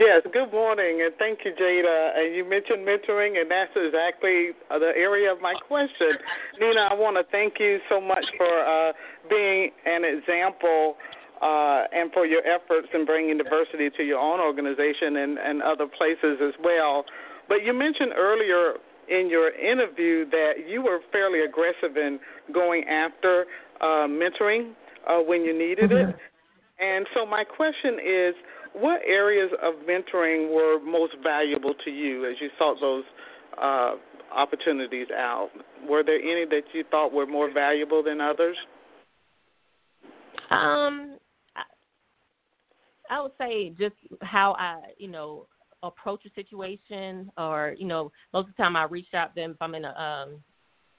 Yes, 0.00 0.22
good 0.32 0.52
morning, 0.52 1.02
and 1.04 1.12
thank 1.18 1.40
you, 1.44 1.52
Jada. 1.52 2.16
And 2.16 2.34
you 2.34 2.48
mentioned 2.48 2.86
mentoring, 2.86 3.38
and 3.38 3.50
that's 3.50 3.72
exactly 3.76 4.52
the 4.70 4.92
area 4.96 5.30
of 5.30 5.40
my 5.40 5.54
question. 5.68 6.16
Nina, 6.58 6.88
I 6.90 6.94
want 6.94 7.16
to 7.16 7.24
thank 7.30 7.60
you 7.60 7.78
so 7.90 8.00
much 8.00 8.24
for 8.38 8.48
uh, 8.48 8.92
being 9.28 9.70
an 9.84 10.04
example 10.04 10.96
uh, 11.42 11.84
and 11.92 12.10
for 12.12 12.24
your 12.24 12.40
efforts 12.46 12.88
in 12.94 13.04
bringing 13.04 13.36
diversity 13.36 13.90
to 13.96 14.02
your 14.02 14.18
own 14.18 14.40
organization 14.40 15.16
and, 15.16 15.38
and 15.38 15.62
other 15.62 15.86
places 15.86 16.40
as 16.40 16.54
well. 16.62 17.04
But 17.48 17.62
you 17.64 17.72
mentioned 17.72 18.12
earlier 18.16 18.74
in 19.08 19.28
your 19.30 19.50
interview 19.50 20.28
that 20.30 20.52
you 20.68 20.82
were 20.82 21.00
fairly 21.12 21.40
aggressive 21.40 21.96
in 21.96 22.18
going 22.52 22.84
after 22.84 23.46
uh, 23.80 24.06
mentoring 24.08 24.72
uh, 25.08 25.18
when 25.18 25.42
you 25.42 25.56
needed 25.56 25.90
mm-hmm. 25.90 26.10
it. 26.10 26.16
And 26.78 27.06
so 27.14 27.24
my 27.24 27.44
question 27.44 27.94
is, 27.94 28.34
what 28.74 29.00
areas 29.06 29.50
of 29.62 29.74
mentoring 29.88 30.52
were 30.52 30.78
most 30.84 31.14
valuable 31.22 31.72
to 31.84 31.90
you 31.90 32.28
as 32.28 32.36
you 32.40 32.50
sought 32.58 32.76
those 32.80 33.04
uh, 33.60 33.92
opportunities 34.34 35.06
out? 35.16 35.50
Were 35.88 36.02
there 36.02 36.20
any 36.20 36.44
that 36.50 36.62
you 36.74 36.84
thought 36.90 37.12
were 37.12 37.26
more 37.26 37.50
valuable 37.52 38.02
than 38.02 38.20
others? 38.20 38.56
Um, 40.50 41.16
I, 41.56 41.62
I 43.10 43.22
would 43.22 43.32
say 43.38 43.70
just 43.78 43.94
how 44.20 44.54
I, 44.58 44.80
you 44.98 45.08
know, 45.08 45.46
approach 45.82 46.24
a 46.26 46.30
situation, 46.34 47.30
or 47.38 47.74
you 47.78 47.86
know, 47.86 48.12
most 48.32 48.48
of 48.48 48.56
the 48.56 48.62
time 48.62 48.76
I 48.76 48.84
reach 48.84 49.14
out 49.14 49.34
them 49.34 49.52
if 49.52 49.56
I'm 49.60 49.74
in 49.74 49.84
a 49.84 50.32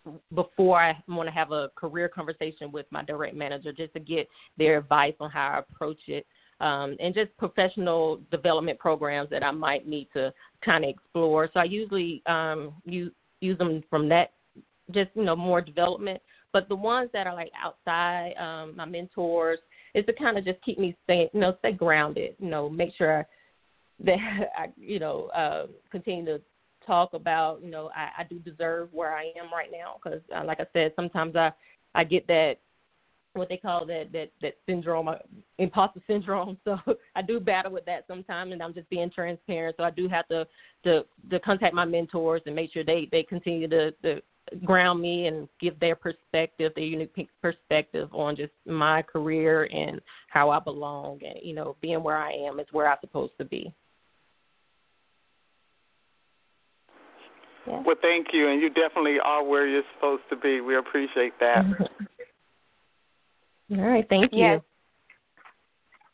um, 0.05 0.15
before 0.33 0.81
I 0.81 0.97
want 1.07 1.27
to 1.27 1.33
have 1.33 1.51
a 1.51 1.69
career 1.75 2.07
conversation 2.07 2.71
with 2.71 2.85
my 2.91 3.03
direct 3.03 3.35
manager, 3.35 3.73
just 3.73 3.93
to 3.93 3.99
get 3.99 4.27
their 4.57 4.77
advice 4.77 5.15
on 5.19 5.29
how 5.29 5.47
I 5.47 5.59
approach 5.59 5.99
it 6.07 6.25
um, 6.59 6.95
and 6.99 7.13
just 7.13 7.35
professional 7.37 8.19
development 8.31 8.79
programs 8.79 9.29
that 9.29 9.43
I 9.43 9.51
might 9.51 9.87
need 9.87 10.07
to 10.13 10.33
kind 10.63 10.83
of 10.83 10.89
explore. 10.89 11.49
So 11.53 11.59
I 11.59 11.65
usually 11.65 12.23
um, 12.25 12.73
use 12.85 13.11
use 13.39 13.57
them 13.57 13.83
from 13.89 14.09
that, 14.09 14.33
just 14.91 15.09
you 15.13 15.23
know 15.23 15.35
more 15.35 15.61
development. 15.61 16.21
But 16.53 16.69
the 16.69 16.75
ones 16.75 17.09
that 17.13 17.27
are 17.27 17.35
like 17.35 17.51
outside, 17.63 18.33
um, 18.39 18.75
my 18.75 18.85
mentors, 18.85 19.59
is 19.93 20.05
to 20.05 20.13
kind 20.13 20.37
of 20.37 20.45
just 20.45 20.61
keep 20.63 20.79
me 20.79 20.95
stay, 21.03 21.29
you 21.33 21.39
know, 21.39 21.55
stay 21.59 21.73
grounded. 21.73 22.35
You 22.39 22.49
know, 22.49 22.69
make 22.69 22.95
sure 22.97 23.27
that 24.03 24.17
I, 24.57 24.67
you 24.77 24.99
know, 24.99 25.27
uh, 25.27 25.67
continue 25.91 26.25
to 26.25 26.41
talk 26.85 27.13
about, 27.13 27.61
you 27.61 27.69
know, 27.69 27.89
I, 27.95 28.21
I 28.21 28.23
do 28.23 28.39
deserve 28.39 28.89
where 28.93 29.13
I 29.13 29.25
am 29.39 29.51
right 29.51 29.69
now 29.71 29.95
because, 30.01 30.21
uh, 30.35 30.43
like 30.45 30.59
I 30.59 30.65
said, 30.73 30.93
sometimes 30.95 31.35
I 31.35 31.51
I 31.95 32.03
get 32.03 32.27
that 32.27 32.57
what 33.33 33.49
they 33.49 33.57
call 33.57 33.85
that 33.85 34.11
that 34.11 34.31
that 34.41 34.55
syndrome, 34.65 35.07
uh, 35.07 35.15
imposter 35.57 36.01
syndrome. 36.07 36.57
So 36.65 36.77
I 37.15 37.21
do 37.21 37.39
battle 37.39 37.71
with 37.71 37.85
that 37.85 38.05
sometimes, 38.07 38.51
and 38.51 38.61
I'm 38.61 38.73
just 38.73 38.89
being 38.89 39.09
transparent. 39.09 39.75
So 39.77 39.83
I 39.83 39.91
do 39.91 40.07
have 40.07 40.27
to 40.29 40.47
to 40.83 41.05
to 41.29 41.39
contact 41.39 41.73
my 41.73 41.85
mentors 41.85 42.41
and 42.45 42.55
make 42.55 42.73
sure 42.73 42.83
they 42.83 43.07
they 43.11 43.23
continue 43.23 43.67
to, 43.67 43.91
to 44.03 44.21
ground 44.63 45.01
me 45.01 45.27
and 45.27 45.47
give 45.59 45.79
their 45.79 45.95
perspective, 45.95 46.71
their 46.75 46.83
unique 46.83 47.29
perspective 47.41 48.09
on 48.13 48.35
just 48.35 48.53
my 48.65 49.01
career 49.01 49.65
and 49.65 50.01
how 50.29 50.49
I 50.49 50.59
belong, 50.59 51.19
and 51.23 51.39
you 51.41 51.53
know, 51.53 51.75
being 51.81 52.03
where 52.03 52.17
I 52.17 52.31
am 52.31 52.59
is 52.59 52.67
where 52.71 52.89
I'm 52.89 52.97
supposed 53.01 53.33
to 53.39 53.45
be. 53.45 53.73
Yeah. 57.67 57.83
Well, 57.85 57.95
thank 58.01 58.27
you, 58.31 58.47
and 58.47 58.61
you 58.61 58.69
definitely 58.69 59.19
are 59.19 59.43
where 59.43 59.67
you're 59.67 59.83
supposed 59.95 60.23
to 60.29 60.37
be. 60.37 60.61
We 60.61 60.77
appreciate 60.77 61.33
that. 61.39 61.65
All 63.71 63.77
right, 63.77 64.07
thank 64.07 64.31
you. 64.31 64.39
Yes. 64.39 64.61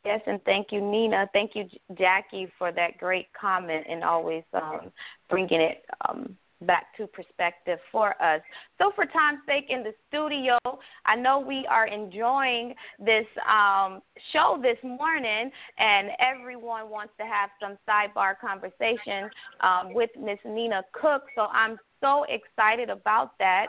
Yes, 0.04 0.20
and 0.28 0.44
thank 0.44 0.72
you, 0.72 0.82
Nina. 0.82 1.30
Thank 1.32 1.52
you, 1.56 1.70
Jackie, 1.98 2.52
for 2.58 2.74
that 2.74 2.98
great 2.98 3.28
comment 3.40 3.86
and 3.88 4.04
always 4.04 4.44
um, 4.54 4.92
bringing 5.30 5.62
it 5.62 5.86
um, 6.10 6.36
back 6.66 6.96
to 6.98 7.08
perspective 7.08 7.80
for 7.92 8.22
us. 8.22 8.42
So, 8.78 8.92
for 8.96 9.06
time's 9.06 9.40
sake, 9.46 9.66
in 9.70 9.84
the 9.84 9.94
studio, 10.08 10.58
I 11.06 11.16
know 11.16 11.40
we 11.40 11.66
are 11.70 11.88
enjoying 11.88 12.74
this 13.00 13.26
um, 13.50 14.02
show 14.32 14.60
this 14.62 14.78
morning, 14.84 15.52
and 15.78 16.10
everyone 16.20 16.90
wants 16.90 17.14
to 17.20 17.26
have 17.26 17.50
some 17.62 17.78
sidebar 17.88 18.36
conversation 18.40 19.30
um, 19.62 19.94
with 19.94 20.10
Miss 20.20 20.40
Nina 20.46 20.84
Cook. 20.94 21.24
So, 21.36 21.48
I'm 21.54 21.78
so 22.04 22.26
excited 22.28 22.90
about 22.90 23.32
that. 23.40 23.68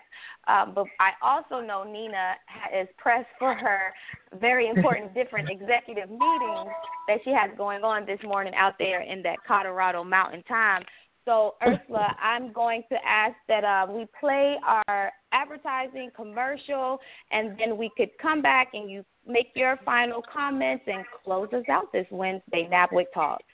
Uh, 0.48 0.66
but 0.66 0.86
I 0.98 1.12
also 1.22 1.64
know 1.64 1.84
Nina 1.84 2.34
is 2.78 2.88
pressed 2.98 3.28
for 3.38 3.54
her 3.54 3.94
very 4.40 4.68
important 4.68 5.14
different 5.14 5.48
executive 5.48 6.10
meetings 6.10 6.70
that 7.08 7.18
she 7.24 7.30
has 7.30 7.50
going 7.56 7.84
on 7.84 8.04
this 8.04 8.18
morning 8.24 8.52
out 8.56 8.74
there 8.78 9.02
in 9.02 9.22
that 9.22 9.36
Colorado 9.46 10.02
mountain 10.02 10.42
time. 10.44 10.82
So, 11.24 11.54
Ursula, 11.66 12.14
I'm 12.22 12.52
going 12.52 12.82
to 12.90 12.96
ask 13.06 13.34
that 13.48 13.64
uh, 13.64 13.90
we 13.90 14.06
play 14.20 14.56
our 14.66 15.12
advertising 15.32 16.10
commercial, 16.14 16.98
and 17.30 17.58
then 17.58 17.76
we 17.76 17.90
could 17.96 18.10
come 18.20 18.42
back 18.42 18.68
and 18.74 18.90
you 18.90 19.04
make 19.26 19.48
your 19.54 19.78
final 19.84 20.22
comments 20.32 20.84
and 20.86 21.04
close 21.24 21.48
us 21.52 21.64
out 21.70 21.92
this 21.92 22.06
Wednesday, 22.10 22.68
NABWIC 22.70 23.06
Talks. 23.14 23.44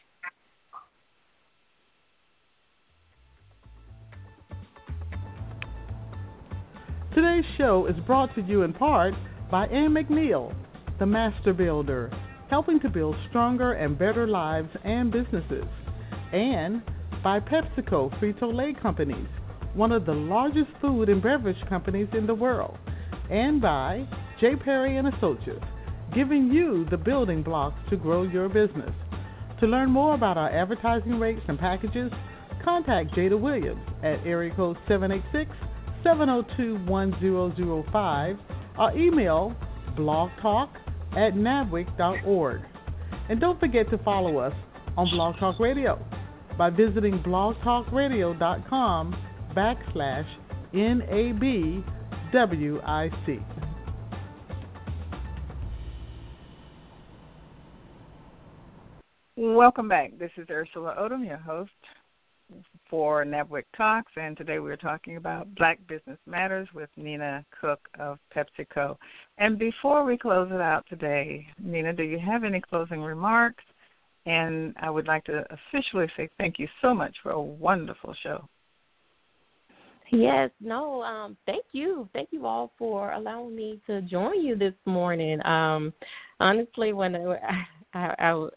Today's 7.15 7.45
show 7.59 7.87
is 7.87 7.97
brought 8.07 8.33
to 8.37 8.43
you 8.43 8.63
in 8.63 8.73
part 8.73 9.15
by 9.51 9.67
Ann 9.67 9.91
McNeill, 9.91 10.55
the 11.01 11.07
Master 11.07 11.53
Builder, 11.53 12.11
helping 12.49 12.79
to 12.81 12.89
build 12.89 13.17
stronger 13.29 13.73
and 13.73 13.99
better 13.99 14.29
lives 14.29 14.69
and 14.85 15.11
businesses, 15.11 15.65
and 16.33 16.83
by 17.23 17.41
PepsiCo 17.41 18.19
Frito 18.19 18.55
Lay 18.55 18.73
Companies, 18.73 19.29
one 19.75 19.93
of 19.93 20.07
the 20.07 20.13
largest 20.13 20.71
food 20.81 21.09
and 21.09 21.23
beverage 21.23 21.61
companies 21.69 22.09
in 22.13 22.27
the 22.27 22.35
world, 22.35 22.79
and 23.31 23.61
by 23.61 24.07
J. 24.41 24.57
Perry 24.57 24.97
and 24.97 25.09
Associates, 25.09 25.65
giving 26.15 26.49
you 26.49 26.87
the 26.91 26.97
building 26.97 27.43
blocks 27.43 27.79
to 27.91 27.97
grow 27.97 28.23
your 28.23 28.49
business. 28.49 28.93
To 29.61 29.67
learn 29.67 29.91
more 29.91 30.15
about 30.15 30.39
our 30.39 30.51
advertising 30.51 31.21
rates 31.21 31.43
and 31.47 31.59
packages, 31.59 32.11
contact 32.65 33.13
Jada 33.15 33.39
Williams 33.39 33.83
at 34.03 34.19
area 34.27 34.55
code 34.55 34.77
786 34.89 35.51
702 36.03 36.85
1005 36.91 38.37
or 38.79 38.97
email 38.97 39.55
blogtalk 39.97 40.71
at 41.13 41.35
nabwic.org. 41.35 42.61
And 43.29 43.41
don't 43.41 43.61
forget 43.61 43.91
to 43.91 43.99
follow 43.99 44.39
us 44.39 44.55
on 44.97 45.09
Blog 45.11 45.37
Talk 45.39 45.61
Radio 45.61 46.05
by 46.61 46.69
visiting 46.69 47.19
blogtalkradio.com 47.21 49.17
backslash 49.57 50.27
NABWIC. 50.75 51.85
Welcome 59.37 59.89
back. 59.89 60.19
This 60.19 60.31
is 60.37 60.49
Ursula 60.51 60.95
Odom, 61.01 61.27
your 61.27 61.39
host 61.39 61.71
for 62.91 63.25
NABWIC 63.25 63.65
Talks, 63.75 64.13
and 64.17 64.37
today 64.37 64.59
we're 64.59 64.77
talking 64.77 65.17
about 65.17 65.55
Black 65.55 65.79
Business 65.89 66.19
Matters 66.27 66.69
with 66.75 66.91
Nina 66.99 67.43
Cook 67.59 67.81
of 67.99 68.19
PepsiCo. 68.37 68.99
And 69.39 69.59
before 69.59 70.05
we 70.05 70.19
close 70.19 70.51
it 70.53 70.61
out 70.61 70.85
today, 70.91 71.47
Nina, 71.59 71.95
do 71.95 72.03
you 72.03 72.19
have 72.19 72.45
any 72.45 72.61
closing 72.61 73.01
remarks? 73.01 73.65
And 74.31 74.77
I 74.81 74.91
would 74.91 75.09
like 75.09 75.25
to 75.25 75.45
officially 75.51 76.07
say 76.17 76.29
thank 76.39 76.61
you 76.61 76.69
so 76.81 76.95
much 76.95 77.17
for 77.21 77.33
a 77.33 77.43
wonderful 77.43 78.15
show. 78.23 78.49
Yes, 80.13 80.51
no, 80.61 81.03
um, 81.03 81.37
thank 81.47 81.65
you. 81.73 82.09
Thank 82.13 82.29
you 82.31 82.47
all 82.47 82.73
for 82.79 83.11
allowing 83.13 83.57
me 83.57 83.81
to 83.89 84.03
join 84.03 84.41
you 84.41 84.55
this 84.57 84.75
morning. 84.85 85.45
Um, 85.45 85.93
honestly, 86.39 86.93
when 86.93 87.17
I, 87.17 87.25
I, 87.95 87.99
I, 87.99 88.31
I 88.31 88.49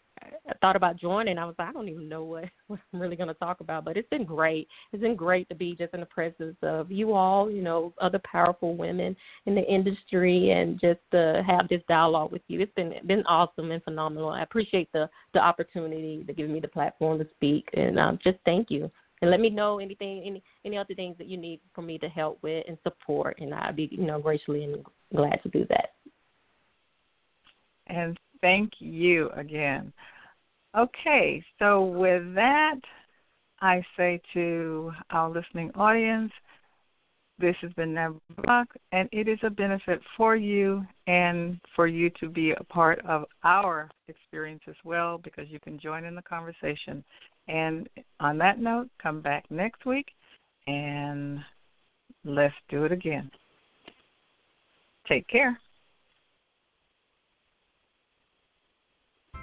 thought 0.60 0.76
about 0.76 0.96
joining, 1.00 1.38
I 1.38 1.46
was 1.46 1.54
like, 1.58 1.68
I 1.68 1.72
don't 1.72 1.88
even 1.88 2.08
know 2.08 2.24
what, 2.24 2.44
what 2.66 2.80
I'm 2.92 3.00
really 3.00 3.16
going 3.16 3.28
to 3.28 3.34
talk 3.34 3.60
about, 3.60 3.84
but 3.84 3.96
it's 3.96 4.08
been 4.08 4.24
great. 4.24 4.68
It's 4.92 5.02
been 5.02 5.16
great 5.16 5.48
to 5.48 5.54
be 5.54 5.74
just 5.74 5.94
in 5.94 6.00
the 6.00 6.06
presence 6.06 6.56
of 6.62 6.90
you 6.90 7.14
all, 7.14 7.50
you 7.50 7.62
know, 7.62 7.92
other 8.00 8.20
powerful 8.30 8.76
women 8.76 9.16
in 9.46 9.54
the 9.54 9.64
industry, 9.64 10.50
and 10.50 10.80
just 10.80 11.00
to 11.12 11.42
have 11.46 11.68
this 11.68 11.82
dialogue 11.88 12.32
with 12.32 12.42
you. 12.48 12.60
It's 12.60 12.74
been 12.74 12.94
been 13.06 13.24
awesome 13.26 13.70
and 13.70 13.82
phenomenal. 13.82 14.30
I 14.30 14.42
appreciate 14.42 14.92
the 14.92 15.08
the 15.32 15.40
opportunity 15.40 16.24
to 16.26 16.32
give 16.32 16.50
me 16.50 16.60
the 16.60 16.68
platform 16.68 17.18
to 17.18 17.26
speak, 17.34 17.68
and 17.74 17.98
um, 17.98 18.18
just 18.22 18.38
thank 18.44 18.70
you. 18.70 18.90
And 19.22 19.30
let 19.30 19.40
me 19.40 19.48
know 19.48 19.78
anything, 19.78 20.22
any 20.26 20.42
any 20.66 20.76
other 20.76 20.94
things 20.94 21.16
that 21.18 21.28
you 21.28 21.38
need 21.38 21.60
for 21.74 21.82
me 21.82 21.98
to 21.98 22.08
help 22.08 22.38
with 22.42 22.64
and 22.68 22.76
support, 22.82 23.38
and 23.40 23.54
I'd 23.54 23.76
be, 23.76 23.88
you 23.90 24.04
know, 24.04 24.20
graciously 24.20 24.64
and 24.64 24.84
glad 25.14 25.42
to 25.42 25.48
do 25.48 25.64
that. 25.70 25.92
And 27.86 28.18
thank 28.40 28.72
you 28.78 29.30
again. 29.30 29.92
Okay, 30.76 31.42
so 31.60 31.84
with 31.84 32.34
that, 32.34 32.80
I 33.60 33.84
say 33.96 34.20
to 34.32 34.92
our 35.10 35.30
listening 35.30 35.70
audience, 35.76 36.32
this 37.38 37.54
has 37.62 37.72
been 37.74 37.94
NABWIC, 37.94 38.66
and 38.92 39.08
it 39.12 39.28
is 39.28 39.38
a 39.42 39.50
benefit 39.50 40.00
for 40.16 40.34
you 40.34 40.84
and 41.06 41.60
for 41.76 41.86
you 41.86 42.10
to 42.20 42.28
be 42.28 42.52
a 42.52 42.64
part 42.64 43.04
of 43.06 43.24
our 43.44 43.88
experience 44.08 44.62
as 44.68 44.76
well 44.84 45.18
because 45.18 45.48
you 45.48 45.60
can 45.60 45.78
join 45.78 46.04
in 46.04 46.14
the 46.14 46.22
conversation. 46.22 47.04
And 47.48 47.88
on 48.20 48.38
that 48.38 48.58
note, 48.58 48.88
come 49.02 49.20
back 49.20 49.44
next 49.50 49.86
week 49.86 50.08
and 50.66 51.38
let's 52.24 52.54
do 52.68 52.84
it 52.84 52.92
again. 52.92 53.30
Take 55.08 55.26
care. 55.28 55.58